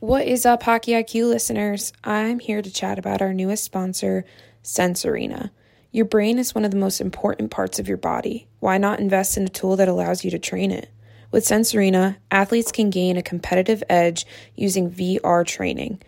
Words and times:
What 0.00 0.26
is 0.26 0.46
up, 0.46 0.62
Hockey 0.62 0.92
IQ 0.92 1.28
listeners? 1.28 1.92
I'm 2.02 2.38
here 2.38 2.62
to 2.62 2.72
chat 2.72 2.98
about 2.98 3.20
our 3.20 3.34
newest 3.34 3.64
sponsor, 3.64 4.24
Sense 4.62 5.04
Arena. 5.04 5.52
Your 5.92 6.06
brain 6.06 6.38
is 6.38 6.54
one 6.54 6.64
of 6.64 6.70
the 6.70 6.78
most 6.78 7.02
important 7.02 7.50
parts 7.50 7.78
of 7.78 7.86
your 7.86 7.98
body. 7.98 8.48
Why 8.60 8.78
not 8.78 8.98
invest 8.98 9.36
in 9.36 9.44
a 9.44 9.50
tool 9.50 9.76
that 9.76 9.88
allows 9.88 10.24
you 10.24 10.30
to 10.30 10.38
train 10.38 10.70
it? 10.70 10.88
With 11.30 11.44
Sense 11.44 11.74
Arena, 11.74 12.16
athletes 12.30 12.72
can 12.72 12.88
gain 12.88 13.18
a 13.18 13.22
competitive 13.22 13.82
edge 13.90 14.24
using 14.56 14.90
VR 14.90 15.46
training. 15.46 16.00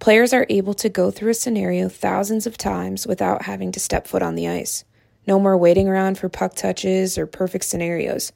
Players 0.00 0.32
are 0.32 0.46
able 0.48 0.74
to 0.74 0.88
go 0.88 1.12
through 1.12 1.30
a 1.30 1.34
scenario 1.34 1.88
thousands 1.88 2.48
of 2.48 2.58
times 2.58 3.06
without 3.06 3.42
having 3.42 3.70
to 3.70 3.78
step 3.78 4.08
foot 4.08 4.22
on 4.22 4.34
the 4.34 4.48
ice. 4.48 4.84
No 5.28 5.38
more 5.38 5.56
waiting 5.56 5.86
around 5.86 6.18
for 6.18 6.28
puck 6.28 6.56
touches 6.56 7.16
or 7.16 7.28
perfect 7.28 7.64
scenarios. 7.64 8.32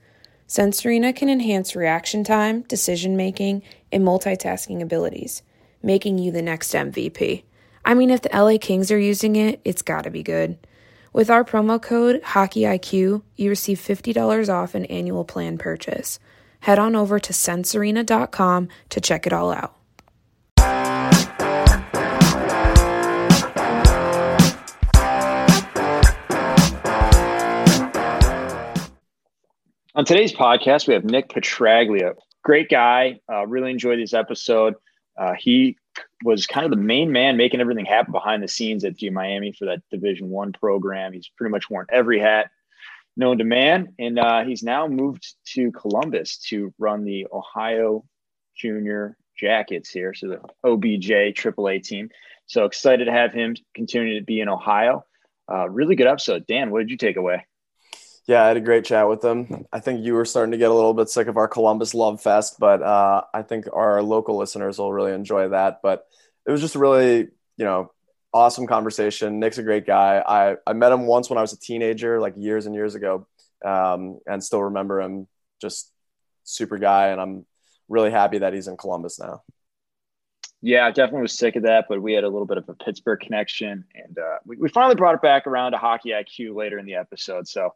Sense 0.46 0.84
Arena 0.84 1.12
can 1.12 1.28
enhance 1.28 1.74
reaction 1.74 2.22
time, 2.22 2.62
decision 2.62 3.16
making, 3.16 3.62
and 3.90 4.04
multitasking 4.04 4.82
abilities, 4.82 5.42
making 5.82 6.18
you 6.18 6.30
the 6.30 6.42
next 6.42 6.72
MVP. 6.72 7.44
I 7.84 7.94
mean, 7.94 8.10
if 8.10 8.22
the 8.22 8.30
LA 8.32 8.58
Kings 8.60 8.90
are 8.90 8.98
using 8.98 9.36
it, 9.36 9.60
it's 9.64 9.82
gotta 9.82 10.10
be 10.10 10.22
good. 10.22 10.58
With 11.12 11.30
our 11.30 11.44
promo 11.44 11.80
code 11.80 12.20
HockeyIQ, 12.22 13.22
you 13.36 13.48
receive 13.48 13.78
$50 13.78 14.52
off 14.52 14.74
an 14.74 14.84
annual 14.86 15.24
plan 15.24 15.58
purchase. 15.58 16.18
Head 16.60 16.78
on 16.78 16.96
over 16.96 17.18
to 17.18 17.32
sensearena.com 17.32 18.68
to 18.88 19.00
check 19.00 19.26
it 19.26 19.32
all 19.32 19.52
out. 19.52 19.76
On 29.96 30.04
today's 30.04 30.32
podcast, 30.32 30.88
we 30.88 30.94
have 30.94 31.04
Nick 31.04 31.28
Petraglia. 31.28 32.14
Great 32.42 32.68
guy. 32.68 33.20
Uh, 33.32 33.46
really 33.46 33.70
enjoyed 33.70 34.00
this 34.00 34.12
episode. 34.12 34.74
Uh, 35.16 35.34
he 35.38 35.78
was 36.24 36.48
kind 36.48 36.64
of 36.64 36.72
the 36.72 36.76
main 36.76 37.12
man 37.12 37.36
making 37.36 37.60
everything 37.60 37.84
happen 37.84 38.10
behind 38.10 38.42
the 38.42 38.48
scenes 38.48 38.84
at 38.84 38.96
G 38.96 39.08
Miami 39.10 39.52
for 39.52 39.66
that 39.66 39.82
Division 39.92 40.30
One 40.30 40.52
program. 40.52 41.12
He's 41.12 41.30
pretty 41.36 41.52
much 41.52 41.70
worn 41.70 41.86
every 41.92 42.18
hat 42.18 42.50
known 43.16 43.38
to 43.38 43.44
man, 43.44 43.94
and 44.00 44.18
uh, 44.18 44.42
he's 44.42 44.64
now 44.64 44.88
moved 44.88 45.36
to 45.52 45.70
Columbus 45.70 46.38
to 46.48 46.74
run 46.76 47.04
the 47.04 47.28
Ohio 47.32 48.04
Junior 48.56 49.16
Jackets 49.38 49.90
here, 49.90 50.12
so 50.12 50.26
the 50.26 50.40
OBJ 50.68 51.36
AAA 51.36 51.84
team. 51.84 52.10
So 52.46 52.64
excited 52.64 53.04
to 53.04 53.12
have 53.12 53.32
him 53.32 53.54
continue 53.76 54.18
to 54.18 54.24
be 54.24 54.40
in 54.40 54.48
Ohio. 54.48 55.04
Uh, 55.48 55.70
really 55.70 55.94
good 55.94 56.08
episode, 56.08 56.48
Dan. 56.48 56.72
What 56.72 56.80
did 56.80 56.90
you 56.90 56.96
take 56.96 57.16
away? 57.16 57.46
Yeah, 58.26 58.42
I 58.42 58.48
had 58.48 58.56
a 58.56 58.60
great 58.60 58.86
chat 58.86 59.06
with 59.08 59.20
them. 59.20 59.66
I 59.70 59.80
think 59.80 60.02
you 60.02 60.14
were 60.14 60.24
starting 60.24 60.52
to 60.52 60.58
get 60.58 60.70
a 60.70 60.74
little 60.74 60.94
bit 60.94 61.10
sick 61.10 61.28
of 61.28 61.36
our 61.36 61.46
Columbus 61.46 61.92
love 61.92 62.22
fest, 62.22 62.56
but 62.58 62.82
uh, 62.82 63.22
I 63.34 63.42
think 63.42 63.66
our 63.70 64.02
local 64.02 64.38
listeners 64.38 64.78
will 64.78 64.92
really 64.92 65.12
enjoy 65.12 65.50
that. 65.50 65.80
But 65.82 66.06
it 66.46 66.50
was 66.50 66.62
just 66.62 66.74
a 66.74 66.78
really, 66.78 67.28
you 67.58 67.64
know, 67.64 67.92
awesome 68.32 68.66
conversation. 68.66 69.40
Nick's 69.40 69.58
a 69.58 69.62
great 69.62 69.86
guy. 69.86 70.22
I, 70.26 70.56
I 70.66 70.72
met 70.72 70.92
him 70.92 71.06
once 71.06 71.28
when 71.28 71.36
I 71.38 71.42
was 71.42 71.52
a 71.52 71.60
teenager, 71.60 72.18
like 72.18 72.34
years 72.38 72.64
and 72.64 72.74
years 72.74 72.94
ago, 72.94 73.26
um, 73.62 74.18
and 74.26 74.42
still 74.42 74.62
remember 74.62 75.02
him. 75.02 75.28
Just 75.60 75.92
super 76.44 76.78
guy, 76.78 77.08
and 77.08 77.20
I'm 77.20 77.44
really 77.90 78.10
happy 78.10 78.38
that 78.38 78.54
he's 78.54 78.68
in 78.68 78.78
Columbus 78.78 79.20
now. 79.20 79.42
Yeah, 80.62 80.86
I 80.86 80.92
definitely 80.92 81.22
was 81.22 81.36
sick 81.36 81.56
of 81.56 81.64
that, 81.64 81.86
but 81.90 82.00
we 82.00 82.14
had 82.14 82.24
a 82.24 82.28
little 82.28 82.46
bit 82.46 82.56
of 82.56 82.66
a 82.70 82.74
Pittsburgh 82.74 83.20
connection, 83.20 83.84
and 83.94 84.18
uh, 84.18 84.38
we, 84.46 84.56
we 84.56 84.70
finally 84.70 84.94
brought 84.94 85.14
it 85.14 85.20
back 85.20 85.46
around 85.46 85.72
to 85.72 85.78
Hockey 85.78 86.10
IQ 86.10 86.54
later 86.54 86.78
in 86.78 86.86
the 86.86 86.94
episode. 86.94 87.46
So 87.46 87.74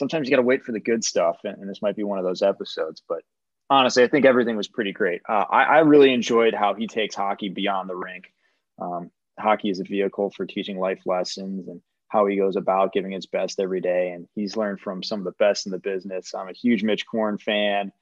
sometimes 0.00 0.26
you 0.26 0.34
got 0.34 0.40
to 0.40 0.46
wait 0.46 0.64
for 0.64 0.72
the 0.72 0.80
good 0.80 1.04
stuff, 1.04 1.36
and, 1.44 1.58
and, 1.58 1.68
this 1.68 1.82
might 1.82 1.94
be 1.94 2.02
one 2.02 2.18
of 2.18 2.24
those 2.24 2.42
episodes. 2.42 3.02
But 3.06 3.22
honestly, 3.68 4.02
I 4.02 4.08
think 4.08 4.24
everything 4.24 4.56
was 4.56 4.66
pretty 4.66 4.92
great. 4.92 5.20
Uh, 5.28 5.44
I, 5.48 5.62
I, 5.64 5.78
really 5.80 6.12
enjoyed 6.12 6.54
how 6.54 6.74
he 6.74 6.86
takes 6.86 7.14
hockey 7.14 7.50
beyond 7.50 7.88
the 7.88 7.94
rink. 7.94 8.32
Um, 8.80 9.10
hockey 9.38 9.68
is 9.68 9.78
a 9.78 9.84
vehicle 9.84 10.30
for 10.30 10.46
teaching 10.46 10.78
life 10.78 11.02
lessons 11.04 11.68
and 11.68 11.82
how 12.08 12.26
he 12.26 12.36
goes 12.36 12.56
about 12.56 12.94
giving 12.94 13.12
his 13.12 13.26
best 13.26 13.60
every 13.60 13.82
day. 13.82 14.10
And 14.10 14.26
he's 14.34 14.56
learned 14.56 14.80
from 14.80 15.02
some 15.02 15.20
of 15.20 15.26
the 15.26 15.32
best 15.32 15.66
in 15.66 15.72
the 15.72 15.78
business. 15.78 16.34
I'm 16.34 16.48
a 16.48 16.54
huge 16.54 16.82
Mitch 16.82 17.06
Korn 17.06 17.36
fan. 17.38 17.92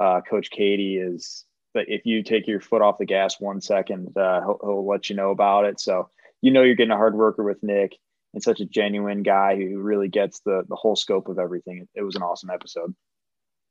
Uh, 0.00 0.20
Coach 0.20 0.50
Cady 0.50 0.96
is, 0.96 1.44
but 1.74 1.86
if 1.88 2.06
you 2.06 2.22
take 2.22 2.46
your 2.46 2.60
foot 2.60 2.82
off 2.82 2.98
the 2.98 3.04
gas 3.04 3.40
one 3.40 3.60
second, 3.60 4.16
uh, 4.16 4.40
he'll, 4.40 4.58
he'll 4.62 4.86
let 4.86 5.10
you 5.10 5.16
know 5.16 5.32
about 5.32 5.64
it. 5.64 5.80
So 5.80 6.08
you 6.40 6.52
know 6.52 6.62
you're 6.62 6.76
getting 6.76 6.92
a 6.92 6.96
hard 6.96 7.16
worker 7.16 7.42
with 7.42 7.64
Nick 7.64 7.96
and 8.34 8.42
such 8.42 8.60
a 8.60 8.66
genuine 8.66 9.22
guy 9.22 9.56
who 9.56 9.78
really 9.78 10.08
gets 10.08 10.40
the 10.40 10.64
the 10.68 10.76
whole 10.76 10.96
scope 10.96 11.28
of 11.28 11.38
everything. 11.38 11.78
It, 11.78 12.00
it 12.00 12.02
was 12.02 12.16
an 12.16 12.22
awesome 12.22 12.50
episode. 12.50 12.94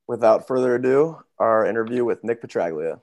Without 0.08 0.48
further 0.48 0.76
ado, 0.76 1.18
our 1.38 1.66
interview 1.66 2.06
with 2.06 2.24
Nick 2.24 2.42
Petraglia. 2.42 3.00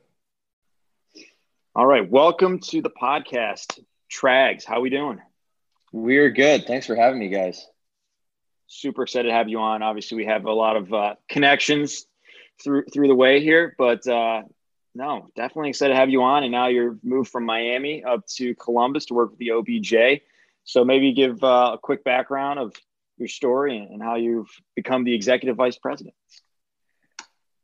All 1.76 1.86
right, 1.86 2.08
welcome 2.08 2.60
to 2.60 2.80
the 2.80 2.90
podcast, 2.90 3.78
Trags. 4.10 4.64
How 4.64 4.80
we 4.80 4.90
doing? 4.90 5.20
We're 5.92 6.30
good. 6.30 6.66
Thanks 6.66 6.86
for 6.86 6.96
having 6.96 7.18
me, 7.18 7.28
guys. 7.28 7.66
Super 8.66 9.02
excited 9.02 9.28
to 9.28 9.34
have 9.34 9.48
you 9.48 9.60
on. 9.60 9.82
Obviously, 9.82 10.16
we 10.16 10.26
have 10.26 10.46
a 10.46 10.52
lot 10.52 10.76
of 10.76 10.92
uh, 10.92 11.14
connections 11.28 12.06
through 12.62 12.84
through 12.92 13.08
the 13.08 13.14
way 13.14 13.40
here, 13.40 13.74
but 13.76 14.06
uh, 14.06 14.42
no, 14.94 15.28
definitely 15.34 15.70
excited 15.70 15.92
to 15.92 15.98
have 15.98 16.10
you 16.10 16.22
on. 16.22 16.42
And 16.42 16.52
now 16.52 16.68
you're 16.68 16.96
moved 17.02 17.30
from 17.30 17.44
Miami 17.44 18.04
up 18.04 18.26
to 18.36 18.54
Columbus 18.54 19.06
to 19.06 19.14
work 19.14 19.30
with 19.30 19.38
the 19.38 19.50
OBJ. 19.50 20.22
So 20.64 20.84
maybe 20.84 21.12
give 21.12 21.42
uh, 21.44 21.72
a 21.74 21.78
quick 21.80 22.04
background 22.04 22.58
of 22.58 22.74
your 23.18 23.28
story 23.28 23.78
and 23.78 24.02
how 24.02 24.16
you've 24.16 24.48
become 24.74 25.04
the 25.04 25.14
executive 25.14 25.56
vice 25.56 25.76
president. 25.76 26.14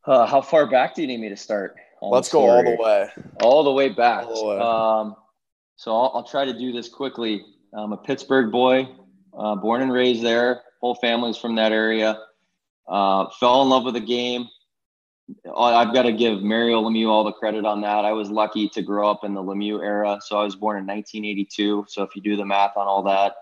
Uh, 0.04 0.26
how 0.26 0.40
far 0.40 0.66
back 0.66 0.94
do 0.94 1.02
you 1.02 1.08
need 1.08 1.20
me 1.20 1.28
to 1.28 1.36
start? 1.36 1.76
Let's 2.02 2.30
go 2.30 2.48
all 2.48 2.64
the 2.64 2.76
way. 2.78 3.10
All 3.42 3.64
the 3.64 3.72
way 3.72 3.90
back. 3.90 4.26
The 4.26 4.44
way. 4.44 4.58
Um, 4.58 5.16
so 5.76 5.94
I'll, 5.94 6.12
I'll, 6.14 6.24
try 6.24 6.44
to 6.44 6.58
do 6.58 6.72
this 6.72 6.88
quickly. 6.88 7.44
I'm 7.74 7.92
a 7.92 7.96
Pittsburgh 7.96 8.50
boy, 8.50 8.88
uh, 9.36 9.56
born 9.56 9.82
and 9.82 9.92
raised 9.92 10.22
there. 10.22 10.62
Whole 10.80 10.94
family's 10.94 11.36
from 11.36 11.56
that 11.56 11.72
area. 11.72 12.18
Uh, 12.88 13.26
fell 13.38 13.62
in 13.62 13.68
love 13.68 13.84
with 13.84 13.94
the 13.94 14.00
game. 14.00 14.48
I've 15.56 15.92
got 15.92 16.02
to 16.02 16.12
give 16.12 16.42
Mario 16.42 16.82
Lemieux 16.82 17.08
all 17.08 17.24
the 17.24 17.32
credit 17.32 17.64
on 17.64 17.80
that. 17.82 18.04
I 18.04 18.12
was 18.12 18.30
lucky 18.30 18.68
to 18.70 18.82
grow 18.82 19.10
up 19.10 19.24
in 19.24 19.34
the 19.34 19.42
Lemieux 19.42 19.82
era. 19.82 20.18
So 20.22 20.38
I 20.38 20.44
was 20.44 20.56
born 20.56 20.78
in 20.78 20.86
1982. 20.86 21.86
So 21.88 22.02
if 22.02 22.16
you 22.16 22.22
do 22.22 22.36
the 22.36 22.44
math 22.44 22.76
on 22.76 22.86
all 22.86 23.02
that, 23.04 23.34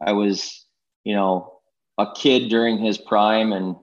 I 0.00 0.12
was, 0.12 0.66
you 1.04 1.14
know, 1.14 1.60
a 1.98 2.06
kid 2.14 2.48
during 2.48 2.78
his 2.78 2.98
prime 2.98 3.52
and 3.52 3.76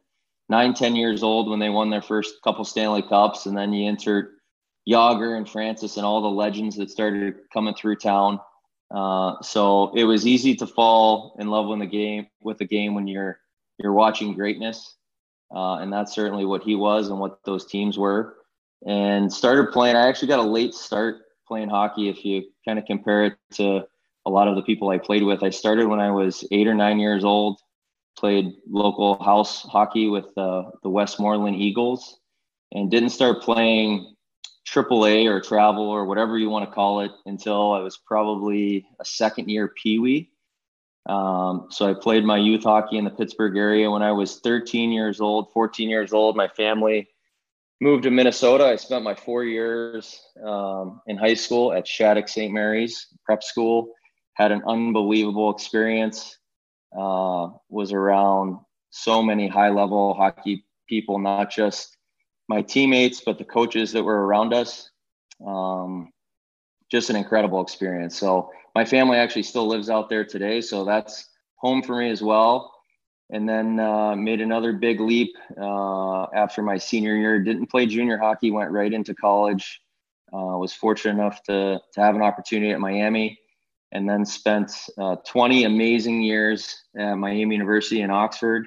nine, 0.50 0.74
10 0.74 0.96
years 0.96 1.24
old 1.24 1.50
when 1.50 1.60
they 1.60 1.70
won 1.70 1.90
their 1.90 2.02
first 2.02 2.36
couple 2.44 2.66
Stanley 2.66 3.02
Cups. 3.02 3.46
And 3.46 3.58
then 3.58 3.74
you 3.74 3.90
insert 3.90 4.32
Jagr 4.88 5.38
and 5.38 5.50
Francis 5.50 5.98
and 5.98 6.06
all 6.06 6.22
the 6.22 6.28
legends 6.28 6.78
that 6.78 6.90
started 6.90 7.36
coming 7.54 7.74
through 7.74 7.98
town. 7.98 8.40
Uh, 8.94 9.42
so 9.42 9.94
it 9.96 10.04
was 10.04 10.28
easy 10.28 10.56
to 10.56 10.68
fall 10.68 11.36
in 11.40 11.48
love 11.48 11.68
with 11.68 11.80
the 11.80 11.86
game 11.86 12.28
with 12.42 12.58
the 12.58 12.68
game 12.68 12.94
when 12.94 13.08
you're 13.08 13.40
you're 13.78 13.94
watching 13.94 14.34
greatness 14.34 14.98
uh, 15.54 15.76
and 15.76 15.92
that's 15.92 16.14
certainly 16.14 16.46
what 16.46 16.64
he 16.64 16.76
was 16.76 17.10
and 17.10 17.20
what 17.20 17.40
those 17.46 17.66
teams 17.66 17.98
were. 17.98 18.38
And 18.86 19.32
started 19.32 19.72
playing. 19.72 19.96
I 19.96 20.08
actually 20.08 20.30
got 20.30 20.40
a 20.40 20.44
late 20.44 20.74
start 20.74 21.18
playing 21.48 21.70
hockey. 21.70 22.10
If 22.10 22.26
you 22.26 22.44
kind 22.66 22.80
of 22.80 22.86
compare 22.86 23.26
it 23.26 23.34
to 23.54 23.86
a 24.26 24.30
lot 24.30 24.48
of 24.48 24.56
the 24.56 24.62
people 24.62 24.90
I 24.90 24.98
played 24.98 25.24
with, 25.24 25.44
I 25.44 25.50
started 25.50 25.88
when 25.88 26.00
I 26.00 26.12
was 26.12 26.48
eight 26.52 26.68
or 26.68 26.74
nine 26.74 27.00
years 27.00 27.24
old. 27.24 27.60
Played 28.18 28.54
local 28.68 29.22
house 29.24 29.62
hockey 29.64 30.08
with 30.08 30.36
uh, 30.38 30.64
the 30.84 30.90
Westmoreland 30.90 31.56
Eagles, 31.56 32.20
and 32.72 32.92
didn't 32.92 33.10
start 33.10 33.42
playing 33.42 34.16
AAA 34.68 35.28
or 35.28 35.42
travel 35.42 35.90
or 35.90 36.06
whatever 36.06 36.38
you 36.38 36.50
want 36.50 36.68
to 36.68 36.74
call 36.74 37.02
it 37.02 37.12
until 37.26 37.74
I 37.74 37.80
was 37.80 37.98
probably 37.98 38.86
a 39.00 39.06
second 39.06 39.50
year 39.50 39.74
Pee 39.82 40.00
Wee. 40.00 40.32
Um, 41.08 41.68
so 41.70 41.90
I 41.90 41.94
played 41.94 42.24
my 42.24 42.38
youth 42.38 42.64
hockey 42.64 42.98
in 42.98 43.06
the 43.06 43.12
Pittsburgh 43.12 43.58
area 43.58 43.90
when 43.90 44.04
I 44.04 44.12
was 44.12 44.40
13 44.40 44.92
years 44.92 45.20
old, 45.20 45.52
14 45.52 45.90
years 45.90 46.14
old. 46.14 46.36
My 46.36 46.48
family 46.48 47.08
moved 47.80 48.04
to 48.04 48.12
Minnesota. 48.12 48.66
I 48.66 48.76
spent 48.76 49.04
my 49.04 49.16
four 49.16 49.44
years 49.44 50.22
um, 50.46 51.02
in 51.08 51.18
high 51.18 51.34
school 51.34 51.74
at 51.74 51.88
Shattuck 51.88 52.30
St. 52.30 52.54
Mary's 52.54 53.08
prep 53.26 53.44
school. 53.44 53.94
Had 54.34 54.52
an 54.52 54.62
unbelievable 54.68 55.50
experience. 55.50 56.38
Uh, 56.98 57.50
was 57.70 57.94
around 57.94 58.60
so 58.90 59.24
many 59.24 59.48
high 59.48 59.70
level 59.70 60.14
hockey 60.14 60.66
people, 60.88 61.18
not 61.18 61.50
just 61.50 61.98
my 62.50 62.62
teammates, 62.62 63.22
but 63.22 63.38
the 63.38 63.46
coaches 63.46 63.94
that 63.94 64.04
were 64.04 64.26
around 64.26 64.54
us. 64.54 64.90
Um, 65.46 66.12
just 66.92 67.10
an 67.10 67.16
incredible 67.16 67.62
experience. 67.62 68.18
So 68.18 68.52
my 68.76 68.86
family 68.86 69.18
actually 69.18 69.44
still 69.44 69.68
lives 69.68 69.90
out 69.90 70.10
there 70.10 70.26
today, 70.26 70.62
so 70.62 70.84
that's 70.84 71.30
home 71.56 71.82
for 71.82 71.98
me 71.98 72.10
as 72.10 72.22
well. 72.22 72.74
And 73.30 73.48
then 73.48 73.80
uh, 73.80 74.14
made 74.16 74.42
another 74.42 74.74
big 74.74 75.00
leap 75.00 75.34
uh, 75.58 76.24
after 76.36 76.62
my 76.62 76.78
senior 76.78 77.16
year. 77.16 77.40
Didn't 77.40 77.68
play 77.68 77.86
junior 77.86 78.18
hockey, 78.18 78.52
went 78.52 78.72
right 78.72 78.92
into 78.92 79.16
college. 79.16 79.82
Uh, 80.34 80.58
was 80.58 80.74
fortunate 80.74 81.14
enough 81.14 81.42
to 81.44 81.80
to 81.94 82.02
have 82.02 82.16
an 82.16 82.22
opportunity 82.22 82.72
at 82.72 82.80
Miami, 82.80 83.40
and 83.94 84.10
then 84.10 84.26
spent 84.26 84.72
uh, 84.98 85.16
20 85.26 85.64
amazing 85.64 86.22
years 86.22 86.84
at 86.98 87.16
Miami 87.16 87.56
University 87.56 88.02
in 88.02 88.12
Oxford. 88.12 88.66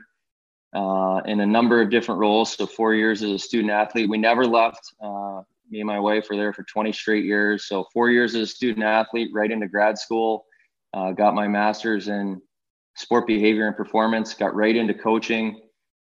Uh, 0.74 1.20
in 1.26 1.38
a 1.38 1.46
number 1.46 1.80
of 1.80 1.88
different 1.88 2.18
roles. 2.20 2.56
So 2.56 2.66
four 2.66 2.94
years 2.94 3.22
as 3.22 3.30
a 3.30 3.38
student 3.38 3.70
athlete. 3.70 4.08
We 4.08 4.18
never 4.18 4.44
left 4.44 4.92
uh, 5.00 5.42
me 5.70 5.80
and 5.80 5.86
my 5.86 5.98
wife 5.98 6.26
were 6.28 6.36
there 6.36 6.52
for 6.52 6.62
20 6.64 6.92
straight 6.92 7.24
years. 7.24 7.66
So 7.66 7.86
four 7.92 8.10
years 8.10 8.34
as 8.34 8.42
a 8.42 8.52
student 8.52 8.84
athlete, 8.84 9.30
right 9.32 9.50
into 9.50 9.68
grad 9.68 9.98
school. 9.98 10.44
Uh, 10.92 11.12
got 11.12 11.34
my 11.34 11.48
master's 11.48 12.08
in 12.08 12.40
sport 12.96 13.26
behavior 13.26 13.66
and 13.66 13.76
performance. 13.76 14.34
Got 14.34 14.54
right 14.54 14.74
into 14.74 14.94
coaching. 14.94 15.60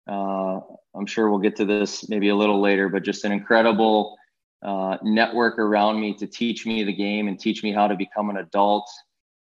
Uh, 0.08 0.60
I'm 0.94 1.06
sure 1.06 1.28
we'll 1.30 1.40
get 1.40 1.56
to 1.56 1.64
this 1.64 2.08
maybe 2.08 2.28
a 2.28 2.36
little 2.36 2.60
later, 2.60 2.88
but 2.88 3.02
just 3.02 3.24
an 3.24 3.32
incredible 3.32 4.16
uh, 4.64 4.96
network 5.02 5.58
around 5.58 6.00
me 6.00 6.14
to 6.14 6.26
teach 6.26 6.64
me 6.66 6.84
the 6.84 6.92
game 6.92 7.28
and 7.28 7.38
teach 7.38 7.62
me 7.62 7.72
how 7.72 7.86
to 7.86 7.96
become 7.96 8.30
an 8.30 8.38
adult 8.38 8.88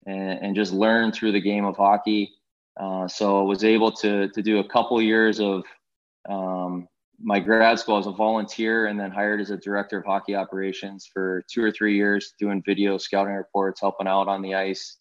and, 0.06 0.38
and 0.42 0.56
just 0.56 0.72
learn 0.72 1.12
through 1.12 1.32
the 1.32 1.40
game 1.40 1.64
of 1.64 1.76
hockey. 1.76 2.32
Uh, 2.78 3.06
so 3.06 3.40
I 3.40 3.42
was 3.42 3.64
able 3.64 3.90
to 3.92 4.28
to 4.28 4.42
do 4.42 4.58
a 4.58 4.68
couple 4.68 5.00
years 5.00 5.40
of 5.40 5.64
um, 6.28 6.88
my 7.22 7.40
grad 7.40 7.78
school 7.78 7.98
as 7.98 8.06
a 8.06 8.12
volunteer 8.12 8.86
and 8.86 8.98
then 8.98 9.10
hired 9.10 9.40
as 9.40 9.50
a 9.50 9.56
director 9.56 9.98
of 9.98 10.04
hockey 10.04 10.34
operations 10.34 11.08
for 11.12 11.44
two 11.50 11.62
or 11.62 11.70
three 11.70 11.96
years, 11.96 12.34
doing 12.38 12.62
video 12.64 12.98
scouting 12.98 13.34
reports, 13.34 13.80
helping 13.80 14.06
out 14.06 14.28
on 14.28 14.42
the 14.42 14.54
ice, 14.54 14.98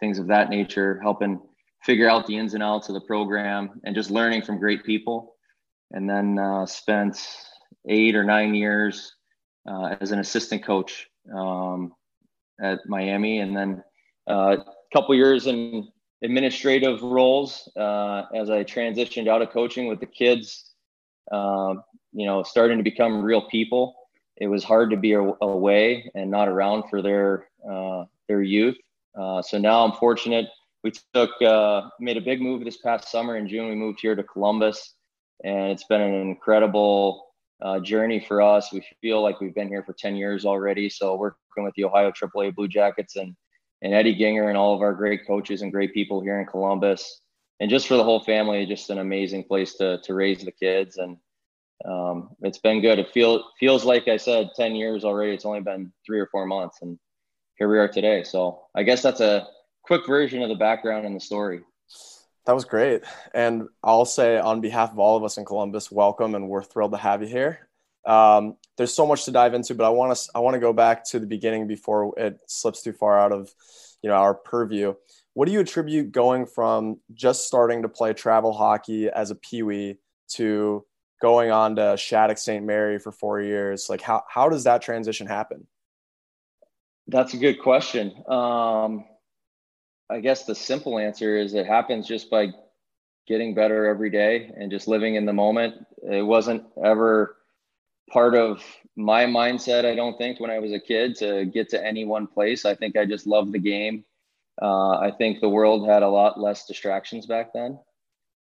things 0.00 0.18
of 0.18 0.26
that 0.26 0.50
nature, 0.50 1.00
helping 1.02 1.40
figure 1.84 2.08
out 2.08 2.26
the 2.26 2.36
ins 2.36 2.54
and 2.54 2.62
outs 2.62 2.88
of 2.88 2.94
the 2.94 3.00
program 3.00 3.80
and 3.84 3.94
just 3.94 4.10
learning 4.10 4.42
from 4.42 4.58
great 4.58 4.84
people. 4.84 5.34
And 5.92 6.08
then 6.08 6.38
uh, 6.38 6.66
spent 6.66 7.24
eight 7.88 8.16
or 8.16 8.24
nine 8.24 8.54
years 8.54 9.14
uh, 9.68 9.96
as 10.00 10.10
an 10.10 10.18
assistant 10.18 10.64
coach 10.64 11.08
um, 11.34 11.92
at 12.60 12.80
Miami, 12.86 13.40
and 13.40 13.56
then 13.56 13.82
uh, 14.28 14.56
a 14.58 14.64
couple 14.92 15.14
years 15.14 15.46
in 15.46 15.88
administrative 16.22 17.02
roles 17.02 17.68
uh, 17.76 18.22
as 18.34 18.48
I 18.48 18.64
transitioned 18.64 19.28
out 19.28 19.42
of 19.42 19.50
coaching 19.50 19.86
with 19.86 20.00
the 20.00 20.06
kids 20.06 20.71
um, 21.30 21.82
you 22.12 22.26
know, 22.26 22.42
starting 22.42 22.78
to 22.78 22.84
become 22.84 23.22
real 23.22 23.42
people. 23.42 23.94
It 24.36 24.48
was 24.48 24.64
hard 24.64 24.90
to 24.90 24.96
be 24.96 25.12
away 25.12 26.10
and 26.14 26.30
not 26.30 26.48
around 26.48 26.84
for 26.90 27.02
their 27.02 27.46
uh, 27.68 28.04
their 28.28 28.42
youth. 28.42 28.76
Uh, 29.18 29.42
so 29.42 29.58
now 29.58 29.84
I'm 29.84 29.92
fortunate. 29.92 30.48
We 30.82 30.92
took 31.14 31.30
uh, 31.42 31.82
made 32.00 32.16
a 32.16 32.20
big 32.20 32.40
move 32.40 32.64
this 32.64 32.78
past 32.78 33.10
summer 33.10 33.36
in 33.36 33.46
June. 33.46 33.68
We 33.68 33.76
moved 33.76 34.00
here 34.00 34.16
to 34.16 34.22
Columbus, 34.22 34.94
and 35.44 35.70
it's 35.70 35.84
been 35.84 36.00
an 36.00 36.14
incredible 36.14 37.28
uh, 37.60 37.78
journey 37.80 38.24
for 38.26 38.42
us. 38.42 38.72
We 38.72 38.84
feel 39.00 39.22
like 39.22 39.40
we've 39.40 39.54
been 39.54 39.68
here 39.68 39.84
for 39.84 39.92
10 39.92 40.16
years 40.16 40.44
already. 40.44 40.88
So 40.88 41.14
working 41.16 41.64
with 41.64 41.74
the 41.76 41.84
Ohio 41.84 42.10
AAA 42.10 42.54
Blue 42.54 42.68
Jackets 42.68 43.16
and 43.16 43.36
and 43.82 43.92
Eddie 43.92 44.14
Ginger 44.14 44.48
and 44.48 44.56
all 44.56 44.74
of 44.74 44.80
our 44.80 44.94
great 44.94 45.26
coaches 45.26 45.62
and 45.62 45.72
great 45.72 45.92
people 45.92 46.20
here 46.20 46.40
in 46.40 46.46
Columbus 46.46 47.20
and 47.62 47.70
just 47.70 47.86
for 47.86 47.96
the 47.96 48.02
whole 48.02 48.18
family, 48.18 48.66
just 48.66 48.90
an 48.90 48.98
amazing 48.98 49.44
place 49.44 49.74
to 49.74 49.98
to 49.98 50.14
raise 50.14 50.44
the 50.44 50.50
kids, 50.50 50.96
and 50.96 51.16
um, 51.84 52.30
it's 52.40 52.58
been 52.58 52.80
good. 52.80 52.98
It 52.98 53.10
feels 53.10 53.44
feels 53.60 53.84
like 53.84 54.08
I 54.08 54.16
said 54.16 54.50
ten 54.56 54.74
years 54.74 55.04
already. 55.04 55.32
It's 55.32 55.46
only 55.46 55.60
been 55.60 55.92
three 56.04 56.18
or 56.18 56.26
four 56.26 56.44
months, 56.44 56.78
and 56.82 56.98
here 57.56 57.68
we 57.68 57.78
are 57.78 57.86
today. 57.86 58.24
So 58.24 58.62
I 58.74 58.82
guess 58.82 59.00
that's 59.00 59.20
a 59.20 59.46
quick 59.84 60.08
version 60.08 60.42
of 60.42 60.48
the 60.48 60.56
background 60.56 61.06
and 61.06 61.14
the 61.14 61.20
story. 61.20 61.60
That 62.46 62.54
was 62.56 62.64
great, 62.64 63.02
and 63.32 63.68
I'll 63.84 64.06
say 64.06 64.40
on 64.40 64.60
behalf 64.60 64.90
of 64.90 64.98
all 64.98 65.16
of 65.16 65.22
us 65.22 65.38
in 65.38 65.44
Columbus, 65.44 65.88
welcome, 65.92 66.34
and 66.34 66.48
we're 66.48 66.64
thrilled 66.64 66.90
to 66.90 66.98
have 66.98 67.22
you 67.22 67.28
here. 67.28 67.68
Um, 68.04 68.56
there's 68.76 68.92
so 68.92 69.06
much 69.06 69.24
to 69.26 69.30
dive 69.30 69.54
into, 69.54 69.76
but 69.76 69.84
I 69.84 69.90
want 69.90 70.16
to 70.16 70.30
I 70.34 70.40
want 70.40 70.54
to 70.54 70.60
go 70.60 70.72
back 70.72 71.04
to 71.10 71.20
the 71.20 71.28
beginning 71.28 71.68
before 71.68 72.12
it 72.18 72.40
slips 72.48 72.82
too 72.82 72.92
far 72.92 73.20
out 73.20 73.30
of 73.30 73.54
you 74.02 74.10
know 74.10 74.16
our 74.16 74.34
purview. 74.34 74.94
What 75.34 75.46
do 75.46 75.52
you 75.52 75.60
attribute 75.60 76.12
going 76.12 76.46
from 76.46 77.00
just 77.14 77.46
starting 77.46 77.82
to 77.82 77.88
play 77.88 78.12
travel 78.12 78.52
hockey 78.52 79.08
as 79.08 79.30
a 79.30 79.34
peewee 79.34 79.98
to 80.32 80.84
going 81.22 81.50
on 81.50 81.76
to 81.76 81.96
Shattuck 81.96 82.36
St. 82.36 82.64
Mary 82.64 82.98
for 82.98 83.12
four 83.12 83.40
years? 83.40 83.86
Like, 83.88 84.02
how, 84.02 84.24
how 84.28 84.48
does 84.48 84.64
that 84.64 84.82
transition 84.82 85.26
happen? 85.26 85.66
That's 87.06 87.34
a 87.34 87.38
good 87.38 87.60
question. 87.60 88.12
Um, 88.28 89.04
I 90.10 90.20
guess 90.20 90.44
the 90.44 90.54
simple 90.54 90.98
answer 90.98 91.36
is 91.36 91.54
it 91.54 91.66
happens 91.66 92.06
just 92.06 92.30
by 92.30 92.48
getting 93.26 93.54
better 93.54 93.86
every 93.86 94.10
day 94.10 94.50
and 94.56 94.70
just 94.70 94.86
living 94.86 95.14
in 95.14 95.24
the 95.24 95.32
moment. 95.32 95.86
It 96.02 96.22
wasn't 96.22 96.64
ever 96.84 97.36
part 98.10 98.34
of 98.34 98.62
my 98.96 99.24
mindset, 99.24 99.86
I 99.86 99.94
don't 99.94 100.18
think, 100.18 100.38
when 100.38 100.50
I 100.50 100.58
was 100.58 100.72
a 100.72 100.80
kid 100.80 101.16
to 101.16 101.46
get 101.46 101.70
to 101.70 101.82
any 101.82 102.04
one 102.04 102.26
place. 102.26 102.66
I 102.66 102.74
think 102.74 102.96
I 102.96 103.06
just 103.06 103.26
loved 103.26 103.52
the 103.52 103.58
game 103.58 104.04
uh, 104.60 104.98
I 104.98 105.12
think 105.16 105.40
the 105.40 105.48
world 105.48 105.88
had 105.88 106.02
a 106.02 106.08
lot 106.08 106.38
less 106.38 106.66
distractions 106.66 107.26
back 107.26 107.52
then. 107.52 107.78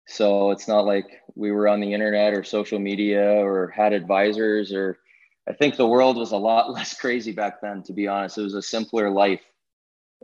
So 0.08 0.52
it's 0.52 0.68
not 0.68 0.86
like 0.86 1.06
we 1.36 1.52
were 1.52 1.68
on 1.68 1.80
the 1.80 1.94
internet 1.94 2.34
or 2.34 2.44
social 2.44 2.80
media 2.80 3.24
or 3.24 3.70
had 3.70 3.94
advisors 3.94 4.74
or 4.74 5.00
I 5.48 5.54
think 5.54 5.76
the 5.76 5.88
world 5.88 6.18
was 6.18 6.32
a 6.32 6.38
lot 6.38 6.72
less 6.74 6.94
crazy 6.94 7.32
back 7.32 7.62
then, 7.62 7.84
to 7.84 7.94
be 7.94 8.08
honest. 8.08 8.38
It 8.38 8.44
was 8.44 8.56
a 8.56 8.62
simpler 8.62 9.10
life. 9.10 9.42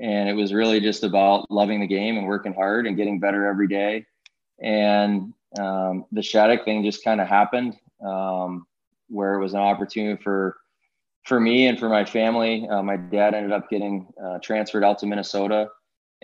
And 0.02 0.30
it 0.30 0.34
was 0.34 0.54
really 0.54 0.80
just 0.80 1.04
about 1.04 1.50
loving 1.52 1.82
the 1.82 1.88
game 1.88 2.18
and 2.18 2.26
working 2.26 2.54
hard 2.54 2.88
and 2.88 2.96
getting 2.96 3.20
better 3.20 3.46
every 3.46 3.68
day. 3.68 4.06
And 4.62 5.34
um, 5.60 6.06
the 6.12 6.22
Shattuck 6.22 6.64
thing 6.64 6.84
just 6.84 7.04
kind 7.04 7.20
of 7.20 7.28
happened 7.28 7.78
um, 8.06 8.66
where 9.10 9.34
it 9.34 9.42
was 9.42 9.54
an 9.54 9.60
opportunity 9.60 10.22
for 10.22 10.56
for 11.30 11.40
me 11.40 11.68
and 11.68 11.78
for 11.78 11.90
my 11.90 12.04
family, 12.04 12.68
uh, 12.68 12.82
my 12.82 12.98
dad 12.98 13.36
ended 13.36 13.52
up 13.52 13.70
getting 13.70 14.08
uh, 14.22 14.40
transferred 14.40 14.84
out 14.84 14.98
to 14.98 15.06
Minnesota, 15.06 15.70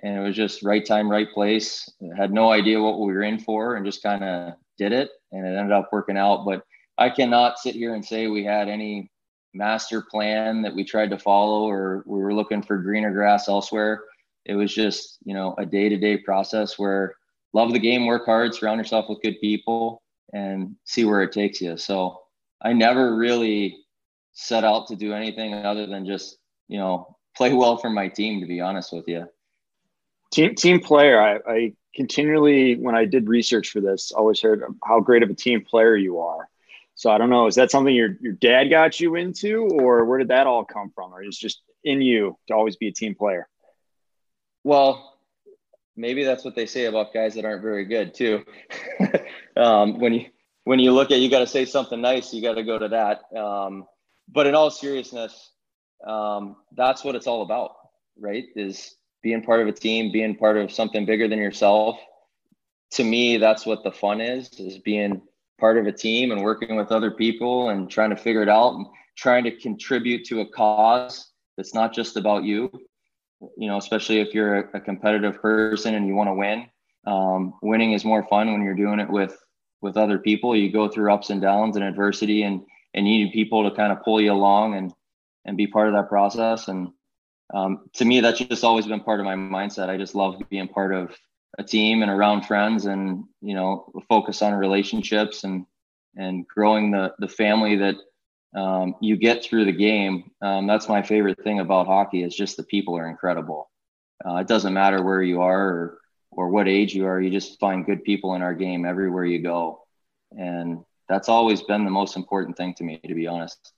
and 0.02 0.18
it 0.18 0.20
was 0.20 0.36
just 0.36 0.64
right 0.64 0.84
time, 0.84 1.10
right 1.10 1.32
place. 1.32 1.88
Had 2.18 2.34
no 2.34 2.52
idea 2.52 2.82
what 2.82 3.00
we 3.00 3.14
were 3.14 3.22
in 3.22 3.40
for, 3.40 3.76
and 3.76 3.86
just 3.86 4.02
kind 4.02 4.24
of 4.24 4.56
did 4.80 4.92
it, 4.92 5.12
and 5.32 5.46
it 5.46 5.56
ended 5.56 5.72
up 5.72 5.90
working 5.94 6.18
out. 6.18 6.44
But 6.44 6.64
I 6.98 7.12
cannot 7.12 7.60
sit 7.60 7.76
here 7.76 7.94
and 7.94 8.04
say 8.04 8.28
we 8.28 8.44
had 8.44 8.68
any 8.68 9.12
master 9.54 10.02
plan 10.02 10.64
that 10.64 10.74
we 10.74 10.84
tried 10.84 11.12
to 11.12 11.20
follow, 11.20 11.70
or 11.70 12.04
we 12.08 12.20
were 12.20 12.34
looking 12.34 12.64
for 12.64 12.80
greener 12.80 13.14
grass 13.14 13.48
elsewhere. 13.48 14.02
It 14.46 14.56
was 14.56 14.74
just 14.74 15.20
you 15.24 15.36
know 15.36 15.54
a 15.60 15.68
day 15.68 15.88
to 15.88 15.98
day 15.98 16.18
process 16.18 16.80
where 16.80 17.14
love 17.54 17.74
the 17.74 17.80
game, 17.80 18.08
work 18.08 18.26
hard, 18.26 18.56
surround 18.56 18.80
yourself 18.80 19.06
with 19.08 19.22
good 19.22 19.40
people, 19.40 20.02
and 20.34 20.76
see 20.84 21.06
where 21.06 21.22
it 21.22 21.32
takes 21.32 21.62
you. 21.62 21.78
So 21.78 22.24
I 22.64 22.74
never 22.74 23.16
really 23.16 23.85
set 24.36 24.64
out 24.64 24.88
to 24.88 24.96
do 24.96 25.14
anything 25.14 25.54
other 25.54 25.88
than 25.88 26.06
just 26.06 26.38
you 26.68 26.78
know 26.78 27.18
play 27.36 27.54
well 27.54 27.78
for 27.78 27.90
my 27.90 28.08
team. 28.08 28.42
To 28.42 28.46
be 28.46 28.62
honest 28.62 28.94
with 28.94 29.08
you, 29.08 29.28
team 30.32 30.54
team 30.54 30.80
player. 30.80 31.20
I, 31.20 31.40
I 31.52 31.74
continually 31.96 32.76
when 32.76 32.96
I 32.96 33.06
did 33.06 33.28
research 33.28 33.70
for 33.72 33.82
this, 33.82 34.12
always 34.12 34.42
heard 34.42 34.64
how 34.84 35.00
great 35.00 35.24
of 35.24 35.30
a 35.30 35.34
team 35.34 35.64
player 35.64 35.96
you 35.96 36.20
are. 36.20 36.48
So 36.94 37.10
I 37.10 37.18
don't 37.18 37.30
know, 37.30 37.48
is 37.48 37.56
that 37.56 37.72
something 37.72 37.94
your 37.94 38.18
your 38.22 38.34
dad 38.34 38.70
got 38.70 39.00
you 39.00 39.16
into, 39.16 39.68
or 39.72 40.06
where 40.06 40.20
did 40.20 40.28
that 40.28 40.48
all 40.48 40.64
come 40.64 40.92
from, 40.94 41.14
or 41.14 41.24
is 41.24 41.38
just 41.38 41.62
in 41.84 42.02
you 42.02 42.38
to 42.48 42.54
always 42.54 42.76
be 42.76 42.88
a 42.88 42.92
team 42.92 43.16
player? 43.16 43.48
Well, 44.64 45.18
maybe 45.96 46.24
that's 46.24 46.44
what 46.44 46.56
they 46.56 46.66
say 46.66 46.86
about 46.86 47.14
guys 47.14 47.36
that 47.36 47.46
aren't 47.46 47.62
very 47.62 47.86
good 47.86 48.14
too. 48.14 48.46
um, 49.58 50.00
when 50.00 50.14
you 50.14 50.26
when 50.64 50.80
you 50.80 50.92
look 50.92 51.12
at 51.12 51.20
you 51.20 51.30
got 51.30 51.40
to 51.40 51.48
say 51.48 51.66
something 51.66 52.00
nice, 52.00 52.34
you 52.34 52.42
got 52.42 52.56
to 52.56 52.64
go 52.64 52.80
to 52.80 52.88
that. 52.90 53.38
Um, 53.38 53.86
but 54.28 54.48
in 54.48 54.56
all 54.56 54.70
seriousness, 54.70 55.52
um, 56.06 56.58
that's 56.76 57.04
what 57.04 57.16
it's 57.16 57.28
all 57.28 57.42
about, 57.42 57.72
right? 58.18 58.46
Is 58.56 58.96
being 59.22 59.42
part 59.42 59.62
of 59.62 59.68
a 59.68 59.72
team, 59.72 60.12
being 60.12 60.36
part 60.36 60.58
of 60.58 60.72
something 60.72 61.06
bigger 61.06 61.28
than 61.28 61.40
yourself. 61.40 62.00
To 62.92 63.04
me, 63.04 63.38
that's 63.38 63.66
what 63.66 63.84
the 63.84 63.92
fun 63.92 64.22
is: 64.22 64.50
is 64.60 64.78
being 64.78 65.22
part 65.60 65.78
of 65.78 65.88
a 65.88 65.92
team 65.92 66.32
and 66.32 66.44
working 66.44 66.76
with 66.76 66.92
other 66.92 67.12
people 67.12 67.70
and 67.70 67.90
trying 67.90 68.10
to 68.10 68.16
figure 68.16 68.44
it 68.44 68.50
out 68.50 68.76
and 68.76 68.86
trying 69.18 69.44
to 69.46 69.52
contribute 69.52 70.26
to 70.26 70.42
a 70.42 70.46
cause 70.46 71.32
that's 71.56 71.74
not 71.74 71.94
just 71.94 72.18
about 72.18 72.44
you. 72.44 72.70
You 73.58 73.68
know, 73.68 73.78
especially 73.78 74.20
if 74.20 74.34
you're 74.34 74.56
a, 74.56 74.78
a 74.78 74.80
competitive 74.80 75.42
person 75.42 75.96
and 75.96 76.08
you 76.08 76.16
want 76.16 76.30
to 76.30 76.34
win. 76.34 76.68
Um, 77.06 77.54
winning 77.62 77.94
is 77.94 78.04
more 78.04 78.26
fun 78.28 78.52
when 78.52 78.64
you're 78.64 78.76
doing 78.76 79.00
it 79.00 79.10
with 79.10 79.38
with 79.82 79.98
other 79.98 80.18
people. 80.18 80.56
You 80.56 80.72
go 80.72 80.88
through 80.88 81.14
ups 81.14 81.30
and 81.30 81.42
downs 81.42 81.76
and 81.76 81.86
adversity 81.86 82.44
and 82.44 82.62
and 82.96 83.08
you 83.08 83.26
need 83.26 83.34
people 83.34 83.70
to 83.70 83.76
kind 83.76 83.92
of 83.92 84.02
pull 84.04 84.20
you 84.20 84.32
along 84.32 84.76
and 84.76 84.92
and 85.44 85.58
be 85.58 85.68
part 85.68 85.88
of 85.88 85.94
that 85.94 86.10
process. 86.10 86.70
And 86.70 86.90
um, 87.54 87.86
to 87.94 88.06
me, 88.06 88.22
that's 88.22 88.40
just 88.40 88.64
always 88.64 88.88
been 88.88 89.02
part 89.02 89.20
of 89.20 89.26
my 89.26 89.36
mindset. 89.36 89.90
I 89.90 89.98
just 89.98 90.16
love 90.16 90.42
being 90.50 90.68
part 90.68 90.94
of 90.94 91.16
a 91.60 91.64
team 91.64 92.02
and 92.02 92.10
around 92.10 92.48
friends, 92.48 92.86
and 92.86 93.26
you 93.42 93.54
know, 93.54 93.92
focus 94.10 94.42
on 94.42 94.54
relationships 94.54 95.44
and 95.44 95.66
and 96.16 96.48
growing 96.48 96.92
the 96.92 97.14
the 97.20 97.28
family 97.28 97.76
that 97.76 97.96
um, 98.56 98.96
you 99.02 99.18
get 99.18 99.44
through 99.44 99.66
the 99.66 99.72
game. 99.72 100.32
Um, 100.42 100.66
that's 100.66 100.90
my 100.90 101.04
favorite 101.04 101.44
thing 101.44 101.60
about 101.60 101.88
hockey 101.88 102.24
is 102.24 102.36
just 102.36 102.58
the 102.58 102.64
people 102.64 102.98
are 102.98 103.10
incredible. 103.10 103.70
Uh, 104.26 104.38
it 104.38 104.48
doesn't 104.48 104.74
matter 104.74 105.04
where 105.04 105.22
you 105.22 105.42
are 105.42 105.62
or 105.62 106.00
or 106.32 106.50
what 106.50 106.68
age 106.68 106.96
you 106.96 107.06
are. 107.06 107.22
You 107.22 107.30
just 107.30 107.60
find 107.60 107.86
good 107.86 108.04
people 108.04 108.34
in 108.36 108.42
our 108.42 108.54
game 108.56 108.86
everywhere 108.86 109.26
you 109.26 109.40
go, 109.40 109.86
and 110.32 110.84
that's 111.08 111.30
always 111.30 111.62
been 111.62 111.86
the 111.86 111.92
most 111.92 112.16
important 112.16 112.58
thing 112.58 112.74
to 112.76 112.84
me, 112.84 113.00
to 113.08 113.14
be 113.14 113.28
honest. 113.28 113.74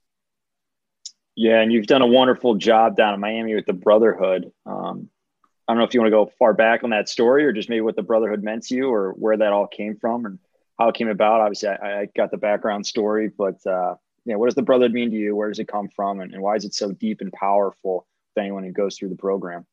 Yeah, 1.36 1.62
and 1.62 1.72
you've 1.72 1.88
done 1.88 2.02
a 2.02 2.08
wonderful 2.08 2.56
job 2.56 2.96
down 2.96 3.14
in 3.14 3.20
Miami 3.20 3.54
with 3.54 3.66
the 3.66 3.74
Brotherhood. 3.74 4.52
Um, 4.66 5.10
I 5.68 5.74
don't 5.74 5.80
know 5.80 5.86
if 5.86 5.94
you 5.94 6.00
want 6.00 6.08
to 6.08 6.18
go 6.18 6.32
far 6.40 6.54
back 6.54 6.84
on 6.84 6.90
that 6.92 7.10
story 7.10 7.46
or 7.46 7.52
just 7.52 7.70
maybe 7.70 7.82
what 7.82 7.96
the 7.96 8.02
Brotherhood 8.02 8.44
meant 8.44 8.64
to 8.68 8.76
you 8.76 8.90
or 8.90 9.12
where 9.12 9.38
that 9.38 9.54
all 9.54 9.68
came 9.68 9.98
from 9.98 10.26
and 10.26 10.40
how 10.80 10.90
it 10.90 10.96
came 10.96 11.10
about. 11.10 11.42
Obviously, 11.42 11.70
I, 11.70 12.02
I 12.02 12.08
got 12.16 12.32
the 12.32 12.38
background 12.38 12.86
story, 12.86 13.30
but 13.30 13.66
uh, 13.68 13.96
yeah, 14.26 14.36
what 14.36 14.48
does 14.48 14.56
the 14.56 14.62
brotherhood 14.62 14.94
mean 14.94 15.12
to 15.12 15.18
you? 15.18 15.36
Where 15.36 15.50
does 15.50 15.60
it 15.60 15.68
come 15.68 15.90
from, 15.96 16.20
and, 16.20 16.34
and 16.34 16.42
why 16.42 16.56
is 16.56 16.66
it 16.66 16.74
so 16.74 16.92
deep 16.92 17.22
and 17.22 17.32
powerful 17.32 18.06
to 18.36 18.42
anyone 18.42 18.64
who 18.64 18.72
goes 18.72 18.98
through 18.98 19.10
the 19.10 19.16
program? 19.16 19.66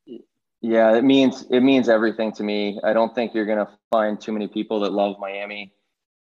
Yeah, 0.61 0.97
it 0.97 1.05
means 1.05 1.47
it 1.51 1.61
means 1.61 1.89
everything 1.89 2.33
to 2.33 2.43
me. 2.43 2.81
I 2.83 2.93
don't 2.93 3.15
think 3.15 3.35
you're 3.35 3.47
gonna 3.47 3.69
find 3.91 4.21
too 4.21 4.33
many 4.33 4.49
people 4.49 4.81
that 4.81 4.93
love 4.93 5.19
Miami 5.19 5.73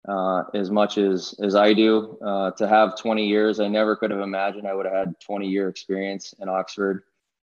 uh, 0.07 0.43
as 0.53 0.71
much 0.71 0.97
as 0.97 1.35
as 1.41 1.55
I 1.55 1.73
do. 1.73 2.17
Uh, 2.25 2.51
to 2.51 2.67
have 2.67 2.97
20 2.97 3.25
years, 3.25 3.59
I 3.59 3.67
never 3.67 3.95
could 3.95 4.11
have 4.11 4.21
imagined 4.21 4.67
I 4.67 4.73
would 4.73 4.85
have 4.85 4.95
had 4.95 5.19
20 5.19 5.47
year 5.47 5.69
experience 5.69 6.33
in 6.39 6.49
Oxford. 6.49 7.03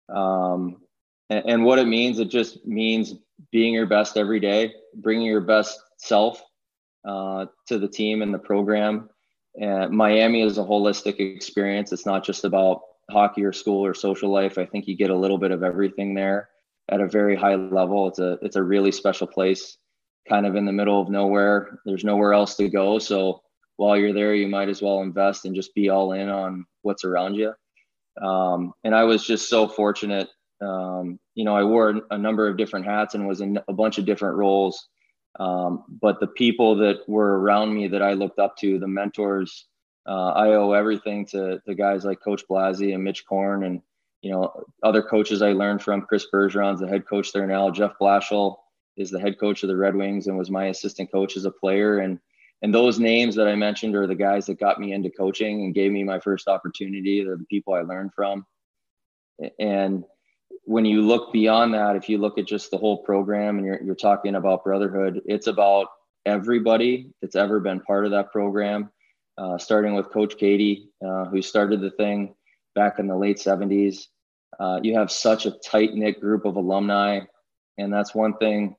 Um, 0.09 0.83
and, 1.31 1.45
and, 1.47 1.65
what 1.65 1.79
it 1.79 1.87
means, 1.87 2.19
it 2.19 2.29
just 2.29 2.67
means 2.67 3.15
being 3.51 3.73
your 3.73 3.87
best 3.87 4.19
every 4.19 4.39
day, 4.39 4.75
bringing 4.95 5.27
your 5.27 5.41
best 5.41 5.81
self 5.97 6.43
uh, 7.05 7.47
to 7.69 7.79
the 7.79 7.89
team 7.89 8.21
and 8.21 8.33
the 8.33 8.39
program. 8.39 9.09
And 9.59 9.93
Miami 9.93 10.43
is 10.43 10.59
a 10.59 10.63
holistic 10.63 11.19
experience. 11.21 11.93
It's 11.93 12.07
not 12.07 12.25
just 12.25 12.45
about 12.45 12.83
hockey 13.11 13.45
or 13.45 13.53
school 13.53 13.85
or 13.85 13.95
social 13.95 14.31
life. 14.31 14.59
I 14.59 14.67
think 14.67 14.87
you 14.87 14.97
get 14.97 15.11
a 15.11 15.17
little 15.17 15.39
bit 15.39 15.51
of 15.51 15.63
everything 15.63 16.15
there 16.15 16.51
at 16.91 17.01
a 17.01 17.09
very 17.09 17.37
high 17.37 17.55
level. 17.55 18.09
It's 18.09 18.19
a 18.19 18.39
it's 18.43 18.57
a 18.57 18.63
really 18.63 18.93
special 18.93 19.27
place, 19.27 19.79
kind 20.29 20.47
of 20.47 20.57
in 20.57 20.65
the 20.65 20.73
middle 20.73 21.01
of 21.01 21.09
nowhere. 21.09 21.81
There's 21.85 22.05
nowhere 22.05 22.33
else 22.33 22.57
to 22.57 22.69
go. 22.69 22.99
So 22.99 23.43
while 23.77 23.97
you're 23.97 24.13
there, 24.13 24.35
you 24.35 24.49
might 24.49 24.69
as 24.69 24.81
well 24.81 25.03
invest 25.03 25.45
and 25.45 25.55
just 25.55 25.75
be 25.75 25.89
all 25.89 26.13
in 26.13 26.29
on 26.29 26.65
what's 26.83 27.05
around 27.05 27.35
you. 27.35 27.53
Um, 28.23 28.73
and 28.85 28.95
I 28.95 29.05
was 29.05 29.27
just 29.27 29.49
so 29.49 29.67
fortunate. 29.67 30.29
Um, 30.61 31.19
you 31.35 31.45
know, 31.45 31.57
I 31.57 31.65
wore 31.65 32.01
a 32.11 32.19
number 32.19 32.49
of 32.49 32.57
different 32.57 32.87
hats 32.87 33.15
and 33.15 33.27
was 33.27 33.41
in 33.41 33.59
a 33.69 33.73
bunch 33.73 33.99
of 33.99 34.07
different 34.07 34.37
roles. 34.37 34.89
Um, 35.41 35.85
but 36.01 36.21
the 36.21 36.29
people 36.29 36.77
that 36.77 37.09
were 37.09 37.41
around 37.41 37.75
me 37.75 37.89
that 37.89 38.03
I 38.03 38.13
looked 38.13 38.39
up 38.39 38.57
to, 38.59 38.79
the 38.79 38.87
mentors, 38.87 39.67
uh, 40.07 40.29
I 40.29 40.49
owe 40.51 40.73
everything 40.73 41.27
to 41.27 41.61
the 41.67 41.75
guys 41.75 42.05
like 42.05 42.21
Coach 42.21 42.45
Blasi 42.49 42.95
and 42.95 43.03
Mitch 43.03 43.27
Korn 43.27 43.65
and 43.65 43.81
you 44.23 44.31
know 44.31 44.53
other 44.83 45.03
coaches 45.03 45.43
I 45.43 45.53
learned 45.53 45.83
from. 45.83 46.03
Chris 46.03 46.27
Bergeron's 46.33 46.81
the 46.81 46.89
head 46.89 47.07
coach 47.07 47.33
there 47.33 47.47
now. 47.47 47.71
Jeff 47.71 47.93
Blashill 48.01 48.57
is 48.97 49.11
the 49.11 49.21
head 49.21 49.39
coach 49.39 49.63
of 49.63 49.69
the 49.69 49.77
Red 49.77 49.97
Wings 49.97 50.27
and 50.27 50.39
was 50.39 50.51
my 50.51 50.67
assistant 50.67 51.11
coach 51.11 51.37
as 51.37 51.45
a 51.45 51.51
player. 51.51 51.99
And 51.99 52.19
and 52.63 52.73
those 52.75 52.99
names 52.99 53.35
that 53.35 53.47
I 53.47 53.57
mentioned 53.57 53.95
are 53.95 54.07
the 54.07 54.15
guys 54.15 54.47
that 54.47 54.59
got 54.59 54.81
me 54.81 54.93
into 54.93 55.11
coaching 55.11 55.65
and 55.65 55.75
gave 55.75 55.93
me 55.93 56.03
my 56.03 56.19
first 56.19 56.49
opportunity. 56.49 57.23
They're 57.23 57.37
the 57.37 57.45
people 57.45 57.75
I 57.75 57.83
learned 57.83 58.15
from. 58.15 58.47
And 59.59 60.05
when 60.63 60.87
you 60.87 61.03
look 61.03 61.33
beyond 61.33 61.75
that, 61.75 61.97
if 61.97 62.09
you 62.09 62.17
look 62.17 62.39
at 62.39 62.47
just 62.47 62.71
the 62.71 62.79
whole 62.79 63.03
program 63.03 63.59
and 63.59 63.67
you're, 63.67 63.83
you're 63.83 63.95
talking 63.95 64.35
about 64.35 64.65
brotherhood, 64.65 65.21
it's 65.27 65.47
about 65.47 65.89
everybody 66.25 67.11
that's 67.21 67.37
ever 67.37 67.61
been 67.61 67.81
part 67.81 68.07
of 68.07 68.13
that 68.13 68.33
program, 68.33 68.91
uh, 69.37 69.59
starting 69.59 69.95
with 69.95 70.11
Coach 70.11 70.39
Cady, 70.39 70.89
uh, 71.07 71.27
who 71.27 71.43
started 71.43 71.83
the 71.83 71.91
thing 71.91 72.35
back 72.75 72.99
in 72.99 73.09
the 73.09 73.17
late 73.17 73.37
70s. 73.37 74.07
Uh, 74.59 74.81
you 74.83 74.95
have 74.95 75.11
such 75.11 75.45
a 75.45 75.51
tight 75.51 75.93
knit 75.95 76.21
group 76.21 76.47
of 76.47 76.57
alumni. 76.57 77.21
And 77.77 77.93
that's 77.93 78.15
one 78.15 78.37
thing 78.39 78.77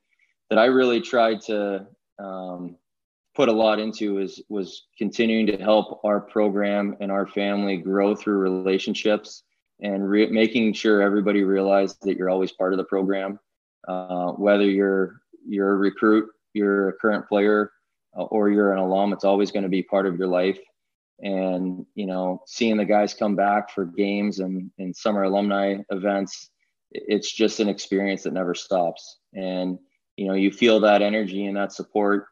that 0.50 0.60
I 0.60 0.66
really 0.66 1.02
tried 1.02 1.42
to 1.42 1.88
um, 2.20 2.78
put 3.36 3.50
a 3.50 3.54
lot 3.54 3.80
into 3.80 4.20
is 4.20 4.42
was 4.50 4.88
continuing 4.98 5.46
to 5.48 5.58
help 5.58 6.00
our 6.04 6.22
program 6.22 6.96
and 7.02 7.12
our 7.12 7.28
family 7.28 7.78
grow 7.78 8.16
through 8.16 8.38
relationships 8.38 9.44
and 9.82 10.10
re- 10.10 10.28
making 10.28 10.74
sure 10.74 11.02
everybody 11.02 11.44
realized 11.44 11.98
that 12.04 12.16
you're 12.16 12.30
always 12.30 12.52
part 12.52 12.74
of 12.74 12.78
the 12.78 12.86
program, 12.86 13.40
uh, 13.88 14.32
whether 14.32 14.64
you're 14.64 15.22
you're 15.48 15.74
a 15.74 15.78
recruit, 15.78 16.30
you're 16.54 16.90
a 16.90 16.94
current 16.94 17.28
player, 17.28 17.72
uh, 18.18 18.24
or 18.24 18.50
you're 18.50 18.72
an 18.72 18.80
alum. 18.80 19.14
It's 19.14 19.26
always 19.26 19.52
going 19.52 19.64
to 19.64 19.70
be 19.70 19.84
part 19.84 20.06
of 20.06 20.18
your 20.18 20.28
life. 20.28 20.60
And 21.20 21.86
you 21.96 22.06
know, 22.06 22.42
seeing 22.46 22.78
the 22.78 22.86
guys 22.86 23.14
come 23.14 23.36
back 23.36 23.70
for 23.72 23.86
games 23.86 24.40
and, 24.40 24.72
and 24.80 24.96
summer 24.96 25.24
alumni 25.24 25.78
events, 25.90 26.50
it's 26.92 27.32
just 27.32 27.60
an 27.60 27.68
experience 27.68 28.24
that 28.24 28.34
never 28.34 28.54
stops. 28.54 29.20
And 29.34 29.78
you 30.18 30.28
know, 30.28 30.34
you 30.34 30.52
feel 30.52 30.80
that 30.82 31.02
energy 31.02 31.46
and 31.46 31.58
that 31.58 31.74
support 31.74 32.28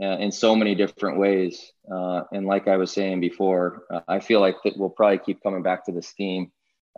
uh, 0.00 0.18
in 0.18 0.32
so 0.32 0.54
many 0.56 0.74
different 0.74 1.18
ways. 1.18 1.72
Uh, 1.90 2.22
and 2.32 2.46
like 2.46 2.68
I 2.68 2.76
was 2.76 2.92
saying 2.92 3.20
before, 3.20 3.84
uh, 3.92 4.00
I 4.08 4.20
feel 4.20 4.40
like 4.40 4.56
that 4.64 4.76
we'll 4.76 4.90
probably 4.90 5.18
keep 5.18 5.42
coming 5.42 5.62
back 5.62 5.84
to 5.86 5.92
this 5.92 6.10
theme 6.10 6.50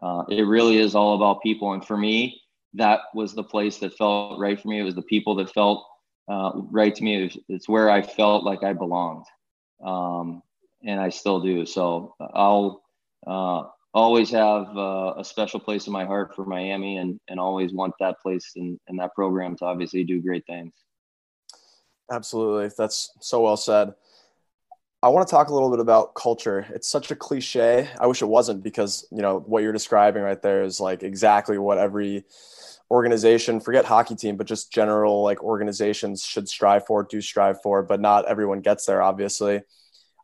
uh, 0.03 0.25
it 0.29 0.43
really 0.43 0.79
is 0.79 0.95
all 0.95 1.15
about 1.15 1.43
people. 1.43 1.73
And 1.73 1.85
for 1.85 1.97
me, 1.97 2.41
that 2.75 3.01
was 3.15 3.35
the 3.35 3.45
place 3.45 3.79
that 3.79 3.97
felt 3.97 4.39
right 4.39 4.61
for 4.61 4.69
me. 4.69 4.81
It 4.81 4.85
was 4.85 4.95
the 4.95 5.03
people 5.03 5.35
that 5.37 5.53
felt 5.53 5.87
uh, 6.29 6.53
right 6.71 6.95
to 6.95 7.03
me. 7.03 7.23
It 7.23 7.25
was, 7.25 7.39
it's 7.49 7.69
where 7.69 7.91
I 7.91 8.03
felt 8.03 8.45
like 8.45 8.63
I 8.63 8.73
belonged. 8.73 9.25
Um, 9.85 10.43
and 10.85 11.01
I 11.01 11.09
still 11.09 11.41
do. 11.41 11.65
So 11.65 12.15
I'll 12.21 12.83
uh, 13.27 13.65
always 13.97 14.31
have 14.31 14.77
uh, 14.77 15.15
a 15.17 15.25
special 15.25 15.59
place 15.59 15.87
in 15.87 15.93
my 15.93 16.05
heart 16.05 16.35
for 16.37 16.45
Miami 16.45 16.99
and, 16.99 17.19
and 17.29 17.41
always 17.41 17.73
want 17.73 17.95
that 17.99 18.21
place 18.21 18.53
and, 18.57 18.79
and 18.89 18.99
that 18.99 19.15
program 19.15 19.57
to 19.57 19.65
obviously 19.65 20.05
do 20.05 20.21
great 20.21 20.45
things. 20.47 20.73
Absolutely. 22.13 22.71
That's 22.77 23.11
so 23.21 23.41
well 23.41 23.57
said. 23.57 23.95
I 25.03 25.09
want 25.09 25.27
to 25.27 25.31
talk 25.31 25.49
a 25.49 25.55
little 25.55 25.71
bit 25.71 25.81
about 25.81 26.15
culture. 26.15 26.67
It's 26.75 26.89
such 26.89 27.11
a 27.11 27.17
cliche. 27.17 27.89
I 27.99 28.07
wish 28.07 28.21
it 28.21 28.27
wasn't 28.27 28.63
because, 28.63 29.07
you 29.11 29.23
know, 29.23 29.41
what 29.41 29.63
you're 29.63 29.73
describing 29.73 30.23
right 30.23 30.41
there 30.41 30.63
is 30.63 30.79
like 30.79 31.03
exactly 31.03 31.57
what 31.59 31.79
every 31.79 32.25
organization, 32.91 33.61
forget 33.61 33.85
hockey 33.85 34.15
team, 34.15 34.37
but 34.37 34.47
just 34.47 34.73
general 34.73 35.23
like 35.23 35.43
organizations 35.43 36.23
should 36.23 36.49
strive 36.49 36.87
for, 36.87 37.03
do 37.03 37.21
strive 37.21 37.63
for, 37.63 37.83
but 37.83 38.01
not 38.01 38.27
everyone 38.27 38.61
gets 38.61 38.85
there 38.85 39.03
obviously. 39.03 39.63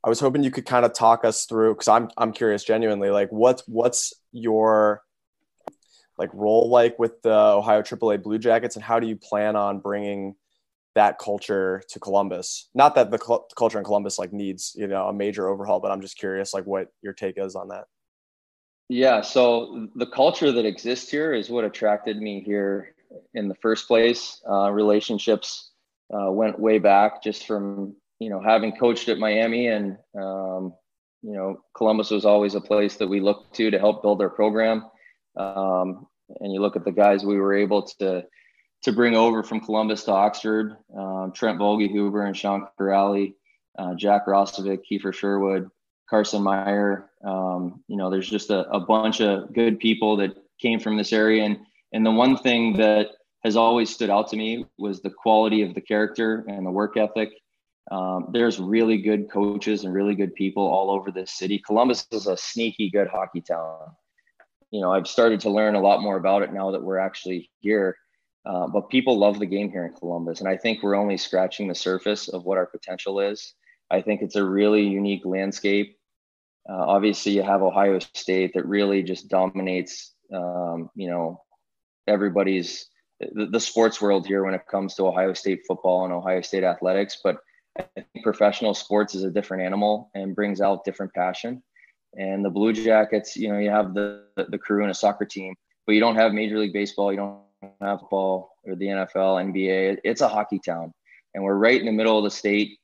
I 0.05 0.09
was 0.09 0.21
hoping 0.21 0.43
you 0.43 0.51
could 0.51 0.67
kind 0.67 0.85
of 0.85 0.93
talk 0.93 1.25
us 1.25 1.47
through 1.47 1.75
cuz 1.77 1.89
I'm 1.89 2.11
I'm 2.17 2.33
curious 2.33 2.65
genuinely 2.65 3.11
like 3.11 3.31
what 3.31 3.63
what's 3.67 4.13
your 4.33 5.03
like 6.19 6.31
role 6.35 6.69
like 6.69 6.99
with 6.99 7.23
the 7.23 7.35
Ohio 7.35 7.83
AAA 7.83 8.23
Blue 8.23 8.39
Jackets 8.39 8.77
and 8.77 8.85
how 8.85 9.01
do 9.01 9.07
you 9.07 9.17
plan 9.17 9.57
on 9.57 9.81
bringing 9.81 10.37
that 10.95 11.19
culture 11.19 11.83
to 11.89 12.01
Columbus. 12.01 12.69
Not 12.75 12.95
that 12.97 13.11
the 13.11 13.19
cl- 13.19 13.47
culture 13.57 13.79
in 13.79 13.85
Columbus 13.85 14.19
like 14.19 14.33
needs, 14.33 14.75
you 14.77 14.87
know, 14.87 15.09
a 15.09 15.13
major 15.13 15.49
overhaul, 15.49 15.81
but 15.81 15.91
I'm 15.91 16.01
just 16.01 16.19
curious 16.19 16.53
like 16.53 16.65
what 16.65 16.89
your 17.01 17.13
take 17.13 17.39
is 17.39 17.55
on 17.55 17.69
that. 17.69 17.85
Yeah, 18.89 19.23
so 19.23 19.89
the 19.95 20.07
culture 20.07 20.53
that 20.53 20.67
exists 20.67 21.11
here 21.11 21.33
is 21.33 21.49
what 21.49 21.65
attracted 21.65 22.21
me 22.21 22.43
here 22.45 22.95
in 23.33 23.49
the 23.49 23.55
first 23.55 23.89
place. 23.89 24.43
Uh, 24.49 24.71
relationships 24.71 25.71
uh, 26.13 26.31
went 26.31 26.59
way 26.59 26.79
back 26.79 27.23
just 27.23 27.47
from, 27.47 27.95
you 28.23 28.31
know, 28.31 28.41
having 28.41 28.77
coached 28.77 29.09
at 29.09 29.19
Miami 29.19 29.69
and, 29.69 29.99
um, 30.17 30.75
you 31.23 31.33
know, 31.33 31.59
Columbus 31.77 32.11
was 32.11 32.25
always 32.25 32.55
a 32.55 32.61
place 32.61 32.97
that 32.97 33.09
we 33.09 33.21
looked 33.21 33.55
to 33.57 33.71
to 33.71 33.79
help 33.79 34.03
build 34.03 34.21
our 34.21 34.31
program. 34.31 34.85
Um, 35.37 36.07
and 36.41 36.53
you 36.53 36.61
look 36.61 36.77
at 36.77 36.85
the 36.85 36.93
guys 36.93 37.25
we 37.25 37.37
were 37.37 37.55
able 37.55 37.83
to 37.99 38.25
to 38.83 38.93
bring 38.93 39.15
over 39.15 39.43
from 39.43 39.61
Columbus 39.61 40.05
to 40.05 40.13
Oxford, 40.13 40.77
um, 40.97 41.33
Trent 41.35 41.59
Vogelhuber 41.59 42.27
and 42.27 42.37
Sean 42.37 42.67
Kuraly, 42.79 43.35
uh, 43.79 43.95
Jack 43.95 44.27
Roslovic, 44.27 44.81
Kiefer 44.91 45.15
Sherwood, 45.15 45.71
Carson 46.11 46.43
Meyer. 46.43 47.09
Um, 47.25 47.85
you 47.87 47.97
know, 47.97 48.11
there's 48.11 48.29
just 48.29 48.51
a, 48.51 48.69
a, 48.71 48.81
bunch 48.81 49.21
of 49.21 49.53
good 49.53 49.79
people 49.79 50.17
that 50.17 50.35
came 50.61 50.81
from 50.81 50.97
this 50.97 51.13
area. 51.13 51.45
And, 51.45 51.59
and 51.93 52.05
the 52.05 52.11
one 52.11 52.37
thing 52.37 52.77
that 52.79 53.11
has 53.45 53.57
always 53.57 53.91
stood 53.91 54.11
out 54.11 54.29
to 54.31 54.37
me 54.37 54.67
was 54.79 55.01
the 55.01 55.11
quality 55.11 55.63
of 55.63 55.75
the 55.75 55.81
character 55.81 56.45
and 56.49 56.67
the 56.67 56.71
work 56.71 56.97
ethic. 56.97 57.31
Um, 57.91 58.29
there's 58.33 58.61
really 58.61 58.99
good 58.99 59.31
coaches 59.31 59.85
and 59.85 59.93
really 59.93 60.15
good 60.15 60.35
people 60.35 60.65
all 60.65 60.91
over 60.91 61.11
this 61.11 61.33
city. 61.33 61.59
Columbus 61.59 62.07
is 62.13 62.27
a 62.27 62.37
sneaky 62.37 62.91
good 62.91 63.09
hockey 63.09 63.41
town. 63.41 63.79
You 64.71 64.81
know, 64.81 64.93
I've 64.93 65.09
started 65.09 65.41
to 65.41 65.51
learn 65.51 65.75
a 65.75 65.81
lot 65.81 66.01
more 66.01 66.17
about 66.17 66.43
it 66.43 66.53
now 66.53 66.71
that 66.71 66.83
we're 66.83 66.99
actually 66.99 67.51
here. 67.61 67.97
Uh, 68.45 68.67
but 68.67 68.91
people 68.91 69.19
love 69.19 69.39
the 69.39 69.47
game 69.47 69.71
here 69.71 69.87
in 69.87 69.93
Columbus. 69.95 70.41
And 70.41 70.49
I 70.49 70.57
think 70.57 70.83
we're 70.83 70.97
only 70.97 71.17
scratching 71.17 71.69
the 71.69 71.75
surface 71.75 72.29
of 72.29 72.45
what 72.45 72.59
our 72.59 72.67
potential 72.67 73.21
is. 73.21 73.55
I 73.91 74.01
think 74.01 74.23
it's 74.23 74.37
a 74.37 74.45
really 74.45 74.83
unique 74.83 75.25
landscape. 75.25 75.97
Uh, 76.69 76.85
obviously, 76.87 77.33
you 77.33 77.43
have 77.43 77.63
Ohio 77.63 77.99
State 77.99 78.53
that 78.55 78.67
really 78.67 79.03
just 79.03 79.29
dominates, 79.29 80.15
um, 80.35 80.91
you 80.95 81.09
know, 81.11 81.43
everybody's 82.07 82.89
the, 83.21 83.47
the, 83.47 83.61
sports 83.61 84.01
world 84.01 84.27
here 84.27 84.45
when 84.45 84.55
it 84.55 84.67
comes 84.69 84.95
to 84.95 85.07
Ohio 85.07 85.33
State 85.35 85.61
football 85.67 86.05
and 86.05 86.13
Ohio 86.13 86.41
State 86.41 86.65
athletics. 86.65 87.19
But 87.23 87.37
I 87.79 87.85
think 87.95 88.25
professional 88.25 88.75
sports 88.75 89.15
is 89.15 89.25
a 89.25 89.31
different 89.31 89.63
animal 89.63 90.11
and 90.15 90.35
brings 90.35 90.61
out 90.61 90.85
different 90.85 91.13
passion. 91.15 91.63
And 92.19 92.45
the 92.45 92.51
Blue 92.51 92.73
Jackets, 92.73 93.37
you 93.37 93.49
know, 93.49 93.59
you 93.59 93.71
have 93.71 93.95
the 93.95 94.25
the 94.37 94.59
crew 94.59 94.83
and 94.83 94.91
a 94.91 94.95
soccer 94.95 95.25
team, 95.25 95.55
but 95.87 95.95
you 95.95 96.01
don't 96.01 96.17
have 96.17 96.33
Major 96.33 96.59
League 96.59 96.75
Baseball. 96.75 97.11
You 97.11 97.19
don't 97.19 97.73
have 97.81 98.01
football 98.01 98.57
or 98.65 98.75
the 98.75 98.87
NFL, 98.87 99.53
NBA. 99.53 99.99
It's 100.05 100.21
a 100.21 100.29
hockey 100.29 100.59
town, 100.59 100.93
and 101.35 101.43
we're 101.43 101.55
right 101.55 101.81
in 101.81 101.87
the 101.87 101.93
middle 101.93 102.19
of 102.19 102.25
the 102.25 102.31
state. 102.31 102.79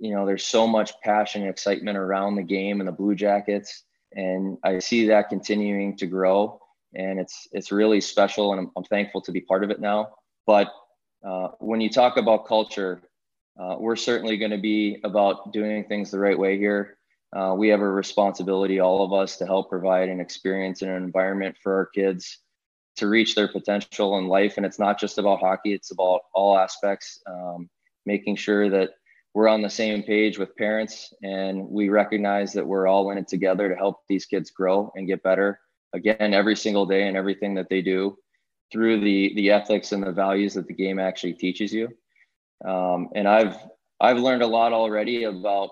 You 0.00 0.14
know, 0.14 0.26
there's 0.26 0.44
so 0.44 0.66
much 0.66 0.92
passion 1.02 1.42
and 1.42 1.50
excitement 1.50 1.96
around 1.96 2.34
the 2.34 2.42
game 2.42 2.80
and 2.80 2.88
the 2.88 2.92
Blue 2.92 3.14
Jackets, 3.14 3.84
and 4.12 4.58
I 4.62 4.78
see 4.80 5.06
that 5.06 5.30
continuing 5.30 5.96
to 5.96 6.06
grow. 6.06 6.60
And 6.94 7.18
it's 7.18 7.48
it's 7.52 7.72
really 7.72 8.02
special, 8.02 8.52
and 8.52 8.60
I'm, 8.60 8.70
I'm 8.76 8.84
thankful 8.84 9.22
to 9.22 9.32
be 9.32 9.40
part 9.40 9.64
of 9.64 9.70
it 9.70 9.80
now. 9.80 10.10
But 10.46 10.70
uh, 11.24 11.48
when 11.58 11.80
you 11.80 11.88
talk 11.88 12.18
about 12.18 12.46
culture, 12.46 13.02
uh, 13.60 13.76
we're 13.78 13.96
certainly 13.96 14.36
going 14.36 14.50
to 14.50 14.58
be 14.58 14.98
about 15.04 15.52
doing 15.52 15.84
things 15.84 16.10
the 16.10 16.18
right 16.18 16.38
way 16.38 16.58
here. 16.58 16.96
uh, 17.34 17.54
we 17.56 17.68
have 17.68 17.80
a 17.80 17.88
responsibility, 17.88 18.80
all 18.80 19.04
of 19.04 19.12
us, 19.12 19.38
to 19.38 19.46
help 19.46 19.70
provide 19.70 20.08
an 20.08 20.20
experience 20.20 20.82
and 20.82 20.90
an 20.90 21.02
environment 21.02 21.56
for 21.62 21.74
our 21.74 21.86
kids 21.86 22.38
to 22.96 23.08
reach 23.08 23.34
their 23.34 23.48
potential 23.48 24.18
in 24.18 24.26
life. 24.28 24.54
And 24.56 24.66
it's 24.66 24.78
not 24.78 25.00
just 25.00 25.18
about 25.18 25.40
hockey; 25.40 25.72
it's 25.72 25.92
about 25.92 26.20
all 26.34 26.58
aspects. 26.58 27.20
Um, 27.26 27.70
making 28.06 28.36
sure 28.36 28.68
that 28.68 28.90
we're 29.34 29.48
on 29.48 29.62
the 29.62 29.70
same 29.70 30.02
page 30.02 30.38
with 30.38 30.54
parents 30.56 31.14
and 31.22 31.66
we 31.68 31.88
recognize 31.88 32.52
that 32.52 32.66
we're 32.66 32.86
all 32.86 33.10
in 33.10 33.18
it 33.18 33.28
together 33.28 33.68
to 33.68 33.76
help 33.76 34.00
these 34.08 34.26
kids 34.26 34.50
grow 34.50 34.92
and 34.94 35.06
get 35.06 35.22
better 35.22 35.60
again 35.94 36.34
every 36.34 36.56
single 36.56 36.84
day 36.86 37.06
and 37.08 37.16
everything 37.16 37.54
that 37.54 37.68
they 37.70 37.80
do 37.80 38.16
through 38.70 39.00
the 39.00 39.32
the 39.36 39.50
ethics 39.50 39.92
and 39.92 40.02
the 40.02 40.12
values 40.12 40.54
that 40.54 40.66
the 40.66 40.74
game 40.74 40.98
actually 40.98 41.32
teaches 41.32 41.72
you 41.72 41.88
um, 42.64 43.08
and 43.14 43.28
i've 43.28 43.56
i've 44.00 44.18
learned 44.18 44.42
a 44.42 44.46
lot 44.46 44.72
already 44.72 45.24
about 45.24 45.70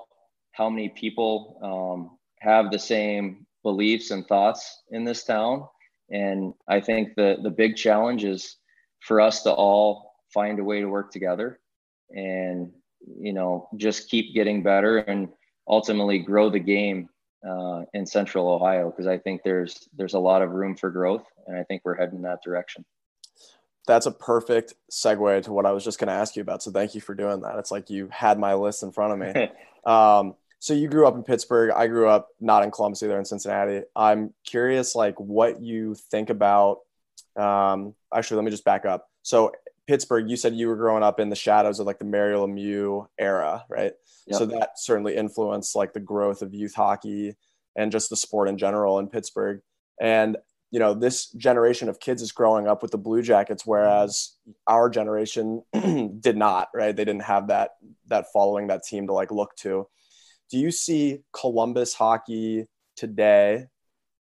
how 0.52 0.68
many 0.68 0.88
people 0.88 1.58
um, 1.62 2.18
have 2.40 2.70
the 2.70 2.78
same 2.78 3.46
beliefs 3.62 4.10
and 4.10 4.26
thoughts 4.26 4.82
in 4.90 5.04
this 5.04 5.24
town. 5.24 5.66
And 6.10 6.54
i 6.68 6.80
think 6.80 7.14
the 7.14 7.38
the 7.42 7.50
big 7.50 7.76
challenge 7.76 8.24
is 8.24 8.56
for 9.00 9.20
us 9.20 9.42
to 9.44 9.52
all 9.52 10.10
find 10.32 10.58
a 10.58 10.64
way 10.64 10.80
to 10.80 10.86
work 10.86 11.10
together 11.10 11.60
and 12.10 12.70
you 13.18 13.32
know 13.32 13.68
just 13.76 14.10
keep 14.10 14.34
getting 14.34 14.62
better 14.62 14.98
and 14.98 15.28
ultimately 15.68 16.18
grow 16.18 16.50
the 16.50 16.58
game 16.58 17.08
uh, 17.48 17.82
in 17.94 18.04
central 18.04 18.48
ohio 18.48 18.90
because 18.90 19.06
i 19.06 19.16
think 19.16 19.40
there's 19.42 19.88
there's 19.96 20.14
a 20.14 20.18
lot 20.18 20.42
of 20.42 20.50
room 20.50 20.76
for 20.76 20.90
growth 20.90 21.24
and 21.46 21.56
i 21.56 21.62
think 21.64 21.80
we're 21.84 21.96
heading 21.96 22.16
in 22.16 22.22
that 22.22 22.42
direction 22.44 22.84
that's 23.86 24.06
a 24.06 24.10
perfect 24.10 24.74
segue 24.90 25.42
to 25.42 25.52
what 25.52 25.66
i 25.66 25.72
was 25.72 25.84
just 25.84 25.98
going 25.98 26.08
to 26.08 26.12
ask 26.12 26.36
you 26.36 26.42
about 26.42 26.62
so 26.62 26.70
thank 26.70 26.94
you 26.94 27.00
for 27.00 27.14
doing 27.14 27.40
that 27.40 27.56
it's 27.58 27.70
like 27.70 27.90
you 27.90 28.08
had 28.10 28.38
my 28.38 28.54
list 28.54 28.82
in 28.82 28.92
front 28.92 29.12
of 29.12 29.34
me 29.34 29.50
um, 29.86 30.34
so 30.58 30.74
you 30.74 30.88
grew 30.88 31.06
up 31.06 31.14
in 31.14 31.22
pittsburgh 31.22 31.70
i 31.74 31.86
grew 31.86 32.08
up 32.08 32.28
not 32.40 32.62
in 32.62 32.70
columbus 32.70 33.02
either 33.02 33.18
in 33.18 33.24
cincinnati 33.24 33.82
i'm 33.96 34.32
curious 34.44 34.94
like 34.94 35.18
what 35.18 35.60
you 35.60 35.94
think 35.94 36.30
about 36.30 36.78
um, 37.36 37.94
actually 38.14 38.36
let 38.36 38.44
me 38.44 38.50
just 38.50 38.64
back 38.64 38.84
up 38.84 39.08
so 39.22 39.52
Pittsburgh, 39.90 40.30
you 40.30 40.36
said 40.36 40.54
you 40.54 40.68
were 40.68 40.76
growing 40.76 41.02
up 41.02 41.18
in 41.18 41.30
the 41.30 41.34
shadows 41.34 41.80
of 41.80 41.86
like 41.86 41.98
the 41.98 42.04
Mario 42.04 42.46
Lemieux 42.46 43.08
era, 43.18 43.64
right? 43.68 43.92
Yep. 44.28 44.38
So 44.38 44.46
that 44.46 44.78
certainly 44.78 45.16
influenced 45.16 45.74
like 45.74 45.92
the 45.92 45.98
growth 45.98 46.42
of 46.42 46.54
youth 46.54 46.76
hockey 46.76 47.34
and 47.74 47.90
just 47.90 48.08
the 48.08 48.16
sport 48.16 48.48
in 48.48 48.56
general 48.56 49.00
in 49.00 49.08
Pittsburgh. 49.08 49.62
And 50.00 50.36
you 50.70 50.78
know, 50.78 50.94
this 50.94 51.26
generation 51.32 51.88
of 51.88 51.98
kids 51.98 52.22
is 52.22 52.32
growing 52.32 52.68
up 52.68 52.80
with 52.80 52.92
the 52.92 52.98
Blue 52.98 53.22
Jackets, 53.22 53.66
whereas 53.66 54.36
our 54.66 54.88
generation 54.88 55.62
did 56.20 56.36
not, 56.36 56.68
right? 56.72 56.94
They 56.94 57.04
didn't 57.04 57.24
have 57.24 57.48
that 57.48 57.72
that 58.06 58.26
following, 58.32 58.68
that 58.68 58.84
team 58.84 59.08
to 59.08 59.12
like 59.12 59.30
look 59.30 59.54
to. 59.56 59.88
Do 60.50 60.58
you 60.58 60.70
see 60.70 61.20
Columbus 61.32 61.94
hockey 61.94 62.66
today? 62.96 63.66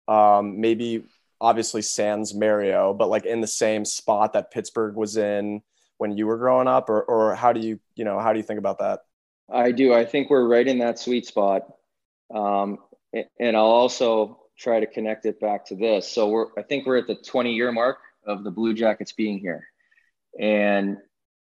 Um, 0.08 0.60
maybe 0.60 1.04
obviously 1.40 1.84
sans 1.84 2.34
Mario, 2.34 2.94
but 2.94 3.10
like 3.10 3.26
in 3.26 3.42
the 3.42 3.48
same 3.48 3.86
spot 3.86 4.34
that 4.34 4.52
Pittsburgh 4.52 4.96
was 4.96 5.18
in 5.18 5.62
when 5.98 6.18
you 6.18 6.26
were 6.26 6.38
growing 6.38 6.68
up, 6.68 6.90
or 6.90 7.04
or 7.04 7.36
how 7.36 7.54
do 7.54 7.60
you 7.60 7.80
you 7.96 8.06
know 8.06 8.20
how 8.20 8.34
do 8.34 8.40
you 8.40 8.44
think 8.44 8.58
about 8.58 8.80
that? 8.80 9.02
I 9.52 9.72
do. 9.72 9.94
I 9.94 10.04
think 10.04 10.32
we're 10.32 10.48
right 10.48 10.68
in 10.68 10.80
that 10.80 10.98
sweet 10.98 11.28
spot, 11.28 11.72
um, 12.34 12.80
and 13.14 13.56
I'll 13.56 13.66
also 13.66 14.40
try 14.60 14.80
to 14.80 14.86
connect 14.86 15.26
it 15.26 15.40
back 15.40 15.66
to 15.68 15.76
this. 15.76 16.12
So 16.12 16.30
we're 16.30 16.48
I 16.58 16.64
think 16.64 16.86
we're 16.86 16.98
at 16.98 17.08
the 17.08 17.16
20 17.16 17.54
year 17.54 17.72
mark 17.72 18.00
of 18.26 18.44
the 18.44 18.52
Blue 18.52 18.74
Jackets 18.74 19.14
being 19.14 19.40
here, 19.40 19.68
and 20.40 20.98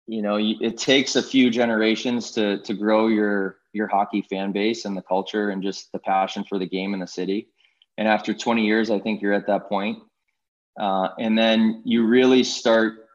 you 0.06 0.22
know 0.22 0.38
it 0.40 0.78
takes 0.78 1.16
a 1.16 1.22
few 1.22 1.50
generations 1.50 2.32
to 2.32 2.58
to 2.62 2.74
grow 2.74 3.08
your 3.08 3.58
your 3.72 3.88
hockey 3.88 4.22
fan 4.22 4.52
base 4.52 4.84
and 4.84 4.96
the 4.96 5.02
culture 5.02 5.50
and 5.50 5.62
just 5.62 5.90
the 5.92 5.98
passion 5.98 6.44
for 6.44 6.58
the 6.58 6.66
game 6.66 6.94
in 6.94 7.00
the 7.00 7.06
city 7.06 7.48
and 7.96 8.08
after 8.08 8.34
20 8.34 8.64
years, 8.64 8.90
I 8.90 8.98
think 8.98 9.22
you're 9.22 9.32
at 9.32 9.46
that 9.46 9.68
point. 9.68 9.98
Uh, 10.78 11.08
and 11.18 11.38
then 11.38 11.82
you 11.84 12.06
really 12.06 12.42
start 12.42 13.06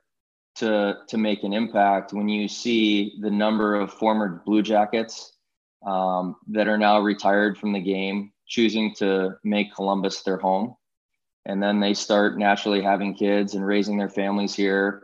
to, 0.55 0.97
to 1.07 1.17
make 1.17 1.43
an 1.43 1.53
impact 1.53 2.13
when 2.13 2.29
you 2.29 2.47
see 2.47 3.17
the 3.19 3.29
number 3.29 3.75
of 3.75 3.93
former 3.93 4.41
Blue 4.45 4.61
Jackets 4.61 5.33
um, 5.85 6.35
that 6.47 6.67
are 6.67 6.77
now 6.77 6.99
retired 6.99 7.57
from 7.57 7.73
the 7.73 7.79
game 7.79 8.31
choosing 8.49 8.93
to 8.95 9.37
make 9.43 9.73
Columbus 9.73 10.23
their 10.23 10.37
home. 10.37 10.75
And 11.45 11.63
then 11.63 11.79
they 11.79 11.93
start 11.93 12.37
naturally 12.37 12.81
having 12.81 13.15
kids 13.15 13.53
and 13.53 13.65
raising 13.65 13.97
their 13.97 14.09
families 14.09 14.53
here. 14.53 15.03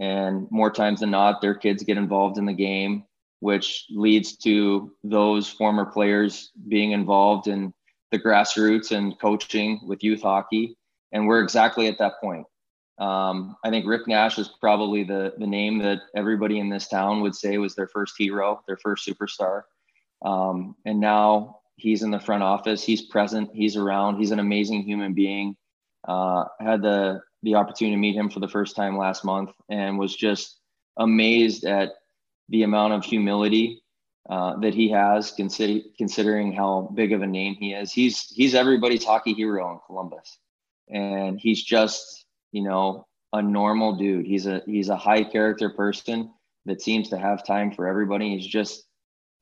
And 0.00 0.46
more 0.50 0.70
times 0.70 1.00
than 1.00 1.10
not, 1.10 1.40
their 1.40 1.54
kids 1.54 1.84
get 1.84 1.96
involved 1.96 2.38
in 2.38 2.46
the 2.46 2.52
game, 2.52 3.04
which 3.40 3.86
leads 3.90 4.36
to 4.38 4.92
those 5.04 5.48
former 5.48 5.86
players 5.86 6.50
being 6.68 6.92
involved 6.92 7.46
in 7.46 7.72
the 8.10 8.18
grassroots 8.18 8.90
and 8.90 9.18
coaching 9.18 9.80
with 9.86 10.02
youth 10.02 10.22
hockey. 10.22 10.76
And 11.12 11.26
we're 11.26 11.42
exactly 11.42 11.86
at 11.86 11.98
that 11.98 12.20
point. 12.20 12.46
Um, 12.98 13.56
I 13.64 13.70
think 13.70 13.86
Rick 13.86 14.08
Nash 14.08 14.38
is 14.38 14.50
probably 14.60 15.04
the, 15.04 15.32
the 15.38 15.46
name 15.46 15.78
that 15.78 16.00
everybody 16.16 16.58
in 16.58 16.68
this 16.68 16.88
town 16.88 17.20
would 17.20 17.34
say 17.34 17.56
was 17.58 17.74
their 17.74 17.88
first 17.88 18.14
hero, 18.18 18.60
their 18.66 18.76
first 18.76 19.06
superstar. 19.06 19.62
Um, 20.24 20.74
and 20.84 20.98
now 20.98 21.60
he's 21.78 22.02
in 22.02 22.10
the 22.10 22.20
front 22.20 22.42
office. 22.42 22.82
He's 22.82 23.02
present. 23.02 23.50
He's 23.52 23.76
around. 23.76 24.18
He's 24.18 24.30
an 24.30 24.40
amazing 24.40 24.82
human 24.82 25.14
being. 25.14 25.56
Uh, 26.06 26.44
had 26.60 26.82
the 26.82 27.20
the 27.42 27.54
opportunity 27.54 27.94
to 27.94 28.00
meet 28.00 28.16
him 28.16 28.28
for 28.28 28.40
the 28.40 28.48
first 28.48 28.74
time 28.74 28.98
last 28.98 29.24
month 29.24 29.50
and 29.68 29.98
was 29.98 30.14
just 30.14 30.58
amazed 30.96 31.64
at 31.64 31.92
the 32.48 32.64
amount 32.64 32.92
of 32.92 33.04
humility 33.04 33.82
uh, 34.28 34.56
that 34.58 34.74
he 34.74 34.90
has, 34.90 35.30
consider, 35.32 35.80
considering 35.96 36.52
how 36.52 36.90
big 36.94 37.12
of 37.12 37.22
a 37.22 37.26
name 37.26 37.56
he 37.58 37.72
is. 37.72 37.92
He's 37.92 38.22
he's 38.28 38.54
everybody's 38.54 39.04
hockey 39.04 39.32
hero 39.32 39.72
in 39.72 39.78
Columbus, 39.86 40.38
and 40.88 41.38
he's 41.40 41.62
just 41.62 42.26
you 42.52 42.62
know 42.62 43.06
a 43.32 43.40
normal 43.40 43.96
dude. 43.96 44.26
He's 44.26 44.46
a 44.46 44.62
he's 44.66 44.88
a 44.88 44.96
high 44.96 45.24
character 45.24 45.70
person 45.70 46.32
that 46.66 46.82
seems 46.82 47.08
to 47.10 47.18
have 47.18 47.46
time 47.46 47.72
for 47.72 47.86
everybody. 47.86 48.36
He's 48.36 48.46
just 48.46 48.84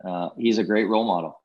uh, 0.05 0.29
he's 0.38 0.59
a 0.59 0.64
great 0.64 0.88
role 0.88 1.07
model, 1.07 1.40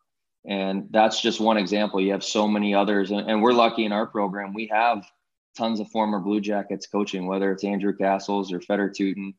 and 0.45 0.87
that's 0.91 1.21
just 1.21 1.39
one 1.39 1.57
example. 1.57 2.01
You 2.01 2.11
have 2.11 2.23
so 2.23 2.47
many 2.47 2.73
others, 2.73 3.11
and, 3.11 3.29
and 3.29 3.41
we're 3.41 3.53
lucky 3.53 3.85
in 3.85 3.91
our 3.91 4.07
program. 4.07 4.53
We 4.53 4.67
have 4.67 5.05
tons 5.57 5.79
of 5.79 5.89
former 5.89 6.19
Blue 6.19 6.41
Jackets 6.41 6.87
coaching, 6.87 7.27
whether 7.27 7.51
it's 7.51 7.63
Andrew 7.63 7.95
Cassels 7.95 8.51
or 8.51 8.59
Fedor 8.61 8.89
Tyutin. 8.89 9.33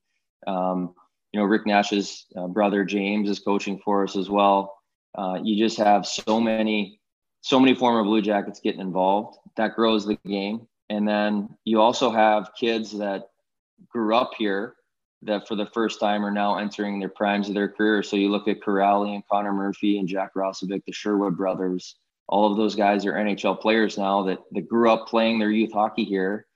Um, 0.47 0.95
you 1.33 1.41
know, 1.41 1.47
Rick 1.47 1.67
Nash's 1.67 2.27
uh, 2.37 2.47
brother 2.47 2.85
James 2.85 3.29
is 3.29 3.41
coaching 3.41 3.79
for 3.79 4.05
us 4.05 4.17
as 4.17 4.29
well. 4.29 4.77
Uh, 5.17 5.39
you 5.43 5.63
just 5.63 5.79
have 5.79 6.07
so 6.07 6.41
many, 6.41 7.01
so 7.41 7.59
many 7.59 7.75
former 7.75 8.05
Blue 8.05 8.23
Jackets 8.23 8.61
getting 8.61 8.81
involved. 8.81 9.39
That 9.57 9.75
grows 9.75 10.07
the 10.07 10.19
game. 10.27 10.67
And 10.91 11.09
then 11.09 11.49
you 11.65 11.81
also 11.81 12.11
have 12.11 12.53
kids 12.59 12.97
that 12.99 13.31
grew 13.89 14.15
up 14.15 14.33
here 14.37 14.75
that 15.23 15.47
for 15.47 15.55
the 15.55 15.67
first 15.67 16.01
time 16.01 16.25
are 16.25 16.31
now 16.31 16.59
entering 16.59 16.99
their 16.99 17.09
primes 17.09 17.49
of 17.49 17.55
their 17.55 17.69
career. 17.69 18.03
So 18.03 18.17
you 18.17 18.29
look 18.29 18.49
at 18.49 18.61
Kuraly 18.61 19.15
and 19.15 19.23
Connor 19.31 19.53
Murphy 19.53 19.99
and 19.99 20.09
Jack 20.09 20.35
Roslovic, 20.35 20.85
the 20.85 20.93
Sherwood 20.93 21.37
brothers. 21.37 21.97
All 22.29 22.51
of 22.51 22.57
those 22.57 22.75
guys 22.75 23.07
are 23.07 23.13
NHL 23.13 23.61
players 23.61 23.99
now 23.99 24.23
that, 24.25 24.39
that 24.53 24.69
grew 24.69 24.91
up 24.91 25.07
playing 25.07 25.39
their 25.39 25.51
youth 25.51 25.73
hockey 25.73 26.05
here. 26.05 26.47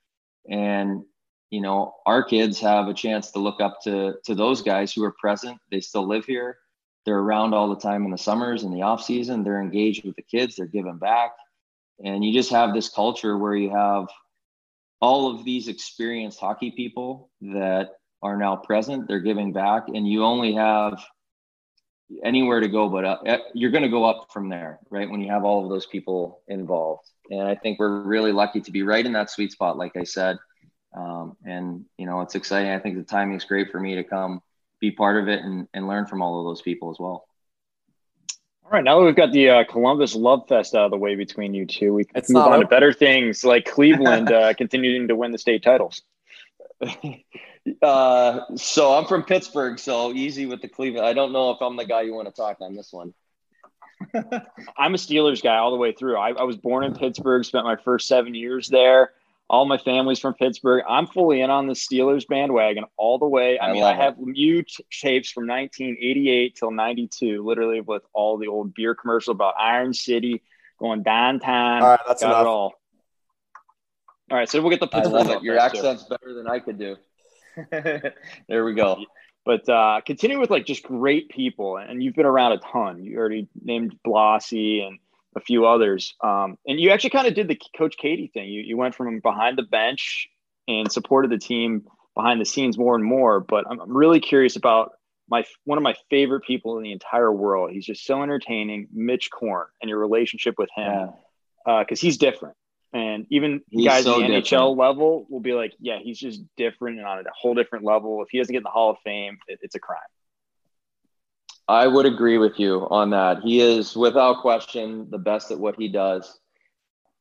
And 0.49 1.03
you 1.49 1.61
know 1.61 1.95
our 2.05 2.23
kids 2.23 2.59
have 2.59 2.87
a 2.87 2.93
chance 2.93 3.31
to 3.31 3.39
look 3.39 3.61
up 3.61 3.81
to 3.83 4.15
to 4.25 4.35
those 4.35 4.61
guys 4.61 4.93
who 4.93 5.03
are 5.03 5.15
present 5.19 5.57
they 5.71 5.79
still 5.79 6.07
live 6.07 6.25
here 6.25 6.57
they're 7.05 7.19
around 7.19 7.53
all 7.53 7.69
the 7.69 7.79
time 7.79 8.03
in 8.03 8.11
the 8.11 8.17
summers 8.17 8.63
and 8.63 8.73
the 8.73 8.81
off 8.81 9.03
season 9.03 9.43
they're 9.43 9.61
engaged 9.61 10.05
with 10.05 10.15
the 10.15 10.21
kids 10.21 10.55
they're 10.55 10.65
giving 10.65 10.97
back 10.97 11.31
and 12.03 12.23
you 12.23 12.33
just 12.33 12.49
have 12.49 12.73
this 12.73 12.89
culture 12.89 13.37
where 13.37 13.55
you 13.55 13.69
have 13.69 14.07
all 14.99 15.33
of 15.33 15.45
these 15.45 15.67
experienced 15.67 16.39
hockey 16.39 16.71
people 16.71 17.29
that 17.41 17.91
are 18.21 18.37
now 18.37 18.55
present 18.55 19.07
they're 19.07 19.19
giving 19.19 19.53
back 19.53 19.87
and 19.87 20.07
you 20.07 20.23
only 20.23 20.53
have 20.53 20.99
anywhere 22.23 22.61
to 22.61 22.69
go 22.69 22.89
but 22.89 23.03
up, 23.03 23.21
eh, 23.25 23.37
you're 23.53 23.71
going 23.71 23.83
to 23.83 23.89
go 23.89 24.05
up 24.05 24.27
from 24.31 24.49
there 24.49 24.79
right 24.89 25.09
when 25.09 25.21
you 25.21 25.29
have 25.29 25.43
all 25.43 25.63
of 25.63 25.69
those 25.69 25.85
people 25.85 26.41
involved 26.47 27.05
and 27.29 27.41
i 27.41 27.55
think 27.55 27.79
we're 27.79 28.01
really 28.01 28.31
lucky 28.31 28.61
to 28.61 28.71
be 28.71 28.83
right 28.83 29.05
in 29.05 29.13
that 29.13 29.29
sweet 29.29 29.51
spot 29.51 29.77
like 29.77 29.95
i 29.97 30.03
said 30.03 30.37
um, 30.97 31.37
and, 31.45 31.85
you 31.97 32.05
know, 32.05 32.21
it's 32.21 32.35
exciting. 32.35 32.71
I 32.71 32.79
think 32.79 32.97
the 32.97 33.03
timing 33.03 33.37
is 33.37 33.43
great 33.43 33.71
for 33.71 33.79
me 33.79 33.95
to 33.95 34.03
come 34.03 34.41
be 34.79 34.91
part 34.91 35.21
of 35.21 35.27
it 35.27 35.43
and, 35.43 35.67
and 35.73 35.87
learn 35.87 36.05
from 36.05 36.21
all 36.21 36.39
of 36.39 36.45
those 36.45 36.61
people 36.61 36.91
as 36.91 36.97
well. 36.99 37.27
All 38.63 38.71
right, 38.71 38.83
now 38.83 38.99
that 38.99 39.05
we've 39.05 39.15
got 39.15 39.31
the 39.31 39.49
uh, 39.49 39.63
Columbus 39.63 40.13
Love 40.13 40.47
Fest 40.47 40.75
out 40.75 40.85
of 40.85 40.91
the 40.91 40.97
way 40.97 41.15
between 41.15 41.53
you 41.53 41.65
two, 41.65 41.93
we 41.93 42.03
can 42.03 42.17
it's 42.17 42.29
move 42.29 42.43
on 42.43 42.53
over. 42.53 42.63
to 42.63 42.67
better 42.67 42.91
things 42.91 43.43
like 43.43 43.65
Cleveland 43.65 44.31
uh, 44.31 44.53
continuing 44.55 45.07
to 45.07 45.15
win 45.15 45.31
the 45.31 45.37
state 45.37 45.63
titles. 45.63 46.01
uh, 47.81 48.41
so 48.55 48.93
I'm 48.93 49.05
from 49.05 49.23
Pittsburgh, 49.23 49.79
so 49.79 50.13
easy 50.13 50.45
with 50.45 50.61
the 50.61 50.67
Cleveland. 50.67 51.05
I 51.05 51.13
don't 51.13 51.31
know 51.31 51.51
if 51.51 51.61
I'm 51.61 51.75
the 51.75 51.85
guy 51.85 52.01
you 52.01 52.13
want 52.13 52.27
to 52.27 52.33
talk 52.33 52.57
on 52.61 52.75
this 52.75 52.91
one. 52.91 53.13
I'm 54.77 54.93
a 54.93 54.97
Steelers 54.97 55.41
guy 55.41 55.57
all 55.57 55.71
the 55.71 55.77
way 55.77 55.91
through. 55.91 56.17
I, 56.17 56.31
I 56.31 56.43
was 56.43 56.57
born 56.57 56.83
in 56.83 56.93
Pittsburgh, 56.93 57.43
spent 57.43 57.65
my 57.65 57.75
first 57.77 58.07
seven 58.07 58.35
years 58.35 58.69
there. 58.69 59.11
all 59.49 59.65
my 59.65 59.77
family's 59.77 60.19
from 60.19 60.33
Pittsburgh. 60.33 60.83
I'm 60.87 61.07
fully 61.07 61.41
in 61.41 61.49
on 61.49 61.67
the 61.67 61.73
Steelers 61.73 62.27
bandwagon 62.27 62.85
all 62.97 63.17
the 63.17 63.27
way. 63.27 63.57
I, 63.57 63.69
I 63.69 63.73
mean, 63.73 63.83
I 63.83 63.93
have 63.95 64.19
mute 64.19 64.71
tapes 64.91 65.31
from 65.31 65.47
1988 65.47 66.55
till 66.55 66.71
92, 66.71 67.43
literally 67.43 67.81
with 67.81 68.03
all 68.13 68.37
the 68.37 68.47
old 68.47 68.73
beer 68.73 68.93
commercial 68.93 69.31
about 69.31 69.55
Iron 69.59 69.93
City 69.93 70.43
going 70.79 71.01
downtown. 71.03 71.81
All 71.81 71.89
right, 71.89 71.99
that's 72.07 72.21
enough. 72.21 72.45
all. 72.45 72.73
all 74.29 74.37
right, 74.37 74.49
so 74.49 74.61
we'll 74.61 74.69
get 74.69 74.79
the 74.79 74.87
Pittsburgh. 74.87 75.41
Your 75.43 75.57
accent's 75.57 76.03
too. 76.03 76.09
better 76.09 76.33
than 76.33 76.47
I 76.47 76.59
could 76.59 76.77
do. 76.77 76.97
there 78.47 78.65
we 78.65 78.73
go. 78.73 79.03
But 79.45 79.67
uh, 79.69 80.01
continue 80.05 80.39
with 80.39 80.49
like 80.49 80.65
just 80.65 80.83
great 80.83 81.29
people, 81.29 81.77
and 81.77 82.03
you've 82.03 82.15
been 82.15 82.25
around 82.25 82.51
a 82.53 82.57
ton. 82.57 83.03
You 83.03 83.17
already 83.17 83.47
named 83.61 83.97
Blasi 84.05 84.85
and 84.85 84.99
a 85.37 85.39
few 85.39 85.65
others. 85.65 86.15
Um, 86.21 86.57
and 86.67 86.79
you 86.79 86.89
actually 86.91 87.11
kind 87.11 87.27
of 87.27 87.33
did 87.33 87.47
the 87.47 87.57
Coach 87.77 87.95
Cady 87.97 88.27
thing. 88.27 88.49
You, 88.49 88.61
you 88.61 88.75
went 88.75 88.95
from 88.95 89.19
behind 89.19 89.57
the 89.57 89.63
bench 89.63 90.27
and 90.67 90.91
supported 90.91 91.31
the 91.31 91.37
team 91.37 91.85
behind 92.15 92.41
the 92.41 92.45
scenes 92.45 92.77
more 92.77 92.95
and 92.95 93.05
more. 93.05 93.39
But 93.39 93.65
I'm, 93.69 93.79
I'm 93.79 93.95
really 93.95 94.19
curious 94.19 94.57
about 94.57 94.91
my 95.29 95.45
one 95.63 95.77
of 95.77 95.83
my 95.83 95.95
favorite 96.09 96.43
people 96.43 96.77
in 96.77 96.83
the 96.83 96.91
entire 96.91 97.31
world. 97.31 97.71
He's 97.71 97.85
just 97.85 98.05
so 98.05 98.21
entertaining, 98.23 98.87
Mitch 98.91 99.29
Korn, 99.31 99.67
and 99.81 99.89
your 99.89 99.99
relationship 99.99 100.55
with 100.57 100.69
him 100.75 101.11
because 101.65 101.85
yeah. 101.87 101.93
uh, 101.93 101.95
he's 101.95 102.17
different. 102.17 102.55
And 102.93 103.27
even 103.29 103.61
he's 103.69 103.85
guys 103.85 104.05
so 104.05 104.21
at 104.21 104.27
the 104.27 104.41
different. 104.41 104.45
NHL 104.45 104.77
level 104.77 105.27
will 105.29 105.41
be 105.41 105.53
like, 105.53 105.73
yeah, 105.79 105.99
he's 106.01 106.17
just 106.17 106.41
different 106.55 106.97
and 106.97 107.05
on 107.05 107.19
a 107.19 107.23
whole 107.37 107.53
different 107.53 107.83
level. 107.83 108.21
If 108.23 108.29
he 108.31 108.37
doesn't 108.37 108.51
get 108.51 108.59
in 108.59 108.63
the 108.63 108.69
Hall 108.69 108.91
of 108.91 108.97
Fame, 109.03 109.37
it, 109.47 109.59
it's 109.61 109.75
a 109.75 109.79
crime. 109.79 109.99
I 111.67 111.85
would 111.85 112.05
agree 112.05 112.37
with 112.37 112.59
you 112.59 112.87
on 112.89 113.09
that. 113.09 113.41
He 113.41 113.59
is 113.59 113.95
without 113.95 114.41
question 114.41 115.09
the 115.09 115.17
best 115.17 115.51
at 115.51 115.59
what 115.59 115.75
he 115.77 115.89
does. 115.89 116.39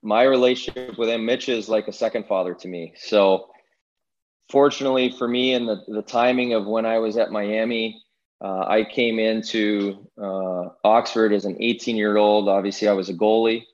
My 0.02 0.22
relationship 0.22 0.96
with 0.98 1.08
him, 1.08 1.26
Mitch, 1.26 1.48
is 1.48 1.68
like 1.68 1.88
a 1.88 1.92
second 1.92 2.26
father 2.26 2.54
to 2.54 2.68
me. 2.68 2.92
So, 2.96 3.50
fortunately 4.50 5.10
for 5.10 5.26
me, 5.26 5.54
and 5.54 5.68
the, 5.68 5.82
the 5.88 6.02
timing 6.02 6.52
of 6.52 6.64
when 6.64 6.86
I 6.86 6.98
was 6.98 7.16
at 7.16 7.32
Miami, 7.32 8.00
uh, 8.40 8.66
I 8.68 8.84
came 8.84 9.18
into 9.18 10.06
uh, 10.20 10.68
Oxford 10.84 11.32
as 11.32 11.44
an 11.44 11.56
18 11.58 11.96
year 11.96 12.16
old. 12.16 12.48
Obviously, 12.48 12.86
I 12.86 12.92
was 12.92 13.08
a 13.08 13.14
goalie. 13.14 13.64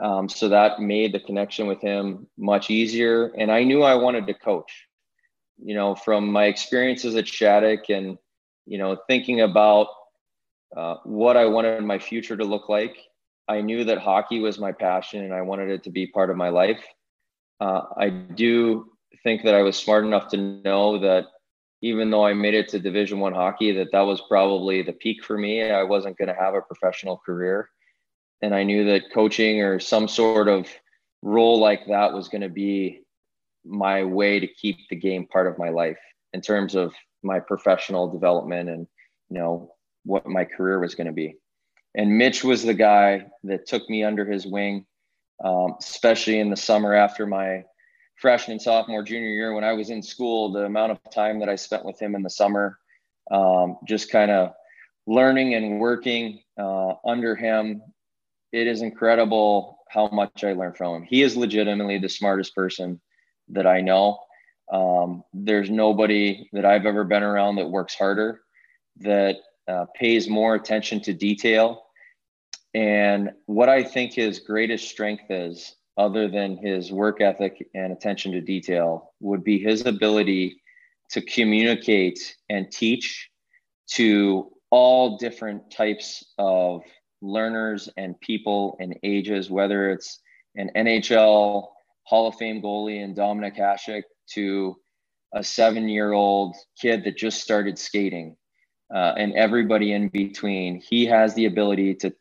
Um, 0.00 0.28
so 0.28 0.48
that 0.48 0.80
made 0.80 1.12
the 1.12 1.20
connection 1.20 1.66
with 1.66 1.80
him 1.80 2.26
much 2.36 2.70
easier. 2.70 3.32
And 3.36 3.50
I 3.50 3.64
knew 3.64 3.82
I 3.82 3.94
wanted 3.94 4.26
to 4.26 4.34
coach. 4.34 4.86
You 5.60 5.74
know, 5.74 5.96
from 5.96 6.30
my 6.30 6.44
experiences 6.44 7.16
at 7.16 7.26
Shattuck 7.26 7.90
and, 7.90 8.16
you 8.64 8.78
know, 8.78 8.96
thinking 9.08 9.40
about 9.40 9.88
uh, 10.76 10.96
what 11.04 11.36
I 11.36 11.46
wanted 11.46 11.82
my 11.82 11.98
future 11.98 12.36
to 12.36 12.44
look 12.44 12.68
like. 12.68 12.96
I 13.48 13.60
knew 13.62 13.84
that 13.84 13.98
hockey 13.98 14.40
was 14.40 14.58
my 14.58 14.72
passion 14.72 15.24
and 15.24 15.32
I 15.32 15.40
wanted 15.40 15.70
it 15.70 15.82
to 15.84 15.90
be 15.90 16.06
part 16.06 16.30
of 16.30 16.36
my 16.36 16.50
life. 16.50 16.84
Uh, 17.60 17.82
I 17.96 18.10
do 18.10 18.92
think 19.22 19.42
that 19.44 19.54
I 19.54 19.62
was 19.62 19.76
smart 19.76 20.04
enough 20.04 20.28
to 20.28 20.36
know 20.36 20.98
that 20.98 21.24
even 21.80 22.10
though 22.10 22.24
I 22.24 22.34
made 22.34 22.54
it 22.54 22.68
to 22.70 22.78
Division 22.78 23.20
One 23.20 23.32
hockey, 23.32 23.72
that 23.72 23.92
that 23.92 24.02
was 24.02 24.20
probably 24.28 24.82
the 24.82 24.92
peak 24.92 25.24
for 25.24 25.38
me. 25.38 25.62
I 25.62 25.82
wasn't 25.82 26.18
going 26.18 26.28
to 26.28 26.34
have 26.34 26.54
a 26.54 26.60
professional 26.60 27.18
career, 27.24 27.70
and 28.42 28.54
I 28.54 28.62
knew 28.62 28.84
that 28.86 29.12
coaching 29.12 29.62
or 29.62 29.80
some 29.80 30.08
sort 30.08 30.48
of 30.48 30.68
role 31.22 31.58
like 31.58 31.86
that 31.86 32.12
was 32.12 32.28
going 32.28 32.42
to 32.42 32.48
be 32.48 33.02
my 33.64 34.04
way 34.04 34.40
to 34.40 34.46
keep 34.46 34.76
the 34.88 34.96
game 34.96 35.26
part 35.26 35.46
of 35.46 35.58
my 35.58 35.68
life 35.68 35.98
in 36.32 36.40
terms 36.40 36.74
of 36.74 36.94
my 37.22 37.40
professional 37.40 38.10
development 38.10 38.68
and 38.68 38.86
you 39.28 39.38
know 39.38 39.74
what 40.04 40.26
my 40.26 40.44
career 40.44 40.78
was 40.78 40.94
going 40.94 41.06
to 41.06 41.12
be. 41.12 41.36
And 41.94 42.16
Mitch 42.16 42.44
was 42.44 42.62
the 42.62 42.74
guy 42.74 43.26
that 43.44 43.66
took 43.66 43.88
me 43.90 44.04
under 44.04 44.24
his 44.24 44.46
wing, 44.46 44.86
um, 45.44 45.74
especially 45.80 46.38
in 46.38 46.50
the 46.50 46.56
summer 46.56 46.94
after 46.94 47.26
my 47.26 47.64
freshman, 48.16 48.60
sophomore, 48.60 49.02
junior 49.02 49.28
year 49.28 49.54
when 49.54 49.64
I 49.64 49.72
was 49.72 49.90
in 49.90 50.02
school. 50.02 50.52
The 50.52 50.64
amount 50.64 50.92
of 50.92 50.98
time 51.12 51.40
that 51.40 51.48
I 51.48 51.56
spent 51.56 51.84
with 51.84 52.00
him 52.00 52.14
in 52.14 52.22
the 52.22 52.30
summer, 52.30 52.78
um, 53.30 53.78
just 53.86 54.10
kind 54.10 54.30
of 54.30 54.52
learning 55.06 55.54
and 55.54 55.80
working 55.80 56.40
uh, 56.58 56.94
under 57.06 57.34
him. 57.34 57.82
It 58.52 58.66
is 58.66 58.82
incredible 58.82 59.78
how 59.88 60.08
much 60.08 60.44
I 60.44 60.52
learned 60.52 60.76
from 60.76 60.96
him. 60.96 61.02
He 61.02 61.22
is 61.22 61.36
legitimately 61.36 61.98
the 61.98 62.08
smartest 62.08 62.54
person 62.54 63.00
that 63.48 63.66
I 63.66 63.80
know. 63.80 64.18
Um, 64.72 65.22
there's 65.32 65.70
nobody 65.70 66.48
that 66.52 66.64
I've 66.64 66.86
ever 66.86 67.04
been 67.04 67.22
around 67.22 67.56
that 67.56 67.70
works 67.70 67.94
harder, 67.94 68.42
that 68.98 69.36
uh, 69.66 69.86
pays 69.94 70.28
more 70.28 70.54
attention 70.54 71.00
to 71.02 71.12
detail. 71.12 71.84
And 72.74 73.30
what 73.46 73.68
I 73.68 73.82
think 73.82 74.12
his 74.12 74.40
greatest 74.40 74.88
strength 74.88 75.24
is, 75.30 75.74
other 75.96 76.28
than 76.28 76.56
his 76.56 76.92
work 76.92 77.20
ethic 77.20 77.66
and 77.74 77.92
attention 77.92 78.32
to 78.32 78.40
detail, 78.40 79.12
would 79.20 79.42
be 79.42 79.58
his 79.58 79.84
ability 79.86 80.62
to 81.10 81.22
communicate 81.22 82.36
and 82.48 82.70
teach 82.70 83.30
to 83.88 84.52
all 84.70 85.16
different 85.16 85.70
types 85.70 86.24
of 86.36 86.82
learners 87.20 87.88
and 87.96 88.18
people 88.20 88.76
and 88.80 88.98
ages, 89.02 89.50
whether 89.50 89.90
it's 89.90 90.20
an 90.56 90.70
NHL 90.76 91.68
Hall 92.04 92.28
of 92.28 92.36
Fame 92.36 92.62
goalie 92.62 93.02
and 93.02 93.16
Dominik 93.16 93.58
Hasek 93.58 94.02
to 94.30 94.76
a 95.34 95.44
seven 95.44 95.88
year 95.88 96.12
old 96.12 96.56
kid 96.80 97.04
that 97.04 97.16
just 97.16 97.42
started 97.42 97.78
skating 97.78 98.36
uh, 98.94 99.14
and 99.16 99.34
everybody 99.34 99.92
in 99.92 100.08
between. 100.08 100.80
He 100.80 101.06
has 101.06 101.34
the 101.34 101.46
ability 101.46 101.94
to 101.96 102.14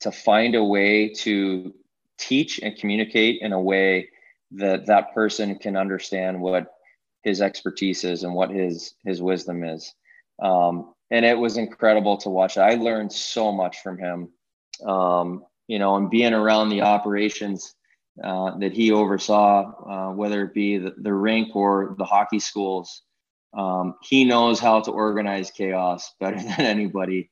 to 0.00 0.12
find 0.12 0.54
a 0.54 0.64
way 0.64 1.08
to 1.08 1.74
teach 2.18 2.60
and 2.62 2.76
communicate 2.76 3.40
in 3.40 3.52
a 3.52 3.60
way 3.60 4.08
that 4.52 4.86
that 4.86 5.14
person 5.14 5.58
can 5.58 5.76
understand 5.76 6.40
what 6.40 6.66
his 7.22 7.40
expertise 7.40 8.04
is 8.04 8.22
and 8.22 8.34
what 8.34 8.50
his 8.50 8.94
his 9.04 9.20
wisdom 9.20 9.64
is. 9.64 9.94
Um, 10.42 10.94
and 11.10 11.24
it 11.24 11.38
was 11.38 11.56
incredible 11.56 12.16
to 12.18 12.30
watch. 12.30 12.58
I 12.58 12.74
learned 12.74 13.12
so 13.12 13.52
much 13.52 13.80
from 13.80 13.98
him. 13.98 14.28
Um, 14.84 15.44
you 15.66 15.78
know, 15.78 15.96
and 15.96 16.10
being 16.10 16.32
around 16.32 16.68
the 16.68 16.82
operations 16.82 17.74
uh, 18.22 18.56
that 18.58 18.72
he 18.72 18.92
oversaw, 18.92 20.10
uh, 20.10 20.14
whether 20.14 20.44
it 20.44 20.54
be 20.54 20.78
the, 20.78 20.94
the 20.98 21.12
rink 21.12 21.54
or 21.54 21.94
the 21.98 22.04
hockey 22.04 22.38
schools, 22.38 23.02
um, 23.56 23.94
he 24.02 24.24
knows 24.24 24.60
how 24.60 24.80
to 24.80 24.90
organize 24.90 25.50
chaos 25.50 26.14
better 26.20 26.36
than 26.42 26.60
anybody. 26.60 27.30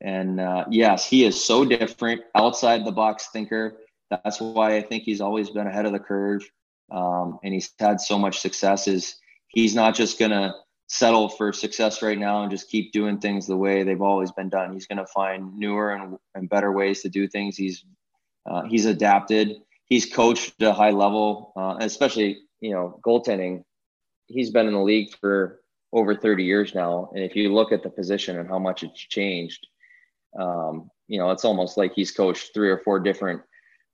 And 0.00 0.40
uh, 0.40 0.66
yes, 0.70 1.08
he 1.08 1.24
is 1.24 1.42
so 1.42 1.64
different, 1.64 2.22
outside 2.34 2.84
the 2.84 2.92
box 2.92 3.28
thinker. 3.32 3.78
That's 4.10 4.40
why 4.40 4.76
I 4.76 4.82
think 4.82 5.04
he's 5.04 5.20
always 5.20 5.50
been 5.50 5.66
ahead 5.66 5.86
of 5.86 5.92
the 5.92 5.98
curve. 5.98 6.42
Um, 6.90 7.38
and 7.42 7.52
he's 7.52 7.72
had 7.78 8.00
so 8.00 8.18
much 8.18 8.40
success. 8.40 8.88
Is 8.88 9.16
he's 9.48 9.74
not 9.74 9.94
just 9.94 10.18
gonna 10.18 10.54
settle 10.88 11.28
for 11.28 11.52
success 11.52 12.02
right 12.02 12.18
now 12.18 12.42
and 12.42 12.50
just 12.50 12.70
keep 12.70 12.92
doing 12.92 13.18
things 13.18 13.46
the 13.46 13.56
way 13.56 13.82
they've 13.82 14.02
always 14.02 14.30
been 14.32 14.48
done. 14.48 14.72
He's 14.72 14.86
gonna 14.86 15.06
find 15.06 15.56
newer 15.58 15.92
and, 15.92 16.16
and 16.34 16.48
better 16.48 16.72
ways 16.72 17.02
to 17.02 17.08
do 17.08 17.26
things. 17.26 17.56
He's 17.56 17.84
uh, 18.46 18.62
he's 18.62 18.86
adapted. 18.86 19.56
He's 19.86 20.12
coached 20.12 20.60
at 20.62 20.68
a 20.68 20.72
high 20.72 20.90
level, 20.90 21.52
uh, 21.56 21.76
especially 21.80 22.38
you 22.60 22.72
know 22.72 23.00
goaltending. 23.04 23.64
He's 24.26 24.50
been 24.50 24.66
in 24.66 24.74
the 24.74 24.80
league 24.80 25.16
for 25.20 25.60
over 25.92 26.14
30 26.14 26.44
years 26.44 26.74
now. 26.74 27.10
And 27.14 27.24
if 27.24 27.36
you 27.36 27.52
look 27.52 27.72
at 27.72 27.82
the 27.82 27.90
position 27.90 28.38
and 28.38 28.48
how 28.48 28.58
much 28.58 28.82
it's 28.82 29.00
changed, 29.00 29.66
um, 30.38 30.90
you 31.08 31.18
know, 31.18 31.30
it's 31.30 31.44
almost 31.44 31.76
like 31.76 31.92
he's 31.94 32.10
coached 32.10 32.50
three 32.52 32.68
or 32.68 32.78
four 32.78 33.00
different 33.00 33.42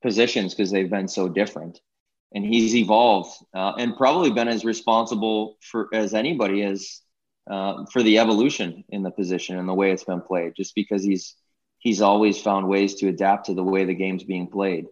positions 0.03 0.55
because 0.55 0.71
they've 0.71 0.91
been 0.91 1.09
so 1.09 1.29
different. 1.29 1.81
And 2.35 2.45
he's 2.45 2.75
evolved 2.75 3.31
uh, 3.55 3.73
and 3.79 3.97
probably 3.97 4.31
been 4.31 4.49
as 4.49 4.65
responsible 4.65 5.59
for 5.61 5.89
as 5.93 6.15
anybody 6.15 6.63
is 6.63 7.03
uh, 7.51 7.85
for 7.93 8.03
the 8.03 8.19
evolution 8.19 8.85
in 8.89 9.03
the 9.03 9.11
position 9.11 9.59
and 9.59 9.69
the 9.69 9.75
way 9.75 9.93
it's 9.93 10.05
been 10.05 10.23
played. 10.23 10.55
Just 10.57 10.75
because 10.75 11.05
he's 11.05 11.37
he's 11.79 12.01
always 12.01 12.41
found 12.41 12.69
ways 12.69 12.95
to 12.97 13.09
adapt 13.09 13.47
to 13.47 13.55
the 13.55 13.63
way 13.63 13.85
the 13.85 13.95
game's 13.95 14.25
being 14.25 14.47
played. 14.47 14.87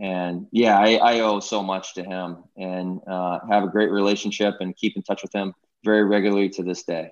And 0.00 0.46
yeah, 0.52 0.78
I, 0.78 0.96
I 0.96 1.20
owe 1.20 1.40
so 1.40 1.62
much 1.62 1.94
to 1.94 2.04
him 2.04 2.44
and 2.56 3.00
uh, 3.06 3.40
have 3.50 3.64
a 3.64 3.68
great 3.68 3.90
relationship 3.90 4.56
and 4.60 4.76
keep 4.76 4.96
in 4.96 5.02
touch 5.02 5.22
with 5.22 5.34
him 5.34 5.54
very 5.84 6.04
regularly 6.04 6.50
to 6.50 6.62
this 6.62 6.84
day. 6.84 7.10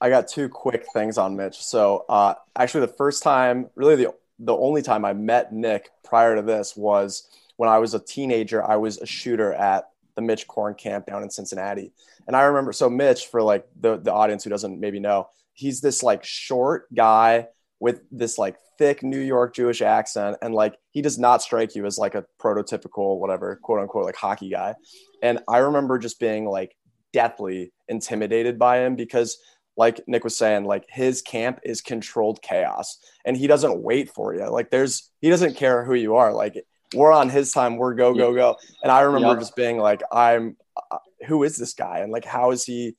I 0.00 0.08
got 0.08 0.28
two 0.28 0.48
quick 0.48 0.86
things 0.92 1.18
on 1.18 1.36
Mitch. 1.36 1.58
So, 1.62 2.06
uh, 2.08 2.34
actually, 2.56 2.82
the 2.82 2.94
first 2.94 3.22
time, 3.22 3.68
really 3.74 3.96
the 3.96 4.14
the 4.38 4.56
only 4.56 4.80
time 4.80 5.04
I 5.04 5.12
met 5.12 5.52
Nick 5.52 5.90
prior 6.02 6.36
to 6.36 6.42
this 6.42 6.74
was 6.74 7.28
when 7.60 7.68
I 7.68 7.76
was 7.76 7.92
a 7.92 7.98
teenager. 7.98 8.66
I 8.66 8.76
was 8.76 8.96
a 9.02 9.06
shooter 9.06 9.52
at 9.52 9.90
the 10.16 10.22
Mitch 10.22 10.48
Korn 10.48 10.72
camp 10.72 11.04
down 11.04 11.22
in 11.22 11.28
Cincinnati, 11.28 11.92
and 12.26 12.34
I 12.34 12.44
remember. 12.44 12.72
So, 12.72 12.88
Mitch, 12.88 13.26
for 13.26 13.42
like 13.42 13.66
the 13.78 13.98
the 13.98 14.14
audience 14.14 14.44
who 14.44 14.48
doesn't 14.48 14.80
maybe 14.80 14.98
know, 14.98 15.28
he's 15.52 15.82
this 15.82 16.02
like 16.02 16.24
short 16.24 16.86
guy 16.94 17.48
with 17.78 18.00
this 18.10 18.38
like 18.38 18.56
thick 18.78 19.02
New 19.02 19.20
York 19.20 19.54
Jewish 19.54 19.82
accent, 19.82 20.38
and 20.40 20.54
like 20.54 20.78
he 20.92 21.02
does 21.02 21.18
not 21.18 21.42
strike 21.42 21.74
you 21.74 21.84
as 21.84 21.98
like 21.98 22.14
a 22.14 22.24
prototypical 22.40 23.18
whatever 23.18 23.56
quote 23.56 23.80
unquote 23.80 24.06
like 24.06 24.16
hockey 24.16 24.48
guy. 24.48 24.74
And 25.22 25.40
I 25.46 25.58
remember 25.58 25.98
just 25.98 26.18
being 26.18 26.46
like 26.46 26.74
deathly 27.12 27.74
intimidated 27.88 28.58
by 28.58 28.78
him 28.78 28.96
because 28.96 29.36
like 29.76 30.00
Nick 30.08 30.24
was 30.24 30.36
saying, 30.36 30.64
like 30.64 30.86
his 30.88 31.20
camp 31.20 31.60
is 31.62 31.82
controlled 31.82 32.40
chaos 32.40 32.98
and 33.26 33.36
he 33.36 33.46
doesn't 33.46 33.82
wait 33.82 34.08
for 34.08 34.34
you. 34.34 34.48
Like 34.48 34.70
there's, 34.70 35.10
he 35.20 35.30
doesn't 35.30 35.56
care 35.56 35.84
who 35.84 35.94
you 35.94 36.16
are. 36.16 36.32
Like 36.32 36.64
we're 36.94 37.12
on 37.12 37.28
his 37.28 37.52
time. 37.52 37.76
We're 37.76 37.94
go, 37.94 38.14
go, 38.14 38.34
go. 38.34 38.56
And 38.82 38.90
I 38.90 39.02
remember 39.02 39.28
yep. 39.28 39.38
just 39.38 39.56
being 39.56 39.78
like, 39.78 40.02
I'm, 40.12 40.56
uh, 40.90 40.98
who 41.26 41.42
is 41.44 41.56
this 41.56 41.74
guy? 41.74 41.98
And 42.00 42.12
like, 42.12 42.24
how 42.24 42.50
is 42.50 42.64
he? 42.64 42.96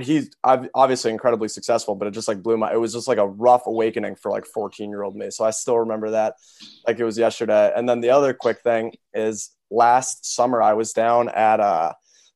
He's 0.00 0.30
obviously 0.42 1.12
incredibly 1.12 1.46
successful, 1.46 1.94
but 1.94 2.08
it 2.08 2.10
just 2.10 2.26
like 2.26 2.42
blew 2.42 2.56
my, 2.56 2.72
it 2.72 2.80
was 2.80 2.92
just 2.92 3.06
like 3.06 3.18
a 3.18 3.28
rough 3.28 3.62
awakening 3.66 4.16
for 4.16 4.32
like 4.32 4.44
14 4.44 4.90
year 4.90 5.04
old 5.04 5.14
me. 5.14 5.30
So 5.30 5.44
I 5.44 5.50
still 5.50 5.78
remember 5.78 6.10
that 6.10 6.34
like 6.84 6.98
it 6.98 7.04
was 7.04 7.16
yesterday. 7.16 7.72
And 7.76 7.88
then 7.88 8.00
the 8.00 8.10
other 8.10 8.34
quick 8.34 8.60
thing 8.62 8.94
is 9.14 9.54
last 9.70 10.34
summer, 10.34 10.60
I 10.60 10.72
was 10.72 10.92
down 10.92 11.28
at 11.28 11.60
uh, 11.60 11.92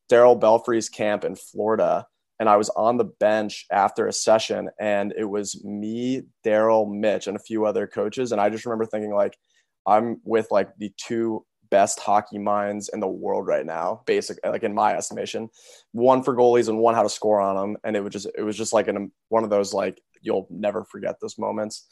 Darryl 0.08 0.38
Belfry's 0.38 0.88
camp 0.88 1.24
in 1.24 1.34
Florida 1.34 2.06
and 2.42 2.48
I 2.48 2.56
was 2.56 2.70
on 2.70 2.96
the 2.96 3.04
bench 3.04 3.66
after 3.70 4.08
a 4.08 4.12
session, 4.12 4.68
and 4.80 5.14
it 5.16 5.26
was 5.26 5.64
me, 5.64 6.22
Darryl, 6.44 6.92
Mitch, 6.92 7.28
and 7.28 7.36
a 7.36 7.40
few 7.40 7.66
other 7.66 7.86
coaches. 7.86 8.32
And 8.32 8.40
I 8.40 8.50
just 8.50 8.66
remember 8.66 8.84
thinking, 8.84 9.14
like, 9.14 9.38
I'm 9.86 10.20
with 10.24 10.48
like 10.50 10.70
the 10.78 10.92
two 10.96 11.44
best 11.70 11.98
hockey 12.00 12.38
minds 12.38 12.90
in 12.92 13.00
the 13.00 13.08
world 13.08 13.46
right 13.46 13.64
now, 13.64 14.02
basic 14.06 14.38
like 14.44 14.62
in 14.62 14.74
my 14.74 14.94
estimation. 14.94 15.48
One 15.92 16.22
for 16.22 16.36
goalies 16.36 16.68
and 16.68 16.78
one 16.78 16.94
how 16.94 17.02
to 17.02 17.08
score 17.08 17.40
on 17.40 17.56
them, 17.56 17.76
and 17.84 17.96
it 17.96 18.00
was 18.04 18.12
just 18.12 18.28
it 18.36 18.42
was 18.42 18.56
just 18.56 18.72
like 18.72 18.88
an, 18.88 19.10
one 19.28 19.44
of 19.44 19.50
those 19.50 19.72
like 19.72 20.00
you'll 20.20 20.46
never 20.50 20.84
forget 20.84 21.16
those 21.20 21.38
moments. 21.38 21.86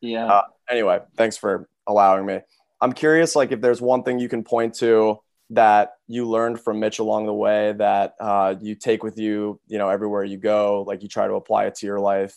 Yeah. 0.00 0.26
Uh, 0.26 0.42
anyway, 0.70 1.00
thanks 1.16 1.36
for 1.36 1.68
allowing 1.86 2.26
me. 2.26 2.40
I'm 2.80 2.92
curious, 2.92 3.34
like, 3.34 3.52
if 3.52 3.60
there's 3.60 3.80
one 3.80 4.02
thing 4.02 4.18
you 4.18 4.28
can 4.28 4.44
point 4.44 4.74
to 4.76 5.18
that 5.50 5.92
you 6.06 6.28
learned 6.28 6.60
from 6.60 6.80
Mitch 6.80 6.98
along 6.98 7.26
the 7.26 7.34
way 7.34 7.72
that 7.72 8.14
uh, 8.20 8.54
you 8.60 8.74
take 8.74 9.02
with 9.02 9.18
you, 9.18 9.60
you 9.66 9.78
know, 9.78 9.88
everywhere 9.88 10.24
you 10.24 10.36
go, 10.36 10.84
like 10.86 11.02
you 11.02 11.08
try 11.08 11.26
to 11.26 11.34
apply 11.34 11.64
it 11.66 11.76
to 11.76 11.86
your 11.86 12.00
life, 12.00 12.36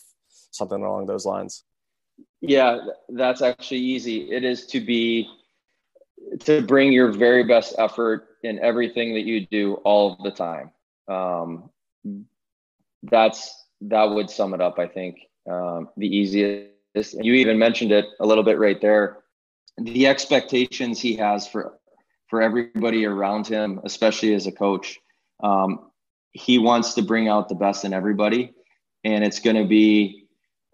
something 0.50 0.82
along 0.82 1.06
those 1.06 1.26
lines? 1.26 1.64
Yeah, 2.40 2.78
that's 3.08 3.42
actually 3.42 3.80
easy. 3.80 4.30
It 4.30 4.44
is 4.44 4.66
to 4.66 4.80
be 4.80 5.28
to 6.40 6.62
bring 6.62 6.92
your 6.92 7.10
very 7.12 7.44
best 7.44 7.74
effort 7.78 8.28
in 8.42 8.58
everything 8.60 9.14
that 9.14 9.24
you 9.24 9.46
do 9.46 9.74
all 9.84 10.16
the 10.22 10.30
time. 10.30 10.70
Um, 11.08 11.70
that's 13.02 13.66
that 13.82 14.04
would 14.04 14.30
sum 14.30 14.54
it 14.54 14.60
up. 14.60 14.78
I 14.78 14.86
think 14.86 15.18
um, 15.50 15.88
the 15.96 16.06
easiest. 16.06 16.68
You 17.14 17.34
even 17.34 17.58
mentioned 17.58 17.92
it 17.92 18.06
a 18.20 18.26
little 18.26 18.44
bit 18.44 18.58
right 18.58 18.80
there. 18.80 19.18
The 19.78 20.06
expectations 20.06 21.00
he 21.00 21.16
has 21.16 21.46
for 21.46 21.78
for 22.28 22.42
everybody 22.42 23.04
around 23.04 23.46
him, 23.46 23.80
especially 23.84 24.34
as 24.34 24.46
a 24.46 24.52
coach. 24.52 24.98
Um, 25.42 25.90
he 26.32 26.58
wants 26.58 26.94
to 26.94 27.02
bring 27.02 27.28
out 27.28 27.48
the 27.48 27.54
best 27.54 27.84
in 27.84 27.92
everybody, 27.92 28.52
and 29.04 29.24
it's 29.24 29.40
going 29.40 29.56
to 29.56 29.64
be 29.64 30.17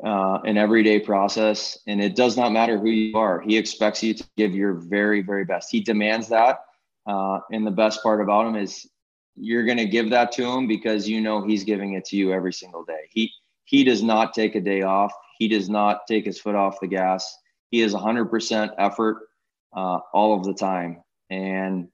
uh, 0.04 0.40
an 0.44 0.56
everyday 0.56 0.98
process. 1.00 1.78
And 1.86 2.02
it 2.02 2.16
does 2.16 2.36
not 2.36 2.52
matter 2.52 2.78
who 2.78 2.88
you 2.88 3.16
are. 3.16 3.40
He 3.40 3.56
expects 3.56 4.02
you 4.02 4.14
to 4.14 4.24
give 4.36 4.54
your 4.54 4.74
very, 4.74 5.22
very 5.22 5.44
best. 5.44 5.70
He 5.70 5.80
demands 5.80 6.28
that. 6.28 6.60
Uh, 7.06 7.40
and 7.52 7.66
the 7.66 7.70
best 7.70 8.02
part 8.02 8.20
about 8.20 8.46
him 8.46 8.56
is 8.56 8.88
you're 9.36 9.64
going 9.64 9.78
to 9.78 9.86
give 9.86 10.10
that 10.10 10.32
to 10.32 10.44
him 10.44 10.66
because 10.66 11.08
you 11.08 11.20
know 11.20 11.46
he's 11.46 11.64
giving 11.64 11.94
it 11.94 12.04
to 12.06 12.16
you 12.16 12.32
every 12.32 12.52
single 12.52 12.84
day. 12.84 13.08
He 13.10 13.30
he 13.66 13.82
does 13.82 14.02
not 14.02 14.34
take 14.34 14.54
a 14.54 14.60
day 14.60 14.82
off. 14.82 15.12
He 15.38 15.48
does 15.48 15.68
not 15.68 16.06
take 16.06 16.26
his 16.26 16.38
foot 16.38 16.54
off 16.54 16.80
the 16.80 16.86
gas. 16.86 17.36
He 17.70 17.80
is 17.80 17.94
100% 17.94 18.70
effort 18.78 19.26
uh, 19.74 19.98
all 20.12 20.38
of 20.38 20.44
the 20.44 20.54
time 20.54 21.02
and 21.30 21.88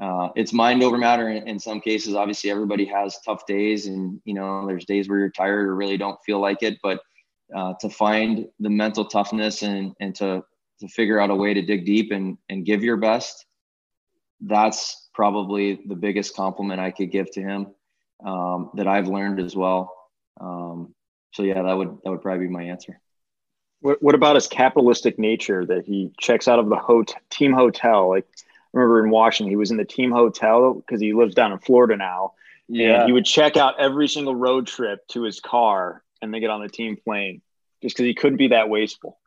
uh, 0.00 0.28
it's 0.36 0.52
mind 0.52 0.82
over 0.82 0.96
matter 0.96 1.28
in, 1.28 1.48
in, 1.48 1.58
some 1.58 1.80
cases. 1.80 2.14
Obviously, 2.14 2.50
everybody 2.50 2.84
has 2.84 3.18
tough 3.24 3.44
days, 3.46 3.86
and 3.86 4.20
you 4.24 4.34
know, 4.34 4.64
there's 4.66 4.84
days 4.84 5.08
where 5.08 5.18
you're 5.18 5.30
tired 5.30 5.66
or 5.66 5.74
really 5.74 5.96
don't 5.96 6.18
feel 6.24 6.38
like 6.38 6.62
it. 6.62 6.78
But 6.80 7.00
uh, 7.54 7.74
to 7.80 7.88
find 7.88 8.48
the 8.60 8.70
mental 8.70 9.04
toughness 9.04 9.62
and 9.62 9.94
and 10.00 10.14
to 10.16 10.44
to 10.80 10.88
figure 10.88 11.20
out 11.20 11.30
a 11.30 11.34
way 11.34 11.54
to 11.54 11.62
dig 11.62 11.84
deep 11.84 12.10
and 12.12 12.38
and 12.48 12.64
give 12.64 12.82
your 12.82 12.96
best, 12.96 13.46
that's 14.40 15.08
probably 15.14 15.80
the 15.86 15.94
biggest 15.94 16.34
compliment 16.34 16.80
I 16.80 16.90
could 16.90 17.10
give 17.10 17.30
to 17.32 17.42
him 17.42 17.66
um, 18.24 18.70
that 18.74 18.86
I've 18.86 19.08
learned 19.08 19.40
as 19.40 19.54
well. 19.54 19.92
Um, 20.40 20.94
so 21.32 21.42
yeah, 21.42 21.62
that 21.62 21.76
would 21.76 21.98
that 22.04 22.10
would 22.10 22.22
probably 22.22 22.46
be 22.46 22.52
my 22.52 22.64
answer. 22.64 23.00
What, 23.80 24.02
what 24.02 24.14
about 24.14 24.34
his 24.34 24.46
capitalistic 24.46 25.18
nature 25.18 25.64
that 25.64 25.86
he 25.86 26.10
checks 26.18 26.48
out 26.48 26.58
of 26.58 26.68
the 26.68 26.76
hotel, 26.76 27.20
team 27.30 27.52
hotel? 27.52 28.08
Like 28.08 28.26
I 28.32 28.78
remember 28.78 29.04
in 29.04 29.10
Washington, 29.10 29.50
he 29.50 29.56
was 29.56 29.70
in 29.70 29.76
the 29.76 29.84
team 29.84 30.10
hotel 30.10 30.74
because 30.74 31.00
he 31.00 31.12
lives 31.12 31.34
down 31.34 31.52
in 31.52 31.58
Florida 31.58 31.96
now. 31.96 32.34
Yeah. 32.68 33.00
And 33.00 33.06
he 33.06 33.12
would 33.12 33.24
check 33.24 33.56
out 33.56 33.80
every 33.80 34.06
single 34.06 34.34
road 34.34 34.66
trip 34.66 35.06
to 35.08 35.22
his 35.22 35.40
car 35.40 36.02
and 36.22 36.32
they 36.32 36.40
get 36.40 36.50
on 36.50 36.60
the 36.60 36.68
team 36.68 36.96
plane 36.96 37.42
just 37.82 37.96
because 37.96 38.06
he 38.06 38.14
couldn't 38.14 38.38
be 38.38 38.48
that 38.48 38.68
wasteful. 38.68 39.18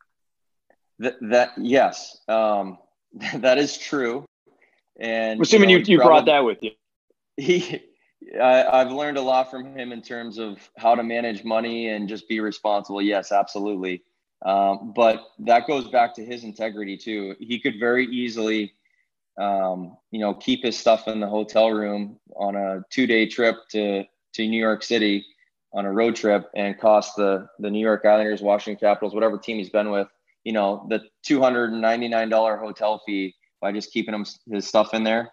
That, 0.99 1.15
that 1.21 1.51
yes, 1.57 2.17
um, 2.27 2.77
that 3.35 3.57
is 3.57 3.77
true. 3.77 4.25
And 4.99 5.41
assuming 5.41 5.69
you, 5.69 5.79
know, 5.79 5.85
you, 5.85 5.97
you 5.97 6.03
brought 6.03 6.25
that 6.25 6.45
with 6.45 6.61
you, 6.61 6.71
he, 7.37 7.81
I, 8.39 8.81
I've 8.81 8.91
learned 8.91 9.17
a 9.17 9.21
lot 9.21 9.49
from 9.49 9.75
him 9.75 9.91
in 9.91 10.01
terms 10.01 10.37
of 10.37 10.57
how 10.77 10.95
to 10.95 11.03
manage 11.03 11.43
money 11.43 11.89
and 11.89 12.07
just 12.07 12.29
be 12.29 12.39
responsible. 12.39 13.01
Yes, 13.01 13.31
absolutely. 13.31 14.03
Um, 14.45 14.93
but 14.95 15.25
that 15.39 15.67
goes 15.67 15.87
back 15.87 16.13
to 16.15 16.25
his 16.25 16.43
integrity 16.43 16.97
too. 16.97 17.35
He 17.39 17.59
could 17.59 17.79
very 17.79 18.05
easily 18.05 18.73
um, 19.37 19.97
you 20.11 20.19
know, 20.19 20.33
keep 20.33 20.63
his 20.63 20.77
stuff 20.77 21.07
in 21.07 21.19
the 21.19 21.27
hotel 21.27 21.71
room 21.71 22.19
on 22.35 22.55
a 22.55 22.83
two 22.89 23.07
day 23.07 23.25
trip 23.27 23.55
to, 23.69 24.03
to 24.33 24.47
New 24.47 24.59
York 24.59 24.83
City 24.83 25.25
on 25.73 25.85
a 25.85 25.91
road 25.91 26.15
trip 26.15 26.49
and 26.55 26.79
cost 26.79 27.15
the, 27.15 27.47
the 27.59 27.69
New 27.69 27.79
York 27.79 28.05
Islanders, 28.05 28.41
Washington 28.41 28.79
Capitals, 28.79 29.13
whatever 29.13 29.37
team 29.37 29.57
he's 29.57 29.69
been 29.69 29.89
with, 29.89 30.07
you 30.43 30.53
know, 30.53 30.85
the 30.89 31.01
$299 31.27 32.59
hotel 32.59 33.01
fee 33.05 33.33
by 33.61 33.71
just 33.71 33.91
keeping 33.91 34.13
him 34.13 34.25
his 34.51 34.67
stuff 34.67 34.93
in 34.93 35.03
there. 35.03 35.31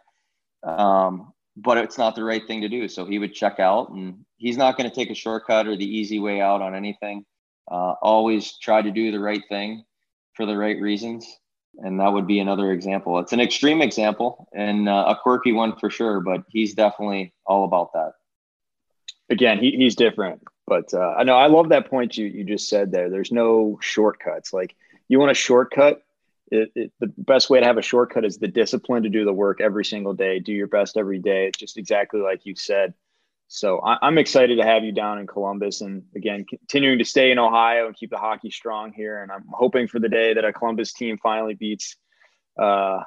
Um, 0.62 1.32
but 1.56 1.78
it's 1.78 1.98
not 1.98 2.14
the 2.14 2.24
right 2.24 2.46
thing 2.46 2.60
to 2.62 2.68
do. 2.68 2.88
So 2.88 3.04
he 3.04 3.18
would 3.18 3.34
check 3.34 3.58
out 3.58 3.90
and 3.90 4.24
he's 4.36 4.56
not 4.56 4.76
going 4.76 4.88
to 4.88 4.94
take 4.94 5.10
a 5.10 5.14
shortcut 5.14 5.66
or 5.66 5.76
the 5.76 5.84
easy 5.84 6.18
way 6.18 6.40
out 6.40 6.62
on 6.62 6.74
anything. 6.74 7.24
Uh, 7.70 7.94
always 8.02 8.58
try 8.58 8.80
to 8.80 8.90
do 8.90 9.10
the 9.12 9.20
right 9.20 9.42
thing 9.48 9.84
for 10.34 10.46
the 10.46 10.56
right 10.56 10.80
reasons 10.80 11.26
and 11.78 12.00
that 12.00 12.12
would 12.12 12.26
be 12.26 12.40
another 12.40 12.72
example. 12.72 13.18
It's 13.18 13.32
an 13.32 13.40
extreme 13.40 13.82
example 13.82 14.48
and 14.54 14.88
uh, 14.88 15.04
a 15.08 15.16
quirky 15.16 15.52
one 15.52 15.76
for 15.76 15.90
sure, 15.90 16.20
but 16.20 16.42
he's 16.48 16.74
definitely 16.74 17.32
all 17.46 17.64
about 17.64 17.92
that. 17.94 18.12
Again, 19.30 19.58
he, 19.58 19.70
he's 19.72 19.94
different, 19.94 20.42
but 20.66 20.92
uh, 20.92 21.14
I 21.16 21.22
know 21.22 21.36
I 21.36 21.46
love 21.46 21.68
that 21.68 21.88
point 21.88 22.16
you 22.16 22.26
you 22.26 22.44
just 22.44 22.68
said 22.68 22.90
there. 22.90 23.08
There's 23.08 23.32
no 23.32 23.78
shortcuts. 23.80 24.52
Like 24.52 24.74
you 25.08 25.18
want 25.18 25.30
a 25.30 25.34
shortcut. 25.34 26.02
It, 26.52 26.72
it, 26.74 26.92
the 26.98 27.12
best 27.16 27.48
way 27.48 27.60
to 27.60 27.66
have 27.66 27.78
a 27.78 27.82
shortcut 27.82 28.24
is 28.24 28.38
the 28.38 28.48
discipline 28.48 29.04
to 29.04 29.08
do 29.08 29.24
the 29.24 29.32
work 29.32 29.60
every 29.60 29.84
single 29.84 30.14
day. 30.14 30.40
Do 30.40 30.52
your 30.52 30.66
best 30.66 30.96
every 30.96 31.20
day. 31.20 31.46
It's 31.46 31.58
just 31.58 31.78
exactly 31.78 32.20
like 32.20 32.44
you 32.44 32.56
said. 32.56 32.92
So 33.52 33.80
I, 33.80 34.06
am 34.06 34.16
excited 34.16 34.58
to 34.58 34.64
have 34.64 34.84
you 34.84 34.92
down 34.92 35.18
in 35.18 35.26
Columbus 35.26 35.80
and 35.80 36.04
again, 36.14 36.44
continuing 36.44 36.98
to 36.98 37.04
stay 37.04 37.32
in 37.32 37.38
Ohio 37.40 37.88
and 37.88 37.96
keep 37.96 38.10
the 38.10 38.16
hockey 38.16 38.48
strong 38.48 38.92
here. 38.92 39.24
And 39.24 39.32
I'm 39.32 39.44
hoping 39.52 39.88
for 39.88 39.98
the 39.98 40.08
day 40.08 40.34
that 40.34 40.44
a 40.44 40.52
Columbus 40.52 40.92
team 40.92 41.18
finally 41.20 41.54
beats 41.54 41.96
uh, 42.60 43.00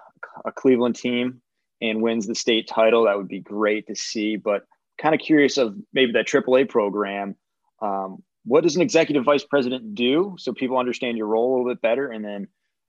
a 0.44 0.52
Cleveland 0.54 0.98
team 0.98 1.42
and 1.82 2.02
wins 2.02 2.28
the 2.28 2.36
state 2.36 2.68
title. 2.68 3.06
That 3.06 3.16
would 3.16 3.30
be 3.30 3.40
great 3.40 3.88
to 3.88 3.96
see. 3.96 4.36
But 4.36 4.66
kind 4.98 5.16
of 5.16 5.22
curious 5.22 5.58
of 5.58 5.76
maybe 5.94 6.12
that 6.14 6.28
AAA 6.28 6.70
program. 6.70 7.36
Um, 7.82 8.24
what 8.46 8.64
does 8.64 8.76
an 8.76 8.82
executive 8.82 9.24
vice 9.24 9.44
president 9.44 9.96
do 9.96 10.36
so 10.38 10.54
people 10.54 10.78
understand 10.78 11.18
your 11.18 11.28
role 11.28 11.50
a 11.50 11.52
little 11.58 11.72
bit 11.72 11.82
better? 11.82 12.10
And 12.10 12.24
then 12.24 12.48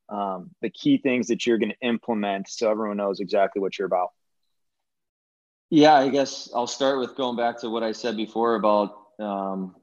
um, 0.09 0.51
the 0.61 0.71
key 0.71 0.99
things 0.99 1.29
that 1.29 1.47
you're 1.47 1.59
going 1.59 1.71
to 1.71 1.87
implement 1.87 2.49
so 2.49 2.71
everyone 2.71 2.97
knows 2.97 3.21
exactly 3.21 3.61
what 3.61 3.79
you're 3.79 3.87
about. 3.87 4.11
Yeah, 5.71 5.95
I 5.95 6.09
guess 6.09 6.51
I'll 6.55 6.67
start 6.67 7.01
with 7.01 7.17
going 7.17 7.37
back 7.37 7.59
to 7.61 7.71
what 7.71 7.83
I 7.83 7.93
said 7.93 8.17
before 8.17 8.55
about 8.55 8.97
um, 9.19 9.75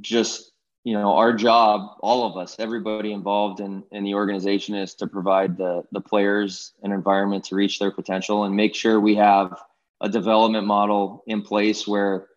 just 0.00 0.52
you 0.84 0.94
know 0.94 1.14
our 1.14 1.32
job, 1.32 1.96
all 2.00 2.24
of 2.24 2.36
us, 2.36 2.56
everybody 2.58 3.12
involved 3.12 3.60
in 3.60 3.82
in 3.90 4.04
the 4.04 4.14
organization, 4.14 4.74
is 4.74 4.94
to 4.96 5.06
provide 5.06 5.56
the 5.56 5.82
the 5.92 6.00
players 6.00 6.72
an 6.82 6.92
environment 6.92 7.44
to 7.44 7.56
reach 7.56 7.78
their 7.78 7.90
potential 7.90 8.44
and 8.44 8.54
make 8.54 8.74
sure 8.74 9.00
we 9.00 9.16
have 9.16 9.58
a 10.00 10.08
development 10.08 10.66
model 10.66 11.22
in 11.26 11.42
place 11.42 11.86
where 11.86 12.28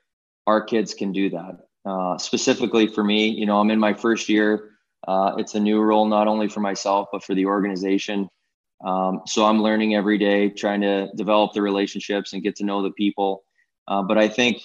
our 0.48 0.62
kids 0.62 0.94
can 0.94 1.12
do 1.12 1.30
that. 1.30 1.58
Uh, 1.86 2.18
specifically 2.18 2.88
for 2.88 3.04
me, 3.04 3.30
you 3.30 3.46
know, 3.46 3.60
I'm 3.60 3.72
in 3.72 3.80
my 3.80 3.94
first 3.94 4.30
year. 4.30 4.72
Uh, 5.08 5.34
it's 5.38 5.56
a 5.56 5.60
new 5.60 5.82
role 5.82 6.06
not 6.06 6.28
only 6.28 6.48
for 6.48 6.60
myself 6.60 7.08
but 7.12 7.24
for 7.24 7.34
the 7.34 7.46
organization. 7.46 8.30
Um, 8.84 9.22
so 9.28 9.46
I'm 9.46 9.62
learning 9.62 9.96
every 9.96 10.18
day, 10.18 10.50
trying 10.50 10.82
to 10.82 11.10
develop 11.16 11.54
the 11.54 11.62
relationships 11.62 12.34
and 12.34 12.42
get 12.42 12.56
to 12.58 12.66
know 12.66 12.82
the 12.82 12.92
people. 12.92 13.44
Uh, 13.88 14.02
but 14.02 14.18
I 14.18 14.28
think 14.28 14.62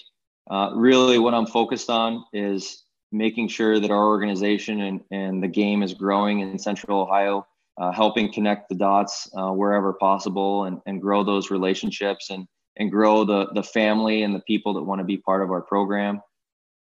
uh, 0.51 0.71
really 0.75 1.19
what 1.19 1.35
I'm 1.35 1.47
focused 1.47 1.91
on 1.91 2.25
is 2.33 2.85
making 3.13 3.49
sure 3.49 3.79
that 3.79 3.91
our 3.91 4.07
organization 4.07 4.83
and, 4.83 5.01
and 5.11 5.43
the 5.43 5.49
game 5.49 5.83
is 5.83 5.95
growing 5.95 6.41
in 6.41 6.59
Central 6.59 7.01
Ohio, 7.01 7.47
uh, 7.79 7.93
helping 7.93 8.33
connect 8.33 8.69
the 8.69 8.75
dots 8.75 9.29
uh, 9.37 9.51
wherever 9.51 9.93
possible 9.95 10.65
and, 10.65 10.81
and 10.87 11.01
grow 11.01 11.23
those 11.23 11.51
relationships 11.51 12.31
and, 12.31 12.47
and 12.79 12.91
grow 12.91 13.25
the, 13.25 13.49
the 13.55 13.63
family 13.63 14.23
and 14.23 14.35
the 14.35 14.41
people 14.41 14.75
that 14.75 14.83
want 14.83 14.99
to 15.01 15.05
be 15.05 15.17
part 15.17 15.43
of 15.43 15.51
our 15.51 15.63
program. 15.63 16.21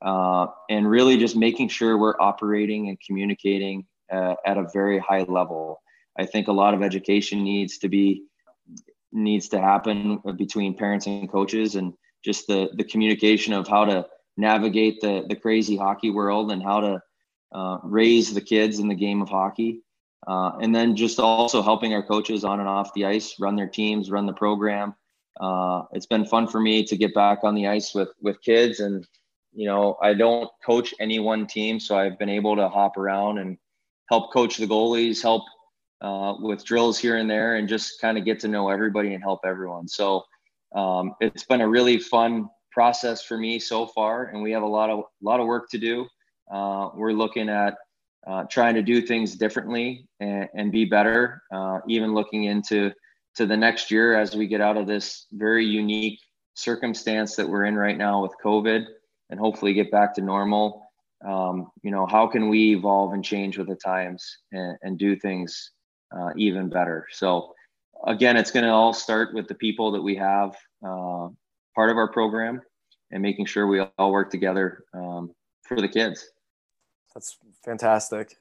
Uh, 0.01 0.47
and 0.69 0.89
really 0.89 1.17
just 1.17 1.35
making 1.35 1.67
sure 1.67 1.97
we're 1.97 2.19
operating 2.19 2.89
and 2.89 2.97
communicating 3.05 3.85
uh, 4.11 4.35
at 4.45 4.57
a 4.57 4.67
very 4.73 4.97
high 4.97 5.23
level. 5.23 5.81
I 6.17 6.25
think 6.25 6.47
a 6.47 6.53
lot 6.53 6.73
of 6.73 6.81
education 6.81 7.43
needs 7.43 7.77
to 7.79 7.89
be 7.89 8.23
needs 9.13 9.49
to 9.49 9.59
happen 9.59 10.21
between 10.37 10.73
parents 10.73 11.05
and 11.05 11.29
coaches 11.29 11.75
and 11.75 11.93
just 12.23 12.47
the 12.47 12.69
the 12.75 12.83
communication 12.83 13.53
of 13.53 13.67
how 13.67 13.85
to 13.85 14.05
navigate 14.37 15.01
the 15.01 15.25
the 15.27 15.35
crazy 15.35 15.75
hockey 15.75 16.09
world 16.09 16.51
and 16.51 16.63
how 16.63 16.79
to 16.79 17.01
uh, 17.53 17.77
raise 17.83 18.33
the 18.33 18.41
kids 18.41 18.79
in 18.79 18.87
the 18.87 18.95
game 18.95 19.21
of 19.21 19.29
hockey 19.29 19.81
uh, 20.27 20.51
and 20.61 20.73
then 20.73 20.95
just 20.95 21.19
also 21.19 21.61
helping 21.61 21.93
our 21.93 22.03
coaches 22.03 22.45
on 22.45 22.59
and 22.59 22.69
off 22.69 22.93
the 22.93 23.05
ice 23.05 23.35
run 23.39 23.55
their 23.55 23.67
teams 23.67 24.09
run 24.09 24.25
the 24.25 24.33
program 24.33 24.95
uh, 25.39 25.83
it's 25.93 26.05
been 26.05 26.25
fun 26.25 26.47
for 26.47 26.59
me 26.59 26.83
to 26.83 26.97
get 26.97 27.13
back 27.13 27.39
on 27.43 27.55
the 27.55 27.67
ice 27.67 27.93
with 27.93 28.09
with 28.21 28.41
kids 28.41 28.79
and 28.79 29.07
you 29.53 29.65
know 29.65 29.97
i 30.01 30.13
don't 30.13 30.49
coach 30.65 30.93
any 30.99 31.19
one 31.19 31.45
team 31.45 31.79
so 31.79 31.97
i've 31.97 32.17
been 32.19 32.29
able 32.29 32.55
to 32.55 32.69
hop 32.69 32.97
around 32.97 33.37
and 33.37 33.57
help 34.09 34.31
coach 34.31 34.57
the 34.57 34.67
goalies 34.67 35.21
help 35.21 35.43
uh, 36.01 36.33
with 36.39 36.65
drills 36.65 36.97
here 36.97 37.17
and 37.17 37.29
there 37.29 37.55
and 37.55 37.69
just 37.69 38.01
kind 38.01 38.17
of 38.17 38.25
get 38.25 38.39
to 38.39 38.47
know 38.47 38.69
everybody 38.69 39.13
and 39.13 39.23
help 39.23 39.41
everyone. 39.45 39.87
So 39.87 40.23
um, 40.75 41.13
it's 41.19 41.43
been 41.43 41.61
a 41.61 41.67
really 41.67 41.99
fun 41.99 42.49
process 42.71 43.21
for 43.23 43.37
me 43.37 43.59
so 43.59 43.85
far, 43.85 44.25
and 44.25 44.41
we 44.41 44.51
have 44.51 44.63
a 44.63 44.67
lot 44.67 44.89
of 44.89 45.03
lot 45.21 45.39
of 45.39 45.45
work 45.45 45.69
to 45.69 45.77
do. 45.77 46.07
Uh, 46.51 46.89
we're 46.95 47.13
looking 47.13 47.49
at 47.49 47.75
uh, 48.27 48.43
trying 48.49 48.75
to 48.75 48.81
do 48.81 49.01
things 49.01 49.35
differently 49.35 50.07
and, 50.19 50.47
and 50.55 50.71
be 50.71 50.85
better. 50.85 51.43
Uh, 51.53 51.79
even 51.87 52.13
looking 52.13 52.45
into 52.45 52.91
to 53.35 53.45
the 53.45 53.57
next 53.57 53.91
year 53.91 54.19
as 54.19 54.35
we 54.35 54.47
get 54.47 54.61
out 54.61 54.77
of 54.77 54.87
this 54.87 55.27
very 55.31 55.65
unique 55.65 56.19
circumstance 56.53 57.35
that 57.35 57.47
we're 57.47 57.65
in 57.65 57.75
right 57.75 57.97
now 57.97 58.21
with 58.21 58.33
COVID, 58.43 58.85
and 59.29 59.39
hopefully 59.39 59.73
get 59.73 59.91
back 59.91 60.13
to 60.15 60.21
normal. 60.21 60.85
Um, 61.25 61.71
you 61.83 61.91
know, 61.91 62.05
how 62.05 62.27
can 62.27 62.49
we 62.49 62.73
evolve 62.75 63.13
and 63.13 63.23
change 63.23 63.57
with 63.57 63.67
the 63.67 63.75
times 63.75 64.37
and, 64.51 64.77
and 64.81 64.97
do 64.97 65.15
things 65.15 65.71
uh, 66.15 66.31
even 66.35 66.69
better. 66.69 67.07
So 67.11 67.53
again, 68.05 68.37
it's 68.37 68.51
going 68.51 68.65
to 68.65 68.71
all 68.71 68.93
start 68.93 69.33
with 69.33 69.47
the 69.47 69.55
people 69.55 69.91
that 69.91 70.01
we 70.01 70.15
have 70.15 70.55
uh, 70.85 71.29
part 71.75 71.89
of 71.89 71.97
our 71.97 72.11
program 72.11 72.61
and 73.11 73.21
making 73.21 73.45
sure 73.45 73.67
we 73.67 73.79
all 73.79 74.11
work 74.11 74.29
together 74.29 74.83
um, 74.93 75.33
for 75.63 75.79
the 75.79 75.87
kids. 75.87 76.27
That's 77.13 77.37
fantastic. 77.63 78.35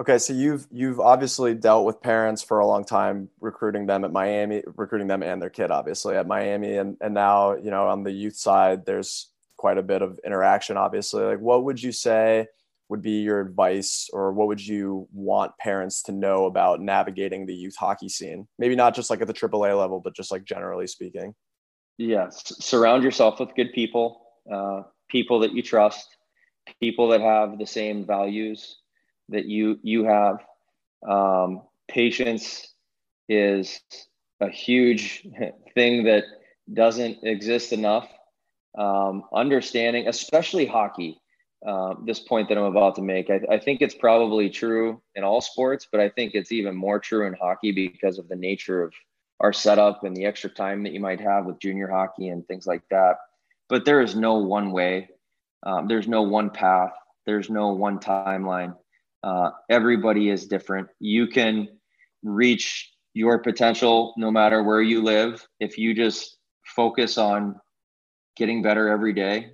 Okay, 0.00 0.16
so 0.16 0.32
you've 0.32 0.66
you've 0.72 0.98
obviously 0.98 1.54
dealt 1.54 1.84
with 1.84 2.00
parents 2.00 2.42
for 2.42 2.58
a 2.58 2.66
long 2.66 2.84
time, 2.84 3.28
recruiting 3.38 3.86
them 3.86 4.02
at 4.02 4.12
Miami, 4.12 4.62
recruiting 4.76 5.08
them 5.08 5.22
and 5.22 5.42
their 5.42 5.50
kid 5.50 5.70
obviously 5.70 6.16
at 6.16 6.26
Miami, 6.26 6.78
and 6.78 6.96
and 7.02 7.12
now 7.12 7.54
you 7.54 7.70
know 7.70 7.86
on 7.86 8.02
the 8.02 8.10
youth 8.10 8.36
side, 8.36 8.86
there's 8.86 9.30
quite 9.58 9.76
a 9.76 9.82
bit 9.82 10.00
of 10.00 10.18
interaction. 10.24 10.78
Obviously, 10.78 11.22
like 11.22 11.40
what 11.40 11.64
would 11.64 11.82
you 11.82 11.92
say? 11.92 12.46
would 12.90 13.00
be 13.00 13.20
your 13.20 13.40
advice 13.40 14.10
or 14.12 14.32
what 14.32 14.48
would 14.48 14.66
you 14.66 15.06
want 15.12 15.56
parents 15.58 16.02
to 16.02 16.10
know 16.10 16.46
about 16.46 16.80
navigating 16.80 17.46
the 17.46 17.54
youth 17.54 17.76
hockey 17.76 18.08
scene 18.08 18.48
maybe 18.58 18.74
not 18.74 18.96
just 18.96 19.10
like 19.10 19.20
at 19.20 19.28
the 19.28 19.32
aaa 19.32 19.78
level 19.78 20.00
but 20.00 20.12
just 20.12 20.32
like 20.32 20.44
generally 20.44 20.88
speaking 20.88 21.32
yes 21.98 22.52
surround 22.58 23.04
yourself 23.04 23.38
with 23.38 23.54
good 23.54 23.72
people 23.72 24.20
uh, 24.52 24.82
people 25.08 25.38
that 25.38 25.52
you 25.52 25.62
trust 25.62 26.16
people 26.80 27.06
that 27.08 27.20
have 27.20 27.58
the 27.60 27.66
same 27.66 28.04
values 28.04 28.79
that 29.30 29.46
you 29.46 29.78
you 29.82 30.04
have 30.04 30.44
um, 31.08 31.62
patience 31.88 32.74
is 33.28 33.80
a 34.40 34.48
huge 34.48 35.26
thing 35.74 36.04
that 36.04 36.24
doesn't 36.72 37.18
exist 37.22 37.72
enough 37.72 38.08
um, 38.78 39.24
understanding 39.34 40.06
especially 40.08 40.66
hockey 40.66 41.20
uh, 41.66 41.94
this 42.04 42.20
point 42.20 42.48
that 42.48 42.56
I'm 42.56 42.64
about 42.64 42.94
to 42.94 43.02
make. 43.02 43.28
I, 43.28 43.40
I, 43.50 43.58
think 43.58 43.82
it's 43.82 43.94
probably 43.94 44.48
true 44.48 45.02
in 45.14 45.24
all 45.24 45.42
sports, 45.42 45.86
but 45.90 46.00
I 46.00 46.08
think 46.08 46.34
it's 46.34 46.52
even 46.52 46.74
more 46.74 46.98
true 46.98 47.26
in 47.26 47.34
hockey 47.34 47.70
because 47.70 48.18
of 48.18 48.28
the 48.28 48.36
nature 48.36 48.82
of 48.82 48.94
our 49.40 49.52
setup 49.52 50.04
and 50.04 50.16
the 50.16 50.24
extra 50.24 50.48
time 50.48 50.82
that 50.84 50.92
you 50.92 51.00
might 51.00 51.20
have 51.20 51.44
with 51.44 51.58
junior 51.58 51.88
hockey 51.88 52.28
and 52.28 52.46
things 52.46 52.66
like 52.66 52.82
that. 52.90 53.16
But 53.68 53.84
there 53.84 54.00
is 54.00 54.16
no 54.16 54.34
one 54.34 54.72
way, 54.72 55.10
um, 55.62 55.86
there's 55.86 56.08
no 56.08 56.22
one 56.22 56.48
path, 56.48 56.92
there's 57.26 57.50
no 57.50 57.74
one 57.74 57.98
timeline. 57.98 58.74
Uh, 59.22 59.50
everybody 59.68 60.30
is 60.30 60.46
different. 60.46 60.88
You 60.98 61.26
can 61.26 61.68
reach 62.22 62.90
your 63.14 63.38
potential 63.38 64.14
no 64.16 64.30
matter 64.30 64.62
where 64.62 64.82
you 64.82 65.02
live 65.02 65.46
if 65.58 65.76
you 65.76 65.94
just 65.94 66.38
focus 66.64 67.18
on 67.18 67.56
getting 68.36 68.62
better 68.62 68.88
every 68.88 69.12
day, 69.12 69.52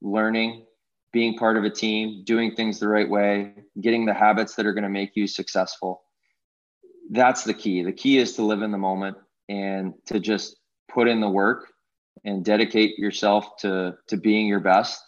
learning, 0.00 0.64
being 1.12 1.36
part 1.36 1.56
of 1.56 1.64
a 1.64 1.70
team, 1.70 2.24
doing 2.24 2.54
things 2.54 2.80
the 2.80 2.88
right 2.88 3.08
way, 3.08 3.54
getting 3.80 4.04
the 4.04 4.14
habits 4.14 4.54
that 4.56 4.66
are 4.66 4.72
going 4.72 4.84
to 4.84 4.90
make 4.90 5.12
you 5.14 5.26
successful. 5.26 6.02
That's 7.10 7.44
the 7.44 7.54
key. 7.54 7.82
The 7.82 7.92
key 7.92 8.18
is 8.18 8.34
to 8.36 8.42
live 8.42 8.62
in 8.62 8.72
the 8.72 8.78
moment 8.78 9.16
and 9.48 9.94
to 10.06 10.18
just 10.18 10.56
put 10.90 11.06
in 11.06 11.20
the 11.20 11.28
work 11.28 11.68
and 12.24 12.44
dedicate 12.44 12.98
yourself 12.98 13.58
to 13.58 13.94
to 14.08 14.16
being 14.16 14.46
your 14.46 14.60
best 14.60 15.00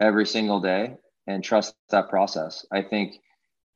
every 0.00 0.26
single 0.26 0.60
day 0.60 0.96
and 1.26 1.42
trust 1.42 1.74
that 1.90 2.10
process. 2.10 2.66
I 2.72 2.82
think 2.82 3.16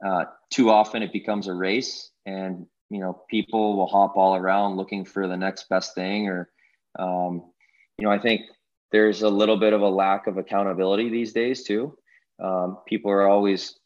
uh, 0.05 0.25
too 0.51 0.71
often 0.71 1.03
it 1.03 1.13
becomes 1.13 1.49
a 1.49 1.55
race 1.55 2.11
and 2.27 2.67
you 2.91 3.01
know 3.01 3.23
people 3.29 3.77
will 3.77 3.87
hop 3.87 4.17
all 4.17 4.37
around 4.37 4.77
looking 4.77 5.05
for 5.05 5.27
the 5.27 5.37
next 5.37 5.69
best 5.69 5.95
thing 5.95 6.29
or 6.29 6.51
um, 6.99 7.51
you 7.99 8.07
know 8.07 8.11
I 8.11 8.19
think 8.19 8.43
there's 8.91 9.23
a 9.23 9.29
little 9.29 9.57
bit 9.57 9.73
of 9.73 9.83
a 9.83 9.89
lack 9.89 10.27
of 10.27 10.39
accountability 10.39 11.09
these 11.09 11.33
days 11.33 11.65
too. 11.65 11.97
Um, 12.43 12.79
people 12.87 13.11
are 13.11 13.29
always, 13.29 13.79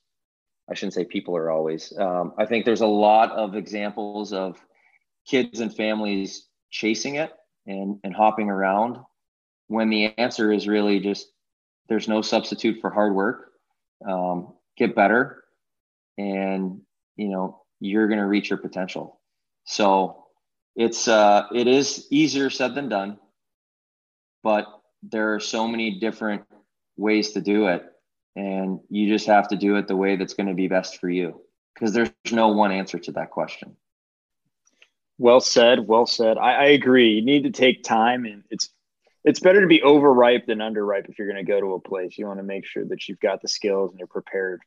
I 0.70 0.74
shouldn't 0.74 0.94
say 0.94 1.04
people 1.04 1.36
are 1.36 1.50
always. 1.50 1.92
Um, 1.98 2.34
I 2.38 2.46
think 2.46 2.64
there's 2.64 2.82
a 2.82 2.86
lot 2.86 3.32
of 3.32 3.56
examples 3.56 4.32
of 4.32 4.58
kids 5.26 5.60
and 5.60 5.74
families 5.74 6.46
chasing 6.70 7.16
it 7.16 7.32
and 7.66 7.98
and 8.02 8.14
hopping 8.14 8.50
around 8.50 8.96
when 9.68 9.90
the 9.90 10.16
answer 10.18 10.52
is 10.52 10.66
really 10.66 11.00
just 11.00 11.28
there's 11.88 12.08
no 12.08 12.22
substitute 12.22 12.80
for 12.80 12.90
hard 12.90 13.14
work. 13.14 13.52
Um, 14.06 14.54
get 14.76 14.94
better, 14.94 15.41
and 16.18 16.80
you 17.16 17.28
know 17.28 17.62
you're 17.80 18.08
going 18.08 18.20
to 18.20 18.26
reach 18.26 18.50
your 18.50 18.58
potential. 18.58 19.20
So 19.64 20.24
it's 20.76 21.08
uh, 21.08 21.46
it 21.54 21.66
is 21.66 22.06
easier 22.10 22.50
said 22.50 22.74
than 22.74 22.88
done, 22.88 23.18
but 24.42 24.66
there 25.02 25.34
are 25.34 25.40
so 25.40 25.66
many 25.66 25.98
different 25.98 26.42
ways 26.96 27.32
to 27.32 27.40
do 27.40 27.66
it 27.66 27.84
and 28.36 28.80
you 28.88 29.08
just 29.08 29.26
have 29.26 29.48
to 29.48 29.56
do 29.56 29.76
it 29.76 29.88
the 29.88 29.96
way 29.96 30.16
that's 30.16 30.34
going 30.34 30.48
to 30.48 30.54
be 30.54 30.68
best 30.68 30.98
for 30.98 31.08
you 31.08 31.40
because 31.74 31.92
there's 31.92 32.10
no 32.30 32.48
one 32.48 32.72
answer 32.72 32.98
to 32.98 33.12
that 33.12 33.30
question. 33.30 33.76
Well 35.18 35.40
said 35.40 35.86
well 35.86 36.06
said. 36.06 36.38
I, 36.38 36.52
I, 36.52 36.64
agree. 36.64 37.10
You 37.10 37.24
need 37.24 37.44
to 37.44 37.50
take 37.50 37.84
time 37.84 38.24
and 38.24 38.42
it's 38.50 38.70
it's 39.24 39.38
better 39.38 39.60
to 39.60 39.66
be 39.66 39.82
overripe 39.82 40.46
than 40.46 40.58
underripe 40.58 41.08
if 41.08 41.18
you're 41.18 41.30
going 41.30 41.44
to 41.44 41.50
go 41.50 41.60
to 41.60 41.74
a 41.74 41.80
place. 41.80 42.18
You 42.18 42.26
want 42.26 42.40
to 42.40 42.44
make 42.44 42.66
sure 42.66 42.84
that 42.86 43.08
you've 43.08 43.20
got 43.20 43.40
the 43.40 43.48
skills 43.48 43.90
and 43.90 43.98
you're 43.98 44.08
prepared 44.08 44.62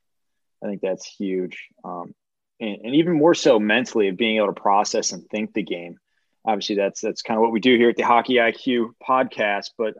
i 0.65 0.69
think 0.69 0.81
that's 0.81 1.05
huge 1.05 1.67
um, 1.83 2.13
and, 2.59 2.77
and 2.83 2.95
even 2.95 3.13
more 3.13 3.35
so 3.35 3.59
mentally 3.59 4.07
of 4.07 4.17
being 4.17 4.37
able 4.37 4.47
to 4.47 4.61
process 4.61 5.11
and 5.11 5.27
think 5.29 5.53
the 5.53 5.63
game 5.63 5.97
obviously 6.45 6.75
that's 6.75 7.01
that's 7.01 7.21
kind 7.21 7.37
of 7.37 7.41
what 7.41 7.51
we 7.51 7.59
do 7.59 7.77
here 7.77 7.89
at 7.89 7.95
the 7.95 8.03
hockey 8.03 8.35
iq 8.35 8.89
podcast 9.07 9.69
but 9.77 9.95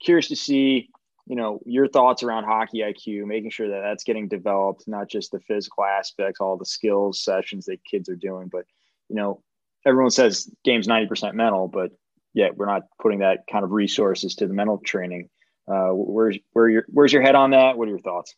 curious 0.00 0.28
to 0.28 0.36
see, 0.36 0.90
you 1.26 1.36
know, 1.36 1.60
your 1.64 1.86
thoughts 1.86 2.22
around 2.22 2.44
hockey 2.44 2.78
IQ, 2.78 3.26
making 3.26 3.50
sure 3.50 3.68
that 3.68 3.82
that's 3.82 4.04
getting 4.04 4.28
developed, 4.28 4.88
not 4.88 5.08
just 5.08 5.30
the 5.30 5.40
physical 5.40 5.84
aspects, 5.84 6.40
all 6.40 6.56
the 6.56 6.64
skills 6.64 7.22
sessions 7.22 7.66
that 7.66 7.84
kids 7.84 8.08
are 8.08 8.16
doing, 8.16 8.48
but 8.48 8.64
you 9.08 9.16
know, 9.16 9.42
everyone 9.86 10.10
says 10.10 10.50
game's 10.64 10.88
90% 10.88 11.34
mental, 11.34 11.68
but 11.68 11.90
yet 12.32 12.56
we're 12.56 12.66
not 12.66 12.82
putting 13.00 13.20
that 13.20 13.44
kind 13.50 13.64
of 13.64 13.72
resources 13.72 14.34
to 14.36 14.46
the 14.46 14.54
mental 14.54 14.78
training. 14.78 15.28
Uh, 15.68 15.90
where's 15.90 16.36
where 16.52 16.68
your 16.68 16.84
where's 16.88 17.12
your 17.12 17.22
head 17.22 17.34
on 17.34 17.50
that? 17.50 17.76
What 17.76 17.86
are 17.86 17.90
your 17.90 18.00
thoughts? 18.00 18.34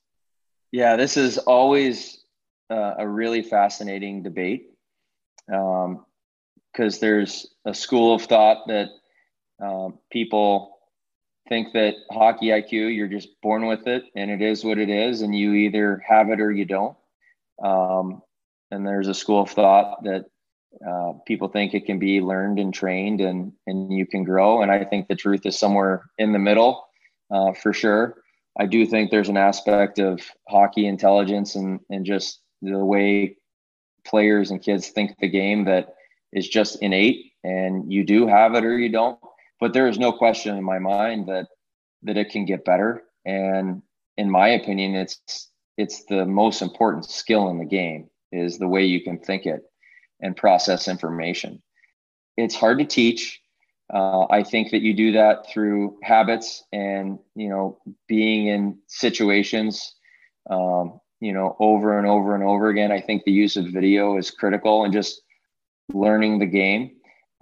Yeah, 0.72 0.96
this 0.96 1.16
is 1.18 1.36
always 1.38 2.18
uh, 2.70 2.94
a 2.98 3.06
really 3.06 3.42
fascinating 3.42 4.22
debate 4.22 4.70
because 5.46 5.86
um, 5.86 6.98
there's 7.00 7.46
a 7.66 7.74
school 7.74 8.14
of 8.14 8.22
thought 8.22 8.66
that 8.68 8.88
um, 9.62 9.98
people 10.10 10.78
think 11.48 11.74
that 11.74 11.94
hockey 12.10 12.46
IQ, 12.46 12.94
you're 12.96 13.08
just 13.08 13.28
born 13.42 13.66
with 13.66 13.86
it 13.86 14.04
and 14.16 14.30
it 14.30 14.40
is 14.40 14.64
what 14.64 14.78
it 14.78 14.88
is, 14.88 15.20
and 15.20 15.36
you 15.36 15.52
either 15.52 16.02
have 16.08 16.30
it 16.30 16.40
or 16.40 16.50
you 16.50 16.64
don't. 16.64 16.96
Um, 17.62 18.22
and 18.70 18.86
there's 18.86 19.08
a 19.08 19.14
school 19.14 19.42
of 19.42 19.50
thought 19.50 20.02
that 20.04 20.24
uh, 20.88 21.12
people 21.26 21.48
think 21.48 21.74
it 21.74 21.84
can 21.84 21.98
be 21.98 22.22
learned 22.22 22.58
and 22.58 22.72
trained 22.72 23.20
and, 23.20 23.52
and 23.66 23.92
you 23.92 24.06
can 24.06 24.24
grow. 24.24 24.62
And 24.62 24.70
I 24.70 24.84
think 24.84 25.06
the 25.08 25.14
truth 25.14 25.44
is 25.44 25.58
somewhere 25.58 26.04
in 26.16 26.32
the 26.32 26.38
middle 26.38 26.86
uh, 27.30 27.52
for 27.52 27.74
sure. 27.74 28.21
I 28.58 28.66
do 28.66 28.86
think 28.86 29.10
there's 29.10 29.28
an 29.28 29.36
aspect 29.36 29.98
of 29.98 30.20
hockey 30.48 30.86
intelligence 30.86 31.54
and, 31.54 31.80
and 31.90 32.04
just 32.04 32.40
the 32.60 32.84
way 32.84 33.36
players 34.04 34.50
and 34.50 34.62
kids 34.62 34.88
think 34.88 35.18
the 35.18 35.28
game 35.28 35.64
that 35.64 35.94
is 36.32 36.48
just 36.48 36.82
innate 36.82 37.32
and 37.44 37.92
you 37.92 38.04
do 38.04 38.26
have 38.26 38.54
it 38.54 38.64
or 38.64 38.78
you 38.78 38.90
don't 38.90 39.18
but 39.60 39.72
there 39.72 39.86
is 39.86 39.98
no 39.98 40.12
question 40.12 40.56
in 40.56 40.64
my 40.64 40.78
mind 40.78 41.28
that 41.28 41.46
that 42.02 42.16
it 42.16 42.30
can 42.30 42.44
get 42.44 42.64
better 42.64 43.04
and 43.24 43.80
in 44.16 44.28
my 44.28 44.48
opinion 44.48 44.94
it's 44.96 45.50
it's 45.78 46.04
the 46.04 46.24
most 46.26 46.62
important 46.62 47.04
skill 47.04 47.48
in 47.48 47.58
the 47.58 47.64
game 47.64 48.08
is 48.30 48.58
the 48.58 48.68
way 48.68 48.84
you 48.84 49.02
can 49.02 49.18
think 49.18 49.46
it 49.46 49.62
and 50.20 50.36
process 50.36 50.88
information. 50.88 51.62
It's 52.36 52.54
hard 52.54 52.78
to 52.78 52.84
teach. 52.84 53.41
Uh, 53.92 54.26
I 54.30 54.42
think 54.42 54.70
that 54.70 54.82
you 54.82 54.94
do 54.94 55.12
that 55.12 55.46
through 55.50 55.98
habits 56.02 56.64
and 56.72 57.18
you 57.34 57.48
know 57.48 57.78
being 58.08 58.46
in 58.46 58.78
situations, 58.86 59.94
um, 60.50 61.00
you 61.20 61.32
know, 61.32 61.56
over 61.60 61.98
and 61.98 62.06
over 62.06 62.34
and 62.34 62.44
over 62.44 62.68
again. 62.68 62.90
I 62.90 63.00
think 63.00 63.24
the 63.24 63.32
use 63.32 63.56
of 63.56 63.66
video 63.66 64.16
is 64.16 64.30
critical 64.30 64.84
and 64.84 64.92
just 64.92 65.22
learning 65.92 66.38
the 66.38 66.46
game. 66.46 66.92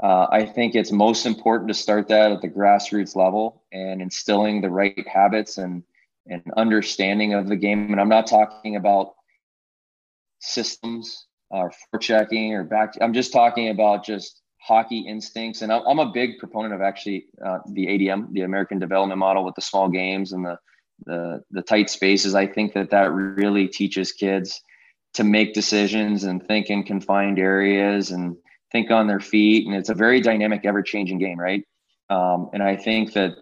Uh, 0.02 0.26
I 0.30 0.46
think 0.46 0.74
it's 0.74 0.92
most 0.92 1.26
important 1.26 1.68
to 1.68 1.74
start 1.74 2.08
that 2.08 2.32
at 2.32 2.40
the 2.40 2.48
grassroots 2.48 3.14
level 3.14 3.64
and 3.72 4.00
instilling 4.00 4.60
the 4.60 4.70
right 4.70 5.06
habits 5.06 5.58
and 5.58 5.82
and 6.26 6.42
understanding 6.56 7.34
of 7.34 7.48
the 7.48 7.56
game. 7.56 7.90
And 7.92 8.00
I'm 8.00 8.08
not 8.08 8.26
talking 8.26 8.76
about 8.76 9.14
systems 10.40 11.26
or 11.50 11.72
forechecking 11.92 12.52
or 12.52 12.64
back. 12.64 12.94
I'm 13.00 13.12
just 13.12 13.32
talking 13.32 13.68
about 13.70 14.04
just 14.04 14.39
hockey 14.60 15.00
instincts. 15.00 15.62
And 15.62 15.72
I'm 15.72 15.98
a 15.98 16.12
big 16.12 16.38
proponent 16.38 16.74
of 16.74 16.80
actually 16.80 17.26
uh, 17.44 17.58
the 17.72 17.86
ADM, 17.86 18.32
the 18.32 18.42
American 18.42 18.78
Development 18.78 19.18
Model, 19.18 19.44
with 19.44 19.54
the 19.54 19.62
small 19.62 19.88
games 19.88 20.32
and 20.32 20.44
the 20.44 20.58
the 21.06 21.42
the 21.50 21.62
tight 21.62 21.88
spaces. 21.88 22.34
I 22.34 22.46
think 22.46 22.74
that 22.74 22.90
that 22.90 23.10
really 23.12 23.68
teaches 23.68 24.12
kids 24.12 24.62
to 25.14 25.24
make 25.24 25.54
decisions 25.54 26.24
and 26.24 26.46
think 26.46 26.70
in 26.70 26.84
confined 26.84 27.38
areas 27.38 28.10
and 28.10 28.36
think 28.70 28.90
on 28.90 29.06
their 29.06 29.20
feet. 29.20 29.66
And 29.66 29.74
it's 29.74 29.88
a 29.88 29.94
very 29.94 30.20
dynamic, 30.20 30.64
ever 30.64 30.82
changing 30.82 31.18
game, 31.18 31.38
right? 31.38 31.64
Um, 32.08 32.50
and 32.52 32.62
I 32.62 32.76
think 32.76 33.12
that, 33.14 33.36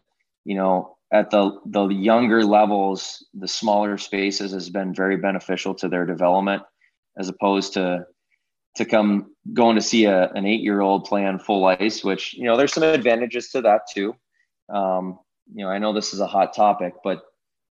you 0.44 0.54
know, 0.54 0.96
at 1.12 1.30
the, 1.30 1.58
the 1.66 1.88
younger 1.88 2.44
levels, 2.44 3.26
the 3.34 3.48
smaller 3.48 3.98
spaces 3.98 4.52
has 4.52 4.70
been 4.70 4.94
very 4.94 5.16
beneficial 5.16 5.74
to 5.76 5.88
their 5.88 6.06
development 6.06 6.62
as 7.18 7.28
opposed 7.28 7.74
to, 7.74 8.04
to 8.78 8.84
come 8.84 9.34
going 9.52 9.76
to 9.76 9.82
see 9.82 10.06
a, 10.06 10.30
an 10.30 10.46
eight 10.46 10.60
year 10.60 10.80
old 10.80 11.04
play 11.04 11.26
on 11.26 11.38
full 11.38 11.66
ice, 11.66 12.02
which, 12.02 12.34
you 12.34 12.44
know, 12.44 12.56
there's 12.56 12.72
some 12.72 12.82
advantages 12.82 13.50
to 13.50 13.60
that 13.62 13.82
too. 13.92 14.14
Um, 14.72 15.18
you 15.52 15.64
know, 15.64 15.70
I 15.70 15.78
know 15.78 15.92
this 15.92 16.14
is 16.14 16.20
a 16.20 16.26
hot 16.26 16.54
topic, 16.54 16.94
but 17.04 17.22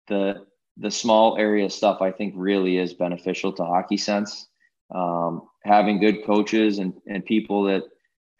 the, 0.08 0.46
the 0.78 0.92
small 0.92 1.38
area 1.38 1.70
stuff 1.70 2.02
I 2.02 2.12
think 2.12 2.34
really 2.36 2.78
is 2.78 2.94
beneficial 2.94 3.54
to 3.54 3.66
hockey 3.66 3.98
sense. 3.98 4.48
Um, 4.94 5.48
having 5.64 6.00
good 6.00 6.26
coaches 6.26 6.80
and, 6.80 6.94
and 7.08 7.26
people 7.26 7.64
that 7.64 7.84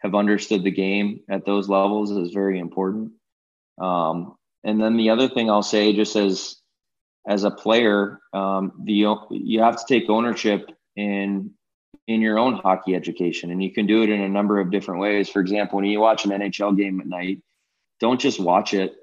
have 0.00 0.14
understood 0.14 0.62
the 0.62 0.70
game 0.70 1.20
at 1.30 1.46
those 1.46 1.68
levels 1.68 2.10
is 2.10 2.32
very 2.32 2.58
important. 2.58 3.12
Um, 3.80 4.36
and 4.64 4.80
then 4.80 4.96
the 4.96 5.10
other 5.10 5.28
thing 5.28 5.50
I'll 5.50 5.62
say, 5.62 5.94
just 5.94 6.16
as 6.16 6.56
as 7.28 7.42
a 7.42 7.50
player, 7.50 8.20
um, 8.32 8.72
the 8.84 9.16
you 9.30 9.60
have 9.60 9.76
to 9.76 9.84
take 9.88 10.08
ownership 10.08 10.70
in 10.94 11.50
in 12.06 12.20
your 12.20 12.38
own 12.38 12.54
hockey 12.54 12.94
education, 12.94 13.50
and 13.50 13.62
you 13.62 13.72
can 13.72 13.86
do 13.86 14.02
it 14.02 14.10
in 14.10 14.20
a 14.20 14.28
number 14.28 14.60
of 14.60 14.70
different 14.70 15.00
ways. 15.00 15.28
For 15.28 15.40
example, 15.40 15.76
when 15.76 15.86
you 15.86 16.00
watch 16.00 16.24
an 16.24 16.30
NHL 16.30 16.76
game 16.76 17.00
at 17.00 17.06
night, 17.06 17.42
don't 18.00 18.20
just 18.20 18.38
watch 18.38 18.74
it 18.74 18.94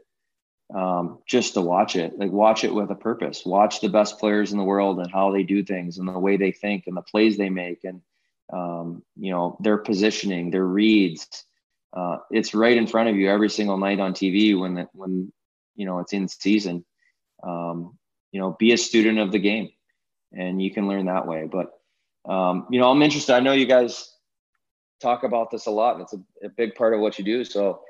um, 0.74 1.20
just 1.28 1.54
to 1.54 1.62
watch 1.62 1.95
it. 1.95 2.18
Like 2.18 2.32
watch 2.32 2.64
it 2.64 2.74
with 2.74 2.89
a 2.89 2.95
purpose. 2.95 3.45
Watch 3.45 3.82
the 3.82 3.89
best 3.89 4.20
players 4.20 4.51
in 4.51 4.58
the 4.58 4.64
world 4.64 4.99
and 4.99 5.12
how 5.12 5.32
they 5.32 5.43
do 5.43 5.64
things 5.64 5.97
and 5.97 6.08
the 6.08 6.18
way 6.18 6.38
they 6.38 6.51
think 6.51 6.88
and 6.88 6.95
the 6.95 7.01
plays 7.01 7.38
they 7.38 7.49
make 7.49 7.84
and 7.84 8.01
um, 8.51 9.04
you 9.16 9.32
know 9.32 9.58
their 9.62 9.78
positioning, 9.78 10.51
their 10.51 10.66
reads. 10.66 11.45
Uh, 11.95 12.18
it's 12.32 12.56
right 12.56 12.76
in 12.76 12.88
front 12.88 13.10
of 13.10 13.16
you 13.16 13.30
every 13.30 13.49
single 13.49 13.78
night 13.78 13.99
on 13.99 14.14
TV 14.14 14.60
when 14.60 14.76
the, 14.76 14.89
when 14.93 15.32
you 15.76 15.86
know 15.86 15.99
it's 15.99 16.14
in 16.14 16.28
season. 16.28 16.86
Um, 17.43 17.97
you 18.32 18.39
know, 18.39 18.56
be 18.58 18.72
a 18.72 18.78
student 18.78 19.20
of 19.20 19.32
the 19.32 19.39
game, 19.39 19.70
and 20.32 20.62
you 20.62 20.72
can 20.72 20.88
learn 20.88 21.06
that 21.06 21.28
way. 21.28 21.47
But 21.51 21.72
um, 22.26 22.67
you 22.69 22.80
know, 22.80 22.89
I'm 22.89 23.01
interested. 23.01 23.34
I 23.34 23.39
know 23.39 23.53
you 23.53 23.65
guys 23.65 24.13
talk 25.01 25.24
about 25.24 25.51
this 25.51 25.65
a 25.65 25.71
lot, 25.71 25.95
and 25.95 26.03
it's 26.03 26.13
a, 26.13 26.45
a 26.45 26.49
big 26.49 26.76
part 26.76 26.93
of 26.93 26.99
what 26.99 27.17
you 27.19 27.26
do. 27.26 27.43
So 27.43 27.82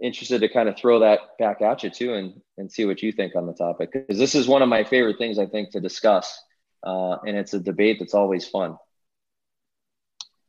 interested 0.00 0.40
to 0.40 0.48
kind 0.48 0.68
of 0.68 0.76
throw 0.76 1.00
that 1.00 1.36
back 1.38 1.60
at 1.62 1.82
you 1.82 1.90
too 1.90 2.14
and, 2.14 2.40
and 2.56 2.70
see 2.70 2.84
what 2.84 3.02
you 3.02 3.12
think 3.12 3.34
on 3.34 3.46
the 3.46 3.52
topic 3.52 3.92
because 3.92 4.18
this 4.18 4.34
is 4.34 4.46
one 4.46 4.62
of 4.62 4.68
my 4.68 4.84
favorite 4.84 5.18
things 5.18 5.38
i 5.38 5.46
think 5.46 5.70
to 5.70 5.80
discuss 5.80 6.40
uh, 6.84 7.16
and 7.26 7.36
it's 7.36 7.54
a 7.54 7.58
debate 7.58 7.96
that's 7.98 8.14
always 8.14 8.46
fun 8.46 8.76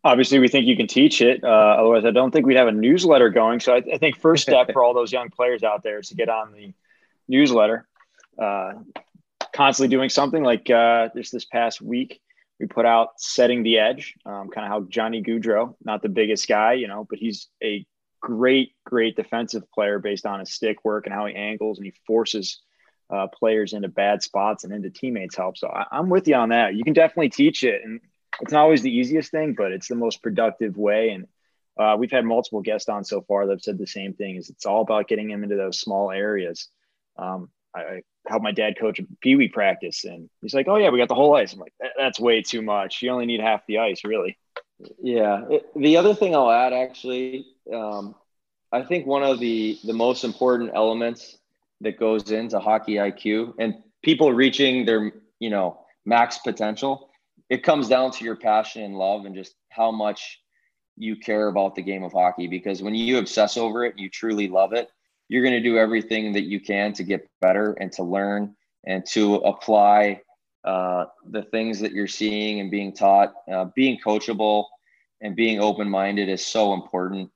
obviously 0.03 0.37
we 0.37 0.47
think 0.47 0.67
you 0.67 0.77
can 0.77 0.87
teach 0.87 1.21
it 1.21 1.43
uh, 1.43 1.47
otherwise 1.47 2.05
i 2.05 2.11
don't 2.11 2.31
think 2.31 2.45
we'd 2.45 2.57
have 2.57 2.67
a 2.67 2.71
newsletter 2.71 3.29
going 3.29 3.59
so 3.59 3.73
I, 3.73 3.77
I, 3.77 3.97
think 3.97 4.17
first 4.17 4.43
step 4.43 4.71
for 4.71 4.83
all 4.83 4.93
those 4.93 5.11
young 5.11 5.29
players 5.29 5.63
out 5.63 5.83
there 5.83 5.99
is 5.99 6.09
to 6.09 6.15
get 6.15 6.29
on 6.29 6.53
the 6.53 6.73
newsletter 7.27 7.87
uh, 8.39 8.73
constantly 9.53 9.93
doing 9.93 10.09
something 10.09 10.43
like 10.43 10.69
uh, 10.69 11.09
this 11.15 11.31
this 11.31 11.45
past 11.45 11.81
week 11.81 12.21
we 12.59 12.67
put 12.67 12.85
out 12.85 13.09
setting 13.17 13.63
the 13.63 13.79
edge 13.79 14.15
um, 14.25 14.49
kind 14.49 14.65
of 14.65 14.71
how 14.71 14.81
johnny 14.89 15.21
gaudreau 15.21 15.75
not 15.83 16.01
the 16.01 16.09
biggest 16.09 16.47
guy 16.47 16.73
you 16.73 16.87
know 16.87 17.05
but 17.09 17.19
he's 17.19 17.47
a 17.63 17.85
great, 18.19 18.73
great 18.85 19.15
defensive 19.15 19.63
player 19.71 19.99
based 19.99 20.25
on 20.25 20.39
his 20.39 20.53
stick 20.53 20.83
work 20.83 21.05
and 21.05 21.13
how 21.13 21.25
he 21.25 21.35
angles 21.35 21.77
and 21.77 21.85
he 21.85 21.93
forces 22.05 22.61
uh, 23.09 23.27
players 23.27 23.73
into 23.73 23.87
bad 23.87 24.21
spots 24.21 24.63
and 24.63 24.73
into 24.73 24.89
teammates 24.89 25.35
help. 25.35 25.57
So 25.57 25.67
I, 25.67 25.97
am 25.97 26.09
with 26.09 26.27
you 26.27 26.35
on 26.35 26.49
that. 26.49 26.75
You 26.75 26.83
can 26.83 26.93
definitely 26.93 27.29
teach 27.29 27.63
it, 27.63 27.81
and 27.83 28.01
it's 28.41 28.51
not 28.51 28.61
always 28.61 28.81
the 28.81 28.95
easiest 28.95 29.31
thing, 29.31 29.55
but 29.57 29.71
it's 29.71 29.87
the 29.87 29.95
most 29.95 30.21
productive 30.21 30.77
way. 30.77 31.09
And 31.09 31.25
uh, 31.79 31.97
we've 31.97 32.11
had 32.11 32.25
multiple 32.25 32.61
guests 32.61 32.89
on 32.89 33.03
so 33.03 33.21
far 33.21 33.45
that 33.45 33.53
have 33.53 33.61
said 33.61 33.77
the 33.77 33.87
same 33.87 34.13
thing: 34.13 34.35
is 34.35 34.49
it's 34.49 34.65
all 34.65 34.81
about 34.81 35.07
getting 35.07 35.29
him 35.29 35.43
into 35.43 35.55
those 35.55 35.79
small 35.79 36.11
areas. 36.11 36.69
Um, 37.17 37.49
I, 37.75 37.79
I 37.79 38.01
helped 38.29 38.43
my 38.43 38.51
dad 38.51 38.77
coach 38.79 39.01
Pee 39.21 39.35
Wee 39.35 39.47
practice, 39.47 40.05
and 40.05 40.29
he's 40.41 40.53
like, 40.53 40.67
"Oh 40.67 40.77
yeah, 40.77 40.89
we 40.89 40.99
got 40.99 41.07
the 41.07 41.15
whole 41.15 41.35
ice." 41.35 41.53
I'm 41.53 41.59
like, 41.59 41.73
"That's 41.97 42.19
way 42.19 42.41
too 42.41 42.61
much. 42.61 43.01
You 43.01 43.11
only 43.11 43.25
need 43.25 43.41
half 43.41 43.65
the 43.67 43.79
ice, 43.79 44.03
really." 44.03 44.37
Yeah. 45.01 45.45
The 45.75 45.97
other 45.97 46.13
thing 46.13 46.35
I'll 46.35 46.51
add, 46.51 46.71
actually, 46.73 47.45
um, 47.73 48.15
I 48.71 48.83
think 48.83 49.05
one 49.05 49.23
of 49.23 49.39
the 49.39 49.79
the 49.83 49.93
most 49.93 50.23
important 50.23 50.71
elements 50.73 51.37
that 51.81 51.99
goes 51.99 52.31
into 52.31 52.59
hockey 52.59 52.95
IQ 52.95 53.55
and 53.59 53.75
people 54.03 54.31
reaching 54.31 54.85
their 54.85 55.11
you 55.39 55.49
know 55.49 55.79
max 56.05 56.37
potential, 56.37 57.09
it 57.49 57.63
comes 57.63 57.87
down 57.87 58.11
to 58.11 58.23
your 58.23 58.35
passion 58.35 58.83
and 58.83 58.95
love 58.95 59.25
and 59.25 59.35
just 59.35 59.55
how 59.69 59.91
much 59.91 60.39
you 60.97 61.15
care 61.15 61.47
about 61.47 61.75
the 61.75 61.81
game 61.81 62.03
of 62.03 62.11
hockey. 62.11 62.47
Because 62.47 62.81
when 62.81 62.93
you 62.93 63.17
obsess 63.17 63.57
over 63.57 63.85
it, 63.85 63.97
you 63.97 64.09
truly 64.09 64.47
love 64.47 64.73
it. 64.73 64.89
You're 65.29 65.43
going 65.43 65.53
to 65.53 65.61
do 65.61 65.77
everything 65.77 66.33
that 66.33 66.43
you 66.43 66.59
can 66.59 66.91
to 66.93 67.03
get 67.03 67.29
better 67.39 67.73
and 67.73 67.91
to 67.93 68.03
learn 68.03 68.55
and 68.85 69.05
to 69.11 69.35
apply 69.35 70.21
uh, 70.65 71.05
the 71.29 71.43
things 71.43 71.79
that 71.79 71.91
you're 71.91 72.07
seeing 72.07 72.59
and 72.59 72.69
being 72.69 72.93
taught. 72.93 73.33
Uh, 73.51 73.65
being 73.75 73.99
coachable 74.05 74.65
and 75.21 75.35
being 75.35 75.59
open 75.59 75.89
minded 75.89 76.29
is 76.29 76.45
so 76.45 76.73
important. 76.73 77.29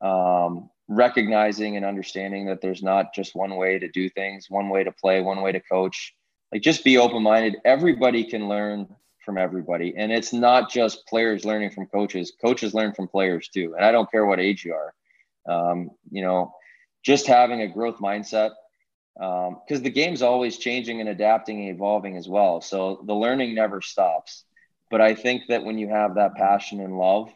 Um, 0.00 0.70
recognizing 0.88 1.76
and 1.76 1.84
understanding 1.84 2.46
that 2.46 2.60
there's 2.60 2.82
not 2.82 3.14
just 3.14 3.34
one 3.34 3.56
way 3.56 3.78
to 3.78 3.88
do 3.88 4.08
things, 4.10 4.46
one 4.50 4.68
way 4.68 4.84
to 4.84 4.92
play, 4.92 5.20
one 5.20 5.40
way 5.40 5.52
to 5.52 5.60
coach. 5.60 6.14
Like 6.52 6.62
just 6.62 6.84
be 6.84 6.98
open 6.98 7.22
minded. 7.22 7.56
Everybody 7.64 8.24
can 8.24 8.48
learn 8.48 8.86
from 9.24 9.38
everybody. 9.38 9.94
And 9.96 10.12
it's 10.12 10.32
not 10.32 10.70
just 10.70 11.06
players 11.06 11.44
learning 11.44 11.70
from 11.70 11.86
coaches, 11.86 12.32
coaches 12.40 12.74
learn 12.74 12.92
from 12.92 13.08
players 13.08 13.48
too. 13.48 13.74
And 13.76 13.84
I 13.84 13.92
don't 13.92 14.10
care 14.10 14.26
what 14.26 14.40
age 14.40 14.64
you 14.64 14.74
are. 14.74 14.94
Um, 15.46 15.90
you 16.10 16.22
know, 16.22 16.52
just 17.04 17.26
having 17.26 17.60
a 17.60 17.68
growth 17.68 17.98
mindset 17.98 18.52
because 19.14 19.78
um, 19.78 19.82
the 19.82 19.90
game's 19.90 20.22
always 20.22 20.58
changing 20.58 21.00
and 21.00 21.08
adapting 21.08 21.60
and 21.60 21.74
evolving 21.74 22.16
as 22.16 22.28
well. 22.28 22.60
So 22.60 23.02
the 23.04 23.14
learning 23.14 23.54
never 23.54 23.80
stops. 23.80 24.44
But 24.90 25.00
I 25.00 25.14
think 25.14 25.42
that 25.48 25.64
when 25.64 25.78
you 25.78 25.88
have 25.88 26.16
that 26.16 26.34
passion 26.34 26.80
and 26.80 26.98
love, 26.98 27.30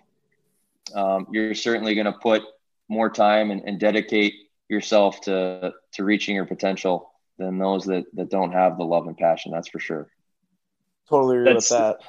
um, 0.95 1.29
you're 1.31 1.55
certainly 1.55 1.95
going 1.95 2.07
to 2.07 2.13
put 2.13 2.43
more 2.89 3.11
time 3.11 3.51
and, 3.51 3.63
and 3.65 3.79
dedicate 3.79 4.35
yourself 4.69 5.21
to 5.23 5.73
to 5.93 6.05
reaching 6.05 6.35
your 6.35 6.45
potential 6.45 7.13
than 7.39 7.59
those 7.59 7.85
that 7.85 8.05
that 8.15 8.31
don't 8.31 8.53
have 8.53 8.77
the 8.77 8.85
love 8.85 9.07
and 9.07 9.17
passion. 9.17 9.53
That's 9.53 9.69
for 9.69 9.79
sure. 9.79 10.09
Totally 11.09 11.39
agree 11.39 11.53
That's, 11.53 11.71
with 11.71 11.79
that. 11.79 12.01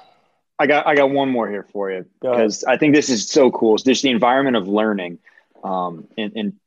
I 0.57 0.67
got 0.67 0.87
I 0.87 0.95
got 0.95 1.09
one 1.09 1.29
more 1.29 1.49
here 1.49 1.65
for 1.71 1.91
you 1.91 2.05
because 2.19 2.63
I 2.63 2.77
think 2.77 2.93
this 2.93 3.09
is 3.09 3.29
so 3.29 3.49
cool. 3.51 3.75
It's 3.75 3.83
just 3.83 4.03
the 4.03 4.09
environment 4.09 4.57
of 4.57 4.67
learning. 4.67 5.19
Um, 5.63 6.07
in, 6.15 6.31
in 6.35 6.59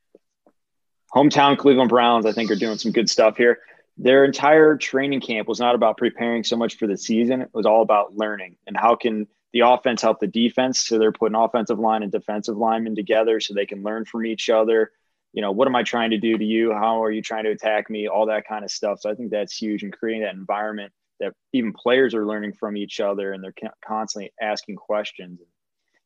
hometown 1.14 1.58
Cleveland 1.58 1.90
Browns, 1.90 2.26
I 2.26 2.32
think 2.32 2.50
are 2.50 2.56
doing 2.56 2.78
some 2.78 2.92
good 2.92 3.10
stuff 3.10 3.36
here. 3.36 3.58
Their 3.98 4.24
entire 4.24 4.76
training 4.76 5.20
camp 5.20 5.46
was 5.46 5.60
not 5.60 5.74
about 5.74 5.98
preparing 5.98 6.44
so 6.44 6.56
much 6.56 6.76
for 6.76 6.86
the 6.86 6.96
season. 6.96 7.42
It 7.42 7.50
was 7.52 7.66
all 7.66 7.82
about 7.82 8.16
learning 8.16 8.56
and 8.66 8.76
how 8.76 8.96
can 8.96 9.26
the 9.52 9.60
offense 9.60 10.00
help 10.00 10.18
the 10.18 10.26
defense. 10.26 10.80
So 10.80 10.98
they're 10.98 11.12
putting 11.12 11.36
offensive 11.36 11.78
line 11.78 12.02
and 12.02 12.10
defensive 12.10 12.56
linemen 12.56 12.96
together 12.96 13.38
so 13.38 13.52
they 13.52 13.66
can 13.66 13.82
learn 13.82 14.06
from 14.06 14.24
each 14.24 14.48
other. 14.48 14.92
You 15.34 15.42
know, 15.42 15.52
what 15.52 15.68
am 15.68 15.76
I 15.76 15.82
trying 15.82 16.10
to 16.10 16.18
do 16.18 16.38
to 16.38 16.44
you? 16.44 16.72
How 16.72 17.04
are 17.04 17.10
you 17.10 17.22
trying 17.22 17.44
to 17.44 17.50
attack 17.50 17.90
me? 17.90 18.08
All 18.08 18.26
that 18.26 18.46
kind 18.46 18.64
of 18.64 18.70
stuff. 18.70 19.00
So 19.00 19.10
I 19.10 19.14
think 19.14 19.30
that's 19.30 19.56
huge 19.56 19.82
and 19.82 19.92
creating 19.92 20.22
that 20.22 20.34
environment 20.34 20.92
that 21.20 21.34
even 21.52 21.72
players 21.72 22.14
are 22.14 22.26
learning 22.26 22.54
from 22.54 22.76
each 22.76 22.98
other 22.98 23.32
and 23.32 23.44
they're 23.44 23.54
constantly 23.86 24.32
asking 24.40 24.76
questions. 24.76 25.40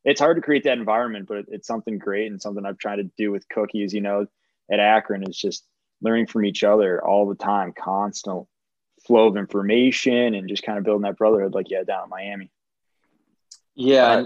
It's 0.04 0.20
hard 0.20 0.36
to 0.36 0.42
create 0.42 0.64
that 0.64 0.78
environment, 0.78 1.26
but 1.26 1.46
it's 1.48 1.66
something 1.66 1.98
great 1.98 2.30
and 2.30 2.40
something 2.40 2.64
I've 2.66 2.78
tried 2.78 2.96
to 2.96 3.10
do 3.16 3.32
with 3.32 3.48
cookies, 3.48 3.94
you 3.94 4.00
know, 4.00 4.26
at 4.70 4.80
Akron 4.80 5.22
is 5.28 5.36
just 5.36 5.64
learning 6.02 6.26
from 6.26 6.44
each 6.44 6.64
other 6.64 7.02
all 7.04 7.26
the 7.26 7.34
time, 7.34 7.72
constant 7.72 8.46
flow 9.06 9.28
of 9.28 9.36
information 9.36 10.34
and 10.34 10.48
just 10.48 10.62
kind 10.62 10.78
of 10.78 10.84
building 10.84 11.02
that 11.02 11.16
brotherhood 11.16 11.54
like 11.54 11.70
you 11.70 11.76
had 11.76 11.86
down 11.86 12.04
in 12.04 12.10
Miami. 12.10 12.50
Yeah. 13.74 14.24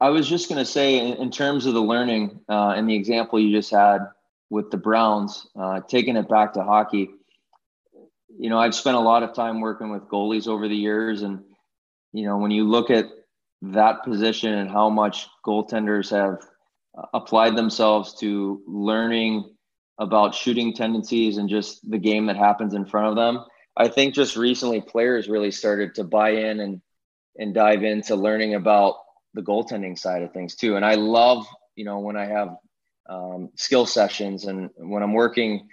I 0.00 0.10
was 0.10 0.28
just 0.28 0.48
going 0.48 0.58
to 0.58 0.64
say, 0.64 0.98
in, 0.98 1.16
in, 1.16 1.30
terms 1.30 1.66
of 1.66 1.74
the 1.74 1.80
learning 1.80 2.40
uh, 2.48 2.74
and 2.76 2.88
the 2.88 2.94
example 2.94 3.40
you 3.40 3.56
just 3.56 3.70
had 3.70 3.98
with 4.48 4.70
the 4.70 4.76
Browns, 4.76 5.48
uh, 5.58 5.80
taking 5.88 6.16
it 6.16 6.28
back 6.28 6.52
to 6.52 6.62
hockey, 6.62 7.10
you 8.38 8.48
know, 8.48 8.58
I've 8.58 8.74
spent 8.74 8.96
a 8.96 9.00
lot 9.00 9.24
of 9.24 9.34
time 9.34 9.60
working 9.60 9.90
with 9.90 10.02
goalies 10.02 10.46
over 10.46 10.68
the 10.68 10.76
years. 10.76 11.22
And, 11.22 11.42
you 12.12 12.26
know, 12.26 12.36
when 12.36 12.52
you 12.52 12.64
look 12.64 12.90
at 12.90 13.06
that 13.62 14.04
position 14.04 14.52
and 14.54 14.70
how 14.70 14.88
much 14.88 15.26
goaltenders 15.44 16.10
have 16.10 16.46
applied 17.14 17.56
themselves 17.56 18.14
to 18.20 18.62
learning 18.66 19.54
about 19.98 20.34
shooting 20.34 20.72
tendencies 20.72 21.38
and 21.38 21.48
just 21.48 21.88
the 21.90 21.98
game 21.98 22.26
that 22.26 22.36
happens 22.36 22.74
in 22.74 22.86
front 22.86 23.08
of 23.08 23.16
them, 23.16 23.44
I 23.76 23.88
think 23.88 24.14
just 24.14 24.36
recently 24.36 24.80
players 24.80 25.28
really 25.28 25.50
started 25.50 25.94
to 25.96 26.04
buy 26.04 26.30
in 26.30 26.60
and 26.60 26.80
and 27.36 27.54
dive 27.54 27.84
into 27.84 28.16
learning 28.16 28.54
about 28.54 28.96
the 29.34 29.42
goaltending 29.42 29.96
side 29.96 30.22
of 30.22 30.32
things 30.32 30.56
too. 30.56 30.74
And 30.74 30.84
I 30.84 30.94
love, 30.94 31.46
you 31.76 31.84
know, 31.84 32.00
when 32.00 32.16
I 32.16 32.26
have 32.26 32.56
um, 33.08 33.50
skill 33.56 33.86
sessions 33.86 34.46
and 34.46 34.70
when 34.76 35.02
I'm 35.02 35.12
working 35.12 35.68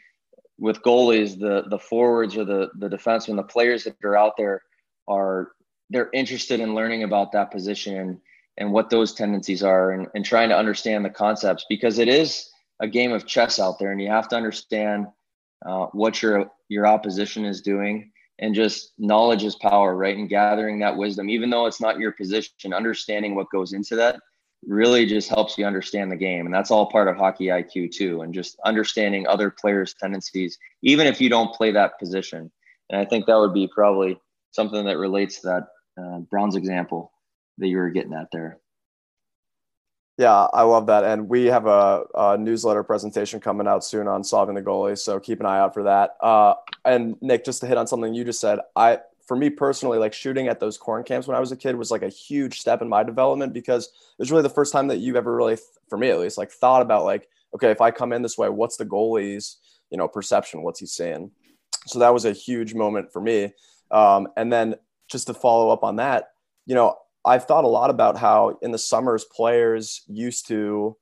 with 0.60 0.84
goalies, 0.84 1.38
the 1.40 1.64
the 1.70 1.80
forwards 1.80 2.38
or 2.38 2.46
the 2.46 2.70
the 2.78 2.90
defensemen, 2.90 3.36
the 3.36 3.44
players 3.44 3.84
that 3.84 3.96
are 4.04 4.18
out 4.18 4.38
there 4.38 4.62
are 5.08 5.52
they're 5.90 6.10
interested 6.14 6.60
in 6.60 6.76
learning 6.76 7.04
about 7.04 7.32
that 7.32 7.52
position 7.52 8.22
and, 8.58 8.72
what 8.72 8.90
those 8.90 9.14
tendencies 9.14 9.64
are 9.64 9.92
and, 9.92 10.08
and 10.16 10.26
trying 10.26 10.50
to 10.50 10.58
understand 10.58 11.04
the 11.04 11.10
concepts 11.10 11.66
because 11.70 12.00
it 12.00 12.08
is 12.08 12.50
a 12.80 12.88
game 12.88 13.12
of 13.12 13.26
chess 13.26 13.60
out 13.60 13.80
there 13.80 13.92
and 13.92 14.02
you 14.02 14.10
have 14.10 14.28
to 14.30 14.36
understand 14.36 15.08
uh, 15.66 15.88
what 15.88 16.22
your 16.22 16.52
your 16.70 16.88
opposition 16.88 17.46
is 17.46 17.62
doing 17.62 18.12
and 18.40 18.54
just 18.54 18.92
knowledge 18.98 19.44
is 19.44 19.56
power 19.56 19.96
right? 19.96 20.18
And 20.18 20.30
gathering 20.30 20.80
that 20.80 20.98
wisdom 20.98 21.30
even 21.30 21.50
though 21.50 21.66
it's 21.66 21.82
not 21.82 22.00
your 22.00 22.12
position 22.12 22.74
understanding 22.74 23.36
what 23.36 23.50
goes 23.50 23.74
into 23.74 23.96
that 23.96 24.20
really 24.66 25.06
just 25.06 25.30
helps 25.30 25.58
you 25.58 25.66
understand 25.66 26.12
the 26.12 26.16
game 26.16 26.46
and 26.46 26.54
that's 26.54 26.72
all 26.72 26.90
part 26.90 27.08
of 27.08 27.16
hockey 27.16 27.46
iq 27.46 27.92
too 27.92 28.22
and 28.22 28.34
just 28.34 28.58
understanding 28.66 29.28
other 29.28 29.50
players 29.52 29.94
tendencies 29.94 30.58
even 30.82 31.08
if 31.08 31.22
you 31.22 31.30
don't 31.30 31.54
play 31.54 31.72
that 31.72 32.00
position. 32.00 32.52
And 32.90 33.00
i 33.00 33.06
think 33.06 33.26
that 33.26 33.38
would 33.38 33.54
be 33.54 33.68
probably 33.68 34.20
something 34.52 34.86
that 34.86 34.98
relates 34.98 35.42
to 35.42 35.48
that 35.48 35.68
uh, 36.02 36.58
example 36.58 37.12
that 37.58 37.68
you 37.68 37.78
were 37.78 37.90
getting 37.90 38.14
at 38.14 38.28
there 38.32 38.60
yeah, 40.18 40.48
I 40.54 40.62
love 40.62 40.88
that. 40.88 41.04
And 41.04 41.28
we 41.28 41.46
have 41.46 41.66
a, 41.66 42.04
a, 42.16 42.38
newsletter 42.38 42.84
presentation 42.84 43.42
coming 43.42 43.68
out 43.68 43.84
soon 43.84 44.08
on 44.08 44.24
solving 44.24 44.56
the 44.56 44.62
goalie. 44.62 44.98
So 44.98 45.20
keep 45.20 45.42
an 45.42 45.46
eye 45.46 45.60
out 45.60 45.74
for 45.74 45.84
that. 45.84 46.16
Uh, 46.22 46.54
and 46.86 47.18
Nick, 47.22 47.44
just 47.44 47.60
to 47.62 47.68
hit 47.68 47.78
on 47.78 47.86
something 47.86 48.14
you 48.14 48.24
just 48.24 48.40
said, 48.40 48.60
I, 48.78 49.00
for 49.28 49.36
me 49.36 49.50
personally, 49.50 49.98
like 49.98 50.14
shooting 50.14 50.48
at 50.48 50.60
those 50.60 50.78
corn 50.78 51.04
camps 51.04 51.28
when 51.28 51.36
I 51.36 51.42
was 51.42 51.52
a 51.52 51.58
kid 51.58 51.76
was 51.76 51.92
like 51.92 52.04
a 52.04 52.10
huge 52.10 52.62
step 52.62 52.82
in 52.82 52.88
my 52.88 53.04
development 53.04 53.54
because 53.54 53.88
it 53.88 54.20
was 54.20 54.32
really 54.32 54.44
the 54.44 54.50
first 54.50 54.72
time 54.72 54.88
that 54.88 55.00
you've 55.00 55.18
ever 55.18 55.36
really, 55.36 55.58
for 55.90 55.98
me 55.98 56.10
at 56.10 56.20
least, 56.20 56.38
like 56.38 56.52
thought 56.52 56.82
about 56.82 57.04
like, 57.04 57.28
okay, 57.54 57.72
if 57.72 57.82
I 57.82 57.92
come 57.92 58.14
in 58.14 58.22
this 58.22 58.38
way, 58.38 58.48
what's 58.48 58.78
the 58.78 58.86
goalie's, 58.86 59.58
you 59.90 59.98
know, 59.98 60.08
perception? 60.08 60.62
What's 60.62 60.80
he 60.80 60.86
saying? 60.86 61.32
So 61.88 62.00
that 62.00 62.14
was 62.14 62.24
a 62.24 62.32
huge 62.32 62.74
moment 62.74 63.12
for 63.12 63.22
me. 63.22 63.54
Um, 63.92 64.30
and 64.38 64.52
then 64.52 64.76
just 65.10 65.28
to 65.28 65.34
follow 65.34 65.72
up 65.72 65.84
on 65.84 65.98
that, 65.98 66.30
you 66.66 66.74
know, 66.74 66.96
I've 67.26 67.46
thought 67.46 67.64
a 67.64 67.70
lot 67.70 67.90
about 67.90 68.18
how 68.18 68.58
in 68.62 68.72
the 68.72 68.78
summers 68.78 69.26
players 69.26 70.04
used 70.08 70.48
to, 70.48 70.96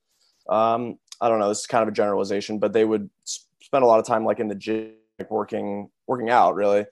um, 0.50 0.98
I 1.20 1.30
don't 1.30 1.40
know, 1.40 1.50
this 1.50 1.60
is 1.60 1.68
kind 1.68 1.82
of 1.84 1.90
a 1.90 1.92
generalization, 1.92 2.60
but 2.60 2.74
they 2.74 2.86
would 2.86 3.10
spend 3.26 3.84
a 3.84 3.88
lot 3.88 4.00
of 4.00 4.06
time 4.06 4.26
like 4.26 4.40
in 4.40 4.48
the 4.48 4.56
gym, 4.56 4.94
like 5.20 5.30
working, 5.30 5.90
working 6.08 6.30
out 6.30 6.56
really. 6.56 6.86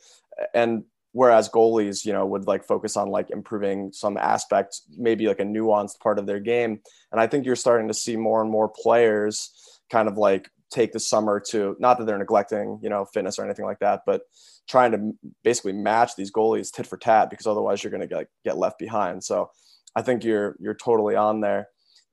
And 0.53 0.83
whereas 1.13 1.49
goalies, 1.49 2.05
you 2.05 2.13
know, 2.13 2.25
would 2.25 2.47
like 2.47 2.65
focus 2.65 2.97
on 2.97 3.09
like 3.09 3.29
improving 3.29 3.91
some 3.93 4.17
aspect, 4.17 4.81
maybe 4.97 5.27
like 5.27 5.39
a 5.39 5.45
nuanced 5.45 5.99
part 5.99 6.19
of 6.19 6.25
their 6.25 6.39
game. 6.39 6.81
And 7.11 7.19
I 7.21 7.27
think 7.27 7.45
you're 7.45 7.55
starting 7.55 7.87
to 7.87 7.93
see 7.93 8.15
more 8.15 8.41
and 8.41 8.51
more 8.51 8.69
players 8.69 9.79
kind 9.89 10.07
of 10.07 10.17
like 10.17 10.49
take 10.71 10.91
the 10.91 10.99
summer 10.99 11.39
to, 11.39 11.75
not 11.79 11.97
that 11.97 12.05
they're 12.05 12.17
neglecting, 12.17 12.79
you 12.81 12.89
know, 12.89 13.05
fitness 13.05 13.37
or 13.37 13.45
anything 13.45 13.65
like 13.65 13.79
that, 13.79 14.01
but 14.05 14.21
trying 14.67 14.91
to 14.91 15.11
basically 15.43 15.73
match 15.73 16.15
these 16.15 16.31
goalies 16.31 16.71
tit 16.71 16.87
for 16.87 16.97
tat 16.97 17.29
because 17.29 17.45
otherwise 17.45 17.83
you're 17.83 17.91
going 17.91 18.01
to 18.01 18.07
get, 18.07 18.27
get 18.43 18.57
left 18.57 18.79
behind. 18.79 19.23
So 19.23 19.51
I 19.95 20.01
think 20.01 20.23
you're 20.23 20.55
you're 20.59 20.73
totally 20.73 21.15
on 21.15 21.41
there. 21.41 21.67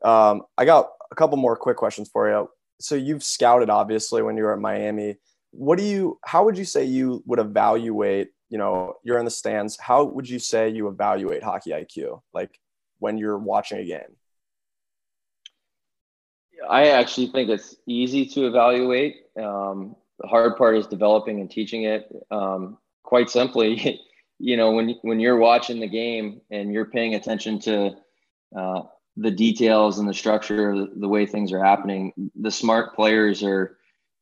Um, 0.05 0.43
I 0.57 0.65
got 0.65 0.89
a 1.11 1.15
couple 1.15 1.37
more 1.37 1.57
quick 1.57 1.77
questions 1.77 2.09
for 2.13 2.29
you. 2.29 2.49
So 2.81 2.95
you've 2.95 3.23
scouted 3.23 3.71
obviously 3.71 4.23
when 4.23 4.37
you 4.37 4.45
were 4.45 4.53
at 4.53 4.61
Miami. 4.61 5.17
What 5.51 5.79
do 5.79 5.85
you? 5.85 6.19
How 6.25 6.45
would 6.45 6.59
you 6.59 6.65
say 6.65 6.85
you 6.85 7.23
would 7.27 7.39
evaluate? 7.39 8.31
You 8.51 8.59
know, 8.59 8.95
you're 9.05 9.19
in 9.19 9.25
the 9.25 9.31
stands. 9.31 9.79
How 9.79 10.05
would 10.05 10.29
you 10.29 10.39
say 10.39 10.69
you 10.69 10.89
evaluate 10.89 11.43
hockey 11.43 11.71
IQ? 11.71 12.21
Like 12.33 12.59
when 12.99 13.19
you're 13.19 13.39
watching 13.39 13.79
a 13.79 13.85
game. 13.85 14.17
I 16.69 16.89
actually 16.89 17.29
think 17.29 17.49
it's 17.49 17.77
easy 17.87 18.27
to 18.27 18.47
evaluate. 18.47 19.17
Um, 19.37 19.97
the 20.19 20.27
hard 20.27 20.57
part 20.57 20.77
is 20.77 20.87
developing 20.87 21.41
and 21.41 21.51
teaching 21.51 21.85
it. 21.85 22.11
Um, 22.31 22.79
quite 23.05 23.31
simply, 23.31 24.01
you 24.39 24.57
know, 24.57 24.73
when 24.73 24.97
when 25.03 25.21
you're 25.21 25.39
watching 25.39 25.81
the 25.81 25.89
game 25.89 26.41
and 26.51 26.73
you're 26.73 26.87
paying 26.87 27.15
attention 27.15 27.59
to 27.61 27.97
uh, 28.57 28.83
the 29.17 29.31
details 29.31 29.99
and 29.99 30.09
the 30.09 30.15
structure, 30.15 30.75
the, 30.75 30.93
the 30.97 31.09
way 31.09 31.27
things 31.27 31.53
are 31.53 31.65
happening, 31.65 32.13
the 32.35 32.51
smart 32.51 32.95
players 32.95 33.43
are 33.43 33.77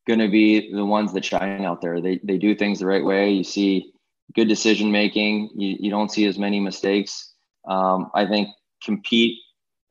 going 0.07 0.21
to 0.21 0.29
be 0.29 0.73
the 0.73 0.85
ones 0.85 1.13
that 1.13 1.25
shine 1.25 1.65
out 1.65 1.81
there. 1.81 2.01
They 2.01 2.21
they 2.23 2.39
do 2.39 2.55
things 2.55 2.79
the 2.79 2.87
right 2.87 3.05
way. 3.05 3.31
You 3.31 3.45
see 3.45 3.93
good 4.35 4.49
decision 4.49 4.91
making. 4.91 5.51
You 5.57 5.77
you 5.81 5.91
don't 5.91 6.11
see 6.11 6.27
as 6.27 6.39
many 6.39 6.61
mistakes. 6.61 7.33
Um, 7.67 8.11
I 8.15 8.27
think 8.27 8.49
compete 8.85 9.39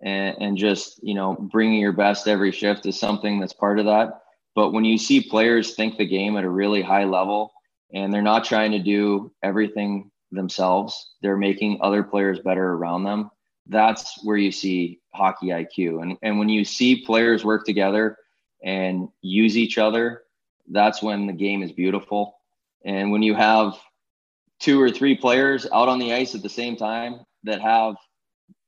and, 0.05 0.37
and 0.39 0.57
just 0.57 1.03
you 1.03 1.13
know 1.13 1.33
bringing 1.33 1.81
your 1.81 1.91
best 1.91 2.27
every 2.27 2.51
shift 2.51 2.85
is 2.85 2.97
something 2.97 3.39
that's 3.39 3.53
part 3.53 3.79
of 3.79 3.85
that 3.85 4.21
but 4.55 4.71
when 4.71 4.85
you 4.85 4.97
see 4.97 5.21
players 5.21 5.75
think 5.75 5.97
the 5.97 6.05
game 6.05 6.37
at 6.37 6.45
a 6.45 6.49
really 6.49 6.81
high 6.81 7.03
level 7.03 7.51
and 7.93 8.13
they're 8.13 8.21
not 8.21 8.45
trying 8.45 8.71
to 8.71 8.79
do 8.79 9.31
everything 9.43 10.09
themselves, 10.31 11.13
they're 11.21 11.37
making 11.37 11.79
other 11.81 12.03
players 12.03 12.39
better 12.39 12.73
around 12.73 13.03
them. 13.03 13.29
That's 13.67 14.23
where 14.23 14.37
you 14.37 14.51
see 14.51 15.01
hockey 15.13 15.47
IQ. 15.47 16.01
And, 16.01 16.17
and 16.21 16.39
when 16.39 16.49
you 16.49 16.63
see 16.63 17.03
players 17.03 17.43
work 17.43 17.65
together 17.65 18.17
and 18.63 19.09
use 19.21 19.57
each 19.57 19.77
other, 19.77 20.23
that's 20.69 21.01
when 21.01 21.27
the 21.27 21.33
game 21.33 21.61
is 21.61 21.71
beautiful. 21.71 22.35
And 22.85 23.11
when 23.11 23.23
you 23.23 23.33
have 23.33 23.77
two 24.59 24.81
or 24.81 24.89
three 24.89 25.15
players 25.15 25.67
out 25.73 25.89
on 25.89 25.99
the 25.99 26.13
ice 26.13 26.33
at 26.33 26.43
the 26.43 26.49
same 26.49 26.75
time 26.75 27.21
that 27.43 27.61
have, 27.61 27.95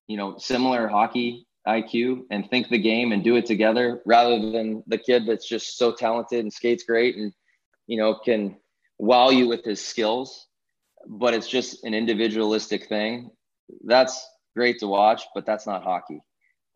you 0.07 0.17
know, 0.17 0.37
similar 0.37 0.87
hockey 0.87 1.47
IQ 1.67 2.23
and 2.31 2.49
think 2.49 2.69
the 2.69 2.77
game 2.77 3.11
and 3.11 3.23
do 3.23 3.35
it 3.35 3.45
together 3.45 4.01
rather 4.05 4.39
than 4.39 4.83
the 4.87 4.97
kid 4.97 5.25
that's 5.27 5.47
just 5.47 5.77
so 5.77 5.91
talented 5.91 6.39
and 6.39 6.51
skates 6.51 6.83
great 6.83 7.17
and 7.17 7.33
you 7.87 7.97
know 7.97 8.15
can 8.15 8.55
wow 8.97 9.29
you 9.29 9.47
with 9.47 9.63
his 9.65 9.85
skills 9.85 10.47
but 11.05 11.33
it's 11.33 11.47
just 11.47 11.83
an 11.83 11.93
individualistic 11.93 12.87
thing. 12.87 13.29
That's 13.85 14.27
great 14.55 14.79
to 14.79 14.87
watch 14.87 15.23
but 15.35 15.45
that's 15.45 15.67
not 15.67 15.83
hockey. 15.83 16.21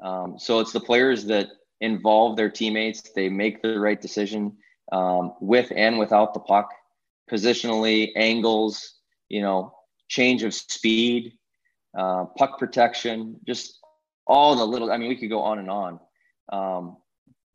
Um, 0.04 0.36
so 0.38 0.60
it's 0.60 0.74
the 0.74 0.80
players 0.80 1.26
that 1.26 1.48
involve 1.80 2.36
their 2.36 2.50
teammates. 2.50 3.02
They 3.16 3.30
make 3.30 3.62
the 3.62 3.80
right 3.80 4.00
decision 4.00 4.58
um, 4.92 5.34
with 5.40 5.72
and 5.76 5.98
without 6.00 6.34
the 6.34 6.40
puck. 6.42 6.70
Positionally 7.32 8.12
angles 8.18 9.00
you 9.30 9.42
know 9.42 9.74
change 10.10 10.44
of 10.44 10.54
speed 10.54 11.38
uh, 11.98 12.26
puck 12.38 12.58
protection 12.58 13.40
just 13.46 13.80
all 14.28 14.56
the 14.56 14.66
little. 14.66 14.92
I 14.92 14.98
mean, 14.98 15.10
we 15.10 15.16
could 15.16 15.30
go 15.30 15.42
on 15.42 15.60
and 15.60 15.70
on. 15.70 16.00
Um, 16.52 16.98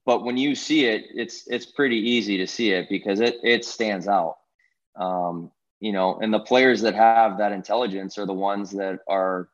but 0.05 0.25
when 0.25 0.37
you 0.37 0.55
see 0.55 0.85
it, 0.87 1.07
it's 1.15 1.47
it's 1.49 1.67
pretty 1.67 1.97
easy 1.97 2.37
to 2.39 2.47
see 2.47 2.71
it 2.71 2.89
because 2.89 3.21
it 3.21 3.37
it 3.43 3.65
stands 3.65 4.07
out. 4.07 4.37
Um, 4.95 5.51
you 5.81 5.93
know, 5.93 6.19
and 6.21 6.33
the 6.33 6.41
players 6.41 6.81
that 6.83 6.95
have 6.95 7.39
that 7.39 7.53
intelligence 7.53 8.19
are 8.19 8.27
the 8.27 8.33
ones 8.33 8.71
that 8.73 9.01
are 9.09 9.49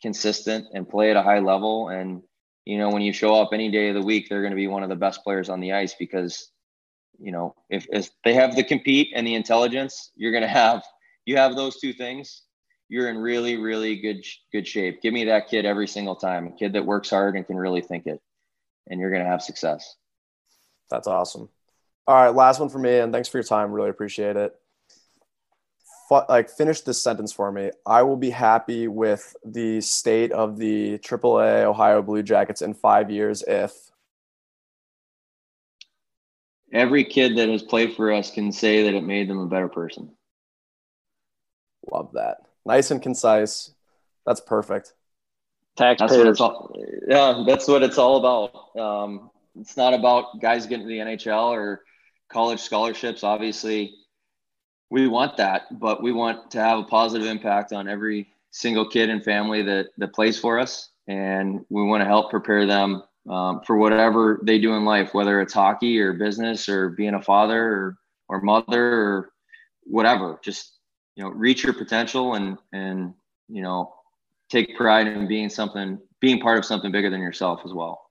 consistent 0.00 0.66
and 0.72 0.88
play 0.88 1.10
at 1.10 1.16
a 1.16 1.22
high 1.22 1.40
level. 1.40 1.88
And 1.88 2.22
you 2.64 2.78
know, 2.78 2.90
when 2.90 3.02
you 3.02 3.12
show 3.12 3.34
up 3.34 3.50
any 3.52 3.70
day 3.70 3.88
of 3.88 3.94
the 3.94 4.02
week, 4.02 4.28
they're 4.28 4.42
going 4.42 4.52
to 4.52 4.56
be 4.56 4.68
one 4.68 4.82
of 4.82 4.88
the 4.88 4.96
best 4.96 5.22
players 5.24 5.48
on 5.48 5.60
the 5.60 5.72
ice 5.72 5.94
because 5.98 6.50
you 7.18 7.32
know 7.32 7.54
if, 7.68 7.86
if 7.90 8.10
they 8.24 8.34
have 8.34 8.54
the 8.54 8.64
compete 8.64 9.08
and 9.14 9.26
the 9.26 9.34
intelligence, 9.34 10.12
you're 10.14 10.32
going 10.32 10.42
to 10.42 10.48
have 10.48 10.82
you 11.26 11.36
have 11.36 11.56
those 11.56 11.78
two 11.78 11.92
things 11.92 12.42
you're 12.90 13.08
in 13.08 13.18
really, 13.18 13.56
really 13.56 13.96
good 13.96 14.24
good 14.52 14.66
shape. 14.66 15.00
Give 15.00 15.14
me 15.14 15.24
that 15.26 15.48
kid 15.48 15.64
every 15.64 15.86
single 15.86 16.16
time, 16.16 16.48
a 16.48 16.50
kid 16.50 16.72
that 16.74 16.84
works 16.84 17.08
hard 17.08 17.36
and 17.36 17.46
can 17.46 17.56
really 17.56 17.80
think 17.80 18.06
it, 18.06 18.20
and 18.88 19.00
you're 19.00 19.10
going 19.10 19.22
to 19.22 19.28
have 19.28 19.40
success. 19.40 19.94
That's 20.90 21.06
awesome. 21.06 21.48
All 22.06 22.16
right, 22.16 22.34
last 22.34 22.58
one 22.58 22.68
for 22.68 22.80
me, 22.80 22.98
and 22.98 23.12
thanks 23.12 23.28
for 23.28 23.38
your 23.38 23.44
time. 23.44 23.70
Really 23.70 23.90
appreciate 23.90 24.36
it. 24.36 24.52
F- 26.10 26.24
like, 26.28 26.50
finish 26.50 26.80
this 26.80 27.00
sentence 27.00 27.32
for 27.32 27.52
me. 27.52 27.70
I 27.86 28.02
will 28.02 28.16
be 28.16 28.30
happy 28.30 28.88
with 28.88 29.36
the 29.44 29.80
state 29.80 30.32
of 30.32 30.58
the 30.58 30.98
AAA 30.98 31.62
Ohio 31.62 32.02
Blue 32.02 32.24
Jackets 32.24 32.60
in 32.60 32.74
five 32.74 33.08
years 33.08 33.44
if 33.46 33.72
every 36.72 37.04
kid 37.04 37.36
that 37.36 37.48
has 37.48 37.62
played 37.62 37.94
for 37.94 38.12
us 38.12 38.32
can 38.32 38.50
say 38.50 38.82
that 38.82 38.94
it 38.94 39.04
made 39.04 39.30
them 39.30 39.38
a 39.38 39.46
better 39.46 39.68
person. 39.68 40.10
Love 41.92 42.10
that 42.14 42.38
nice 42.64 42.90
and 42.90 43.02
concise. 43.02 43.72
That's 44.26 44.40
perfect. 44.40 44.92
Taxpayers. 45.76 46.10
That's 46.10 46.18
what 46.18 46.28
it's 46.28 46.40
all, 46.40 46.76
yeah, 47.08 47.44
that's 47.46 47.68
what 47.68 47.82
it's 47.82 47.98
all 47.98 48.16
about. 48.18 48.80
Um, 48.80 49.30
it's 49.58 49.76
not 49.76 49.94
about 49.94 50.40
guys 50.40 50.66
getting 50.66 50.86
to 50.86 50.88
the 50.88 50.98
NHL 50.98 51.50
or 51.50 51.82
college 52.30 52.60
scholarships. 52.60 53.24
Obviously, 53.24 53.94
we 54.90 55.08
want 55.08 55.36
that, 55.36 55.78
but 55.78 56.02
we 56.02 56.12
want 56.12 56.50
to 56.52 56.60
have 56.60 56.78
a 56.78 56.84
positive 56.84 57.26
impact 57.26 57.72
on 57.72 57.88
every 57.88 58.28
single 58.50 58.88
kid 58.88 59.10
and 59.10 59.24
family 59.24 59.62
that 59.62 59.88
that 59.98 60.12
plays 60.12 60.38
for 60.38 60.58
us, 60.58 60.90
and 61.06 61.64
we 61.68 61.82
want 61.82 62.00
to 62.00 62.06
help 62.06 62.30
prepare 62.30 62.66
them 62.66 63.02
um, 63.28 63.60
for 63.66 63.76
whatever 63.76 64.40
they 64.42 64.58
do 64.58 64.74
in 64.74 64.84
life, 64.84 65.14
whether 65.14 65.40
it's 65.40 65.52
hockey 65.52 65.98
or 66.00 66.12
business 66.12 66.68
or 66.68 66.90
being 66.90 67.14
a 67.14 67.22
father 67.22 67.62
or 67.62 67.96
or 68.28 68.40
mother 68.40 68.92
or 68.92 69.32
whatever. 69.84 70.40
Just 70.42 70.79
you 71.16 71.24
know, 71.24 71.30
reach 71.30 71.64
your 71.64 71.72
potential 71.72 72.34
and 72.34 72.58
and 72.72 73.14
you 73.48 73.62
know, 73.62 73.94
take 74.48 74.76
pride 74.76 75.06
in 75.06 75.26
being 75.26 75.48
something, 75.48 75.98
being 76.20 76.40
part 76.40 76.58
of 76.58 76.64
something 76.64 76.92
bigger 76.92 77.10
than 77.10 77.20
yourself 77.20 77.60
as 77.64 77.72
well. 77.72 78.10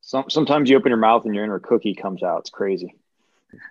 Some, 0.00 0.30
sometimes 0.30 0.70
you 0.70 0.76
open 0.76 0.90
your 0.90 0.98
mouth 0.98 1.24
and 1.24 1.34
your 1.34 1.44
inner 1.44 1.58
cookie 1.58 1.94
comes 1.94 2.22
out. 2.22 2.40
It's 2.40 2.50
crazy. 2.50 2.94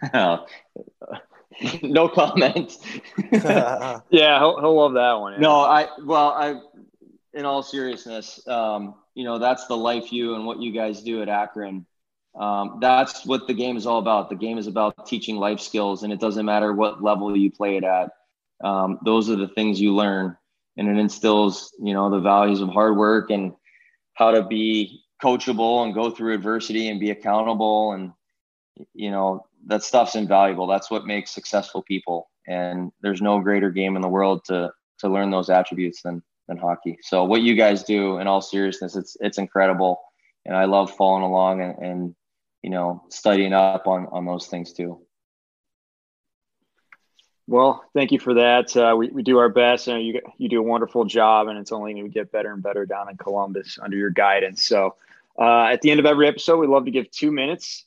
no 0.13 2.09
comment. 2.09 2.77
yeah, 3.31 3.99
he'll, 4.09 4.59
he'll 4.59 4.75
love 4.75 4.93
that 4.93 5.13
one. 5.13 5.33
Yeah. 5.33 5.39
No, 5.39 5.61
I 5.61 5.87
well, 6.03 6.29
I 6.29 6.59
in 7.33 7.45
all 7.45 7.63
seriousness, 7.63 8.45
um, 8.47 8.95
you 9.13 9.23
know, 9.23 9.39
that's 9.39 9.67
the 9.67 9.77
life 9.77 10.11
you 10.11 10.35
and 10.35 10.45
what 10.45 10.61
you 10.61 10.71
guys 10.71 11.01
do 11.01 11.21
at 11.21 11.29
Akron. 11.29 11.85
Um, 12.39 12.79
that's 12.81 13.25
what 13.25 13.47
the 13.47 13.53
game 13.53 13.77
is 13.77 13.85
all 13.85 13.99
about. 13.99 14.29
The 14.29 14.35
game 14.35 14.57
is 14.57 14.67
about 14.67 15.07
teaching 15.07 15.37
life 15.37 15.59
skills, 15.59 16.03
and 16.03 16.11
it 16.11 16.19
doesn't 16.19 16.45
matter 16.45 16.73
what 16.73 17.01
level 17.01 17.35
you 17.35 17.51
play 17.51 17.77
it 17.77 17.83
at. 17.83 18.11
Um, 18.63 18.99
those 19.05 19.29
are 19.29 19.35
the 19.35 19.47
things 19.47 19.79
you 19.79 19.95
learn, 19.95 20.35
and 20.77 20.89
it 20.89 20.97
instills, 20.97 21.73
you 21.81 21.93
know, 21.93 22.09
the 22.09 22.19
values 22.19 22.61
of 22.61 22.69
hard 22.69 22.97
work 22.97 23.29
and 23.29 23.53
how 24.15 24.31
to 24.31 24.43
be 24.43 25.01
coachable 25.23 25.85
and 25.85 25.93
go 25.93 26.11
through 26.11 26.33
adversity 26.33 26.89
and 26.89 26.99
be 26.99 27.11
accountable. 27.11 27.93
And 27.93 28.11
you 28.93 29.11
know 29.11 29.45
that 29.67 29.83
stuff's 29.83 30.15
invaluable. 30.15 30.67
That's 30.67 30.91
what 30.91 31.05
makes 31.05 31.31
successful 31.31 31.81
people. 31.83 32.29
And 32.47 32.91
there's 33.01 33.21
no 33.21 33.39
greater 33.39 33.71
game 33.71 33.95
in 33.95 34.01
the 34.01 34.09
world 34.09 34.43
to 34.45 34.71
to 34.99 35.09
learn 35.09 35.31
those 35.31 35.49
attributes 35.49 36.01
than 36.01 36.21
than 36.47 36.57
hockey. 36.57 36.97
So 37.01 37.23
what 37.23 37.41
you 37.41 37.55
guys 37.55 37.83
do 37.83 38.17
in 38.19 38.27
all 38.27 38.41
seriousness 38.41 38.95
it's 38.95 39.15
it's 39.21 39.37
incredible. 39.37 40.01
And 40.45 40.55
i 40.55 40.65
love 40.65 40.95
following 40.95 41.23
along 41.23 41.61
and, 41.61 41.77
and 41.79 42.15
you 42.65 42.71
know 42.71 43.03
studying 43.09 43.53
up 43.53 43.85
on 43.85 44.07
on 44.11 44.25
those 44.25 44.47
things 44.47 44.73
too 44.73 44.99
well, 47.47 47.83
thank 47.93 48.11
you 48.11 48.19
for 48.19 48.33
that. 48.33 48.75
Uh, 48.75 48.95
we, 48.97 49.09
we 49.09 49.21
do 49.21 49.37
our 49.37 49.49
best, 49.49 49.87
and 49.87 50.03
you 50.03 50.19
you 50.39 50.49
do 50.49 50.59
a 50.59 50.63
wonderful 50.63 51.05
job, 51.05 51.47
and 51.47 51.59
it's 51.59 51.71
only 51.71 51.93
going 51.93 52.05
to 52.05 52.09
get 52.09 52.31
better 52.31 52.51
and 52.51 52.63
better 52.63 52.87
down 52.87 53.07
in 53.07 53.17
Columbus 53.17 53.77
under 53.79 53.95
your 53.95 54.09
guidance. 54.09 54.63
So, 54.63 54.95
uh, 55.39 55.65
at 55.65 55.81
the 55.81 55.91
end 55.91 55.99
of 55.99 56.07
every 56.07 56.27
episode, 56.27 56.57
we 56.57 56.65
love 56.65 56.85
to 56.85 56.91
give 56.91 57.11
two 57.11 57.31
minutes. 57.31 57.85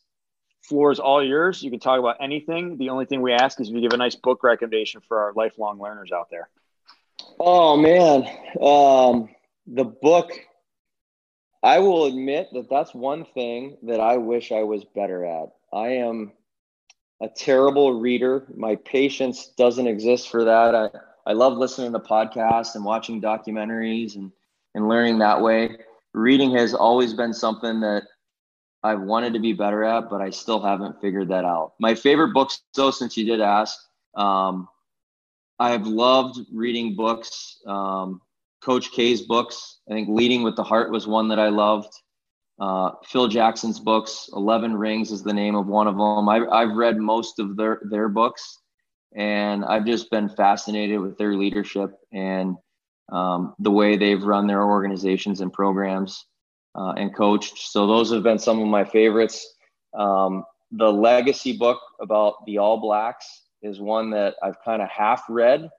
Floor 0.62 0.92
is 0.92 1.00
all 1.00 1.24
yours. 1.24 1.60
You 1.60 1.70
can 1.70 1.80
talk 1.80 1.98
about 1.98 2.18
anything. 2.20 2.76
The 2.76 2.90
only 2.90 3.06
thing 3.06 3.20
we 3.20 3.32
ask 3.32 3.60
is 3.60 3.68
if 3.68 3.74
you 3.74 3.80
give 3.80 3.94
a 3.94 3.96
nice 3.96 4.14
book 4.14 4.44
recommendation 4.44 5.00
for 5.08 5.24
our 5.24 5.32
lifelong 5.32 5.80
learners 5.80 6.12
out 6.12 6.30
there. 6.30 6.48
Oh 7.40 7.76
man, 7.76 8.28
um, 8.62 9.28
the 9.66 9.84
book. 9.84 10.30
I 11.62 11.78
will 11.80 12.04
admit 12.06 12.48
that 12.52 12.70
that's 12.70 12.94
one 12.94 13.24
thing 13.24 13.76
that 13.82 14.00
I 14.00 14.16
wish 14.16 14.52
I 14.52 14.62
was 14.62 14.84
better 14.84 15.24
at. 15.24 15.48
I 15.72 15.88
am 15.88 16.32
a 17.20 17.28
terrible 17.28 18.00
reader. 18.00 18.46
My 18.54 18.76
patience 18.76 19.48
doesn't 19.56 19.86
exist 19.86 20.28
for 20.28 20.44
that. 20.44 20.74
I, 20.74 20.90
I 21.26 21.32
love 21.32 21.56
listening 21.58 21.92
to 21.92 21.98
podcasts 21.98 22.76
and 22.76 22.84
watching 22.84 23.20
documentaries 23.20 24.14
and, 24.14 24.30
and 24.74 24.88
learning 24.88 25.18
that 25.18 25.42
way. 25.42 25.78
Reading 26.14 26.52
has 26.56 26.74
always 26.74 27.12
been 27.12 27.34
something 27.34 27.80
that 27.80 28.04
I've 28.84 29.00
wanted 29.00 29.32
to 29.32 29.40
be 29.40 29.52
better 29.52 29.82
at, 29.82 30.08
but 30.08 30.20
I 30.20 30.30
still 30.30 30.62
haven't 30.62 31.00
figured 31.00 31.28
that 31.28 31.44
out. 31.44 31.72
My 31.80 31.94
favorite 31.94 32.32
books, 32.32 32.62
though, 32.74 32.92
since 32.92 33.16
you 33.16 33.26
did 33.26 33.40
ask, 33.40 33.76
um, 34.14 34.68
I've 35.58 35.86
loved 35.86 36.38
reading 36.52 36.94
books. 36.94 37.58
Um, 37.66 38.22
Coach 38.62 38.90
K's 38.92 39.22
books. 39.22 39.78
I 39.88 39.94
think 39.94 40.08
Leading 40.08 40.42
with 40.42 40.56
the 40.56 40.62
Heart 40.64 40.90
was 40.90 41.06
one 41.06 41.28
that 41.28 41.38
I 41.38 41.48
loved. 41.48 41.92
Uh, 42.60 42.90
Phil 43.04 43.28
Jackson's 43.28 43.78
books, 43.78 44.28
Eleven 44.32 44.76
Rings 44.76 45.12
is 45.12 45.22
the 45.22 45.32
name 45.32 45.54
of 45.54 45.66
one 45.66 45.86
of 45.86 45.96
them. 45.96 46.28
I've, 46.28 46.48
I've 46.48 46.76
read 46.76 46.98
most 46.98 47.38
of 47.38 47.56
their, 47.56 47.80
their 47.88 48.08
books, 48.08 48.58
and 49.14 49.64
I've 49.64 49.86
just 49.86 50.10
been 50.10 50.28
fascinated 50.28 51.00
with 51.00 51.16
their 51.18 51.34
leadership 51.34 51.90
and 52.12 52.56
um, 53.12 53.54
the 53.60 53.70
way 53.70 53.96
they've 53.96 54.22
run 54.22 54.48
their 54.48 54.64
organizations 54.64 55.40
and 55.40 55.52
programs 55.52 56.26
uh, 56.74 56.94
and 56.96 57.14
coached. 57.14 57.58
So 57.58 57.86
those 57.86 58.10
have 58.12 58.24
been 58.24 58.40
some 58.40 58.60
of 58.60 58.66
my 58.66 58.84
favorites. 58.84 59.46
Um, 59.96 60.44
the 60.72 60.92
legacy 60.92 61.56
book 61.56 61.80
about 62.00 62.44
the 62.44 62.58
All 62.58 62.80
Blacks 62.80 63.44
is 63.62 63.80
one 63.80 64.10
that 64.10 64.34
I've 64.42 64.62
kind 64.64 64.82
of 64.82 64.88
half 64.88 65.22
read, 65.28 65.70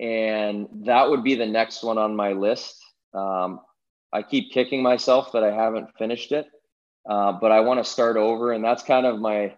and 0.00 0.68
that 0.84 1.08
would 1.08 1.22
be 1.22 1.34
the 1.34 1.46
next 1.46 1.82
one 1.82 1.98
on 1.98 2.16
my 2.16 2.32
list. 2.32 2.76
Um, 3.14 3.60
I 4.12 4.22
keep 4.22 4.52
kicking 4.52 4.82
myself 4.82 5.32
that 5.32 5.44
I 5.44 5.52
haven't 5.52 5.96
finished 5.98 6.32
it, 6.32 6.46
uh, 7.08 7.32
but 7.32 7.52
I 7.52 7.60
want 7.60 7.82
to 7.82 7.90
start 7.90 8.16
over, 8.16 8.52
and 8.52 8.64
that's 8.64 8.82
kind 8.82 9.06
of 9.06 9.18
my 9.18 9.54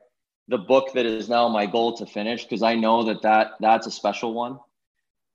the 0.49 0.59
book 0.59 0.93
that 0.93 1.07
is 1.07 1.29
now 1.29 1.49
my 1.49 1.65
goal 1.67 1.97
to 1.97 2.07
finish 2.07 2.45
because 2.45 2.63
I 2.63 2.75
know 2.75 3.05
that 3.05 3.23
that 3.23 3.53
that's 3.61 3.87
a 3.87 3.91
special 3.91 4.35
one. 4.35 4.59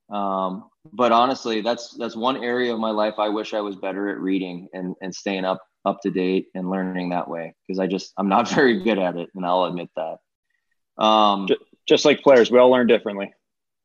Um, 0.09 0.69
but 0.91 1.11
honestly, 1.11 1.61
that's 1.61 1.95
that's 1.97 2.15
one 2.15 2.43
area 2.43 2.73
of 2.73 2.79
my 2.79 2.91
life 2.91 3.15
I 3.17 3.29
wish 3.29 3.53
I 3.53 3.61
was 3.61 3.75
better 3.75 4.09
at 4.09 4.19
reading 4.19 4.67
and 4.73 4.95
and 5.01 5.13
staying 5.13 5.45
up 5.45 5.59
up 5.85 6.01
to 6.01 6.11
date 6.11 6.47
and 6.55 6.69
learning 6.69 7.09
that 7.09 7.29
way 7.29 7.53
because 7.67 7.79
I 7.79 7.87
just 7.87 8.13
I'm 8.17 8.29
not 8.29 8.49
very 8.55 8.81
good 8.83 8.99
at 8.99 9.15
it, 9.17 9.29
and 9.35 9.45
I'll 9.45 9.65
admit 9.65 9.89
that. 9.95 11.03
Um, 11.03 11.47
just 11.87 12.05
like 12.05 12.21
players, 12.21 12.51
we 12.51 12.59
all 12.59 12.69
learn 12.69 12.87
differently. 12.87 13.33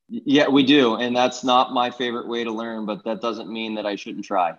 Yeah, 0.07 0.47
we 0.47 0.63
do, 0.63 0.95
and 0.95 1.15
that's 1.15 1.43
not 1.43 1.73
my 1.73 1.89
favorite 1.89 2.27
way 2.27 2.43
to 2.43 2.51
learn, 2.51 2.85
but 2.85 3.03
that 3.05 3.21
doesn't 3.21 3.51
mean 3.51 3.75
that 3.75 3.85
I 3.87 3.95
shouldn't 3.95 4.25
try 4.25 4.53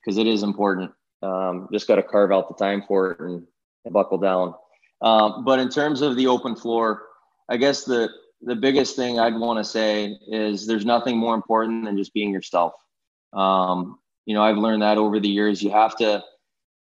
because 0.00 0.18
it 0.18 0.26
is 0.26 0.42
important. 0.42 0.90
Um, 1.22 1.68
just 1.72 1.88
got 1.88 1.96
to 1.96 2.02
carve 2.02 2.32
out 2.32 2.48
the 2.48 2.62
time 2.62 2.82
for 2.86 3.12
it 3.12 3.20
and, 3.20 3.46
and 3.84 3.94
buckle 3.94 4.18
down. 4.18 4.54
Um, 5.00 5.44
but 5.44 5.58
in 5.58 5.68
terms 5.68 6.02
of 6.02 6.16
the 6.16 6.26
open 6.26 6.56
floor, 6.56 7.04
I 7.48 7.56
guess 7.56 7.84
the 7.84 8.10
the 8.42 8.56
biggest 8.56 8.96
thing 8.96 9.18
I'd 9.20 9.36
want 9.36 9.58
to 9.58 9.64
say 9.64 10.18
is 10.26 10.66
there's 10.66 10.84
nothing 10.84 11.16
more 11.16 11.34
important 11.34 11.84
than 11.84 11.96
just 11.96 12.12
being 12.12 12.32
yourself. 12.32 12.72
Um, 13.32 13.98
you 14.26 14.34
know, 14.34 14.42
I've 14.42 14.58
learned 14.58 14.82
that 14.82 14.98
over 14.98 15.20
the 15.20 15.28
years. 15.28 15.62
You 15.62 15.70
have 15.70 15.96
to 15.98 16.22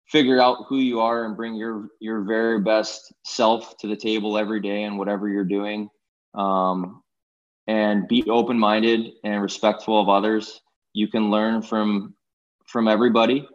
figure 0.06 0.40
out 0.40 0.66
who 0.68 0.78
you 0.78 1.00
are 1.00 1.24
and 1.24 1.36
bring 1.36 1.54
your 1.54 1.88
your 2.00 2.22
very 2.22 2.60
best 2.60 3.12
self 3.24 3.76
to 3.78 3.86
the 3.88 3.96
table 3.96 4.38
every 4.38 4.60
day 4.60 4.84
and 4.84 4.98
whatever 4.98 5.28
you're 5.28 5.44
doing. 5.44 5.90
Um, 6.34 7.02
and 7.68 8.08
be 8.08 8.24
open 8.28 8.58
minded 8.58 9.12
and 9.22 9.42
respectful 9.42 10.00
of 10.00 10.08
others. 10.08 10.62
You 10.94 11.06
can 11.06 11.30
learn 11.30 11.62
from 11.62 12.14
from 12.66 12.88
everybody. 12.88 13.46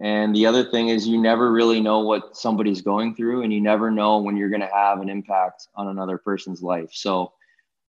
And 0.00 0.34
the 0.34 0.46
other 0.46 0.64
thing 0.64 0.88
is, 0.88 1.08
you 1.08 1.20
never 1.20 1.52
really 1.52 1.80
know 1.80 2.00
what 2.00 2.36
somebody's 2.36 2.80
going 2.80 3.16
through, 3.16 3.42
and 3.42 3.52
you 3.52 3.60
never 3.60 3.90
know 3.90 4.18
when 4.18 4.36
you're 4.36 4.48
going 4.48 4.60
to 4.60 4.70
have 4.72 5.00
an 5.00 5.08
impact 5.08 5.66
on 5.74 5.88
another 5.88 6.18
person's 6.18 6.62
life. 6.62 6.90
So, 6.92 7.32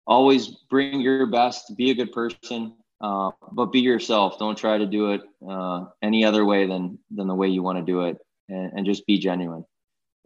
always 0.06 0.48
bring 0.70 1.00
your 1.00 1.26
best, 1.26 1.76
be 1.76 1.90
a 1.90 1.94
good 1.94 2.12
person, 2.12 2.74
uh, 3.00 3.32
but 3.50 3.72
be 3.72 3.80
yourself. 3.80 4.38
Don't 4.38 4.56
try 4.56 4.78
to 4.78 4.86
do 4.86 5.12
it 5.12 5.22
uh, 5.48 5.86
any 6.00 6.24
other 6.24 6.44
way 6.44 6.68
than 6.68 6.96
than 7.10 7.26
the 7.26 7.34
way 7.34 7.48
you 7.48 7.64
want 7.64 7.78
to 7.78 7.84
do 7.84 8.02
it, 8.02 8.18
and, 8.48 8.72
and 8.72 8.86
just 8.86 9.04
be 9.06 9.18
genuine. 9.18 9.64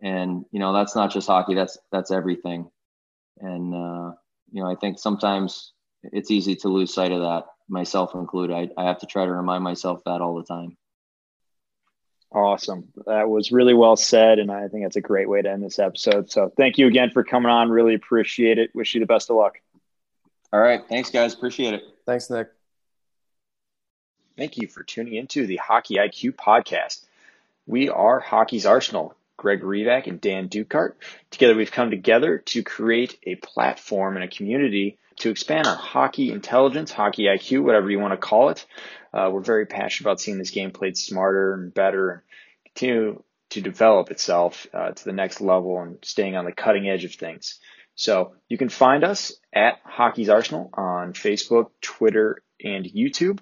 And 0.03 0.45
you 0.53 0.61
know, 0.61 0.75
that's 0.75 0.95
not 0.95 1.11
just 1.11 1.29
hockey. 1.29 1.55
That's 1.55 1.79
that's 1.91 2.11
everything. 2.11 2.71
And 3.41 3.75
uh, 3.75 4.13
you 4.53 4.63
know, 4.63 4.71
I 4.71 4.75
think 4.75 4.99
sometimes 4.99 5.73
it's 6.03 6.31
easy 6.31 6.57
to 6.57 6.69
lose 6.69 6.93
sight 6.93 7.13
of 7.13 7.21
that 7.21 7.47
myself 7.69 8.15
included. 8.15 8.55
I, 8.55 8.69
I 8.81 8.87
have 8.87 8.99
to 9.01 9.07
try 9.07 9.25
to 9.25 9.33
remind 9.33 9.63
myself 9.63 10.03
that 10.05 10.21
all 10.21 10.35
the 10.35 10.45
time. 10.45 10.77
Awesome. 12.33 12.89
That 13.07 13.29
was 13.29 13.51
really 13.51 13.75
well 13.75 13.97
said. 13.97 14.39
And 14.39 14.51
I 14.51 14.69
think 14.69 14.85
that's 14.85 14.97
a 14.97 15.01
great 15.01 15.29
way 15.29 15.43
to 15.43 15.51
end 15.51 15.63
this 15.63 15.79
episode. 15.79 16.31
So 16.31 16.53
thank 16.57 16.79
you 16.79 16.87
again 16.87 17.11
for 17.11 17.25
coming 17.25 17.51
on. 17.51 17.71
Really 17.71 17.95
appreciate 17.95 18.59
it. 18.59 18.71
Wish 18.75 18.95
you 18.95 19.01
the 19.01 19.07
best 19.07 19.31
of 19.31 19.37
luck. 19.37 19.59
All 20.53 20.61
right. 20.61 20.81
Thanks, 20.89 21.11
guys. 21.11 21.35
Appreciate 21.35 21.75
it. 21.75 21.83
Thanks, 22.07 22.31
Nick. 22.31 22.49
Thank 24.37 24.59
you 24.59 24.69
for 24.69 24.83
tuning 24.83 25.15
into 25.15 25.47
the 25.47 25.57
Hockey 25.57 25.97
IQ 25.97 26.33
podcast. 26.33 27.05
We 27.67 27.89
are 27.89 28.21
Hockey's 28.21 28.67
Arsenal, 28.67 29.15
Greg 29.41 29.63
Revac 29.63 30.07
and 30.07 30.21
Dan 30.21 30.51
Dukart. 30.51 30.97
Together, 31.31 31.57
we've 31.57 31.73
come 31.73 31.91
together 31.91 32.39
to 32.39 32.63
create 32.63 33.19
a 33.27 33.37
platform 33.37 34.17
and 34.17 34.25
a 34.25 34.29
community 34.29 34.99
to 35.17 35.31
expand 35.31 35.67
on 35.67 35.79
hockey 35.79 36.31
intelligence, 36.31 36.93
hockey 36.93 37.25
IQ, 37.25 37.63
whatever 37.65 37.91
you 37.91 37.99
want 37.99 38.13
to 38.13 38.19
call 38.19 38.51
it. 38.51 38.67
Uh, 39.15 39.31
we're 39.33 39.41
very 39.41 39.65
passionate 39.65 40.07
about 40.07 40.21
seeing 40.21 40.37
this 40.37 40.51
game 40.51 40.71
played 40.71 40.97
smarter 40.97 41.55
and 41.55 41.73
better 41.73 42.11
and 42.11 42.21
continue 42.67 43.23
to 43.49 43.61
develop 43.63 44.11
itself 44.11 44.67
uh, 44.75 44.91
to 44.91 45.05
the 45.05 45.13
next 45.13 45.41
level 45.41 45.81
and 45.81 45.97
staying 46.03 46.37
on 46.37 46.45
the 46.45 46.53
cutting 46.53 46.87
edge 46.87 47.05
of 47.05 47.15
things. 47.15 47.59
So 47.95 48.35
you 48.49 48.59
can 48.59 48.69
find 48.69 49.05
us 49.05 49.33
at 49.55 49.79
Hockey's 49.85 50.29
Arsenal 50.29 50.71
on 50.75 51.15
Facebook, 51.15 51.71
Twitter, 51.81 52.43
and 52.63 52.85
YouTube. 52.85 53.41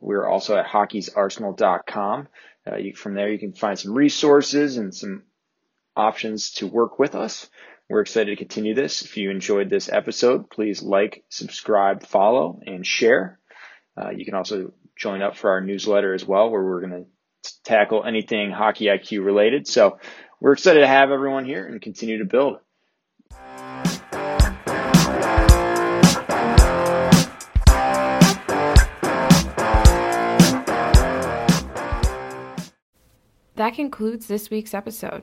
We're 0.00 0.28
also 0.28 0.56
at 0.56 0.66
hockeysarsenal.com. 0.66 2.28
Uh, 2.70 2.76
you, 2.76 2.94
from 2.94 3.14
there, 3.14 3.30
you 3.30 3.38
can 3.38 3.52
find 3.52 3.78
some 3.78 3.94
resources 3.94 4.76
and 4.76 4.94
some 4.94 5.24
options 6.00 6.52
to 6.52 6.66
work 6.66 6.98
with 6.98 7.14
us. 7.14 7.48
We're 7.88 8.00
excited 8.00 8.30
to 8.30 8.36
continue 8.36 8.74
this. 8.74 9.02
If 9.02 9.16
you 9.16 9.30
enjoyed 9.30 9.68
this 9.68 9.90
episode, 9.92 10.48
please 10.48 10.82
like, 10.82 11.24
subscribe, 11.28 12.06
follow, 12.06 12.60
and 12.64 12.86
share. 12.86 13.38
Uh, 14.00 14.10
you 14.10 14.24
can 14.24 14.34
also 14.34 14.72
join 14.96 15.20
up 15.20 15.36
for 15.36 15.50
our 15.50 15.60
newsletter 15.60 16.14
as 16.14 16.24
well, 16.24 16.50
where 16.50 16.62
we're 16.62 16.80
going 16.80 17.04
to 17.04 17.52
tackle 17.64 18.04
anything 18.04 18.50
hockey 18.50 18.86
IQ 18.86 19.24
related. 19.24 19.66
So 19.66 19.98
we're 20.40 20.52
excited 20.52 20.80
to 20.80 20.86
have 20.86 21.10
everyone 21.10 21.44
here 21.44 21.66
and 21.66 21.82
continue 21.82 22.18
to 22.18 22.24
build. 22.24 22.60
That 33.56 33.74
concludes 33.74 34.26
this 34.26 34.48
week's 34.48 34.72
episode. 34.72 35.22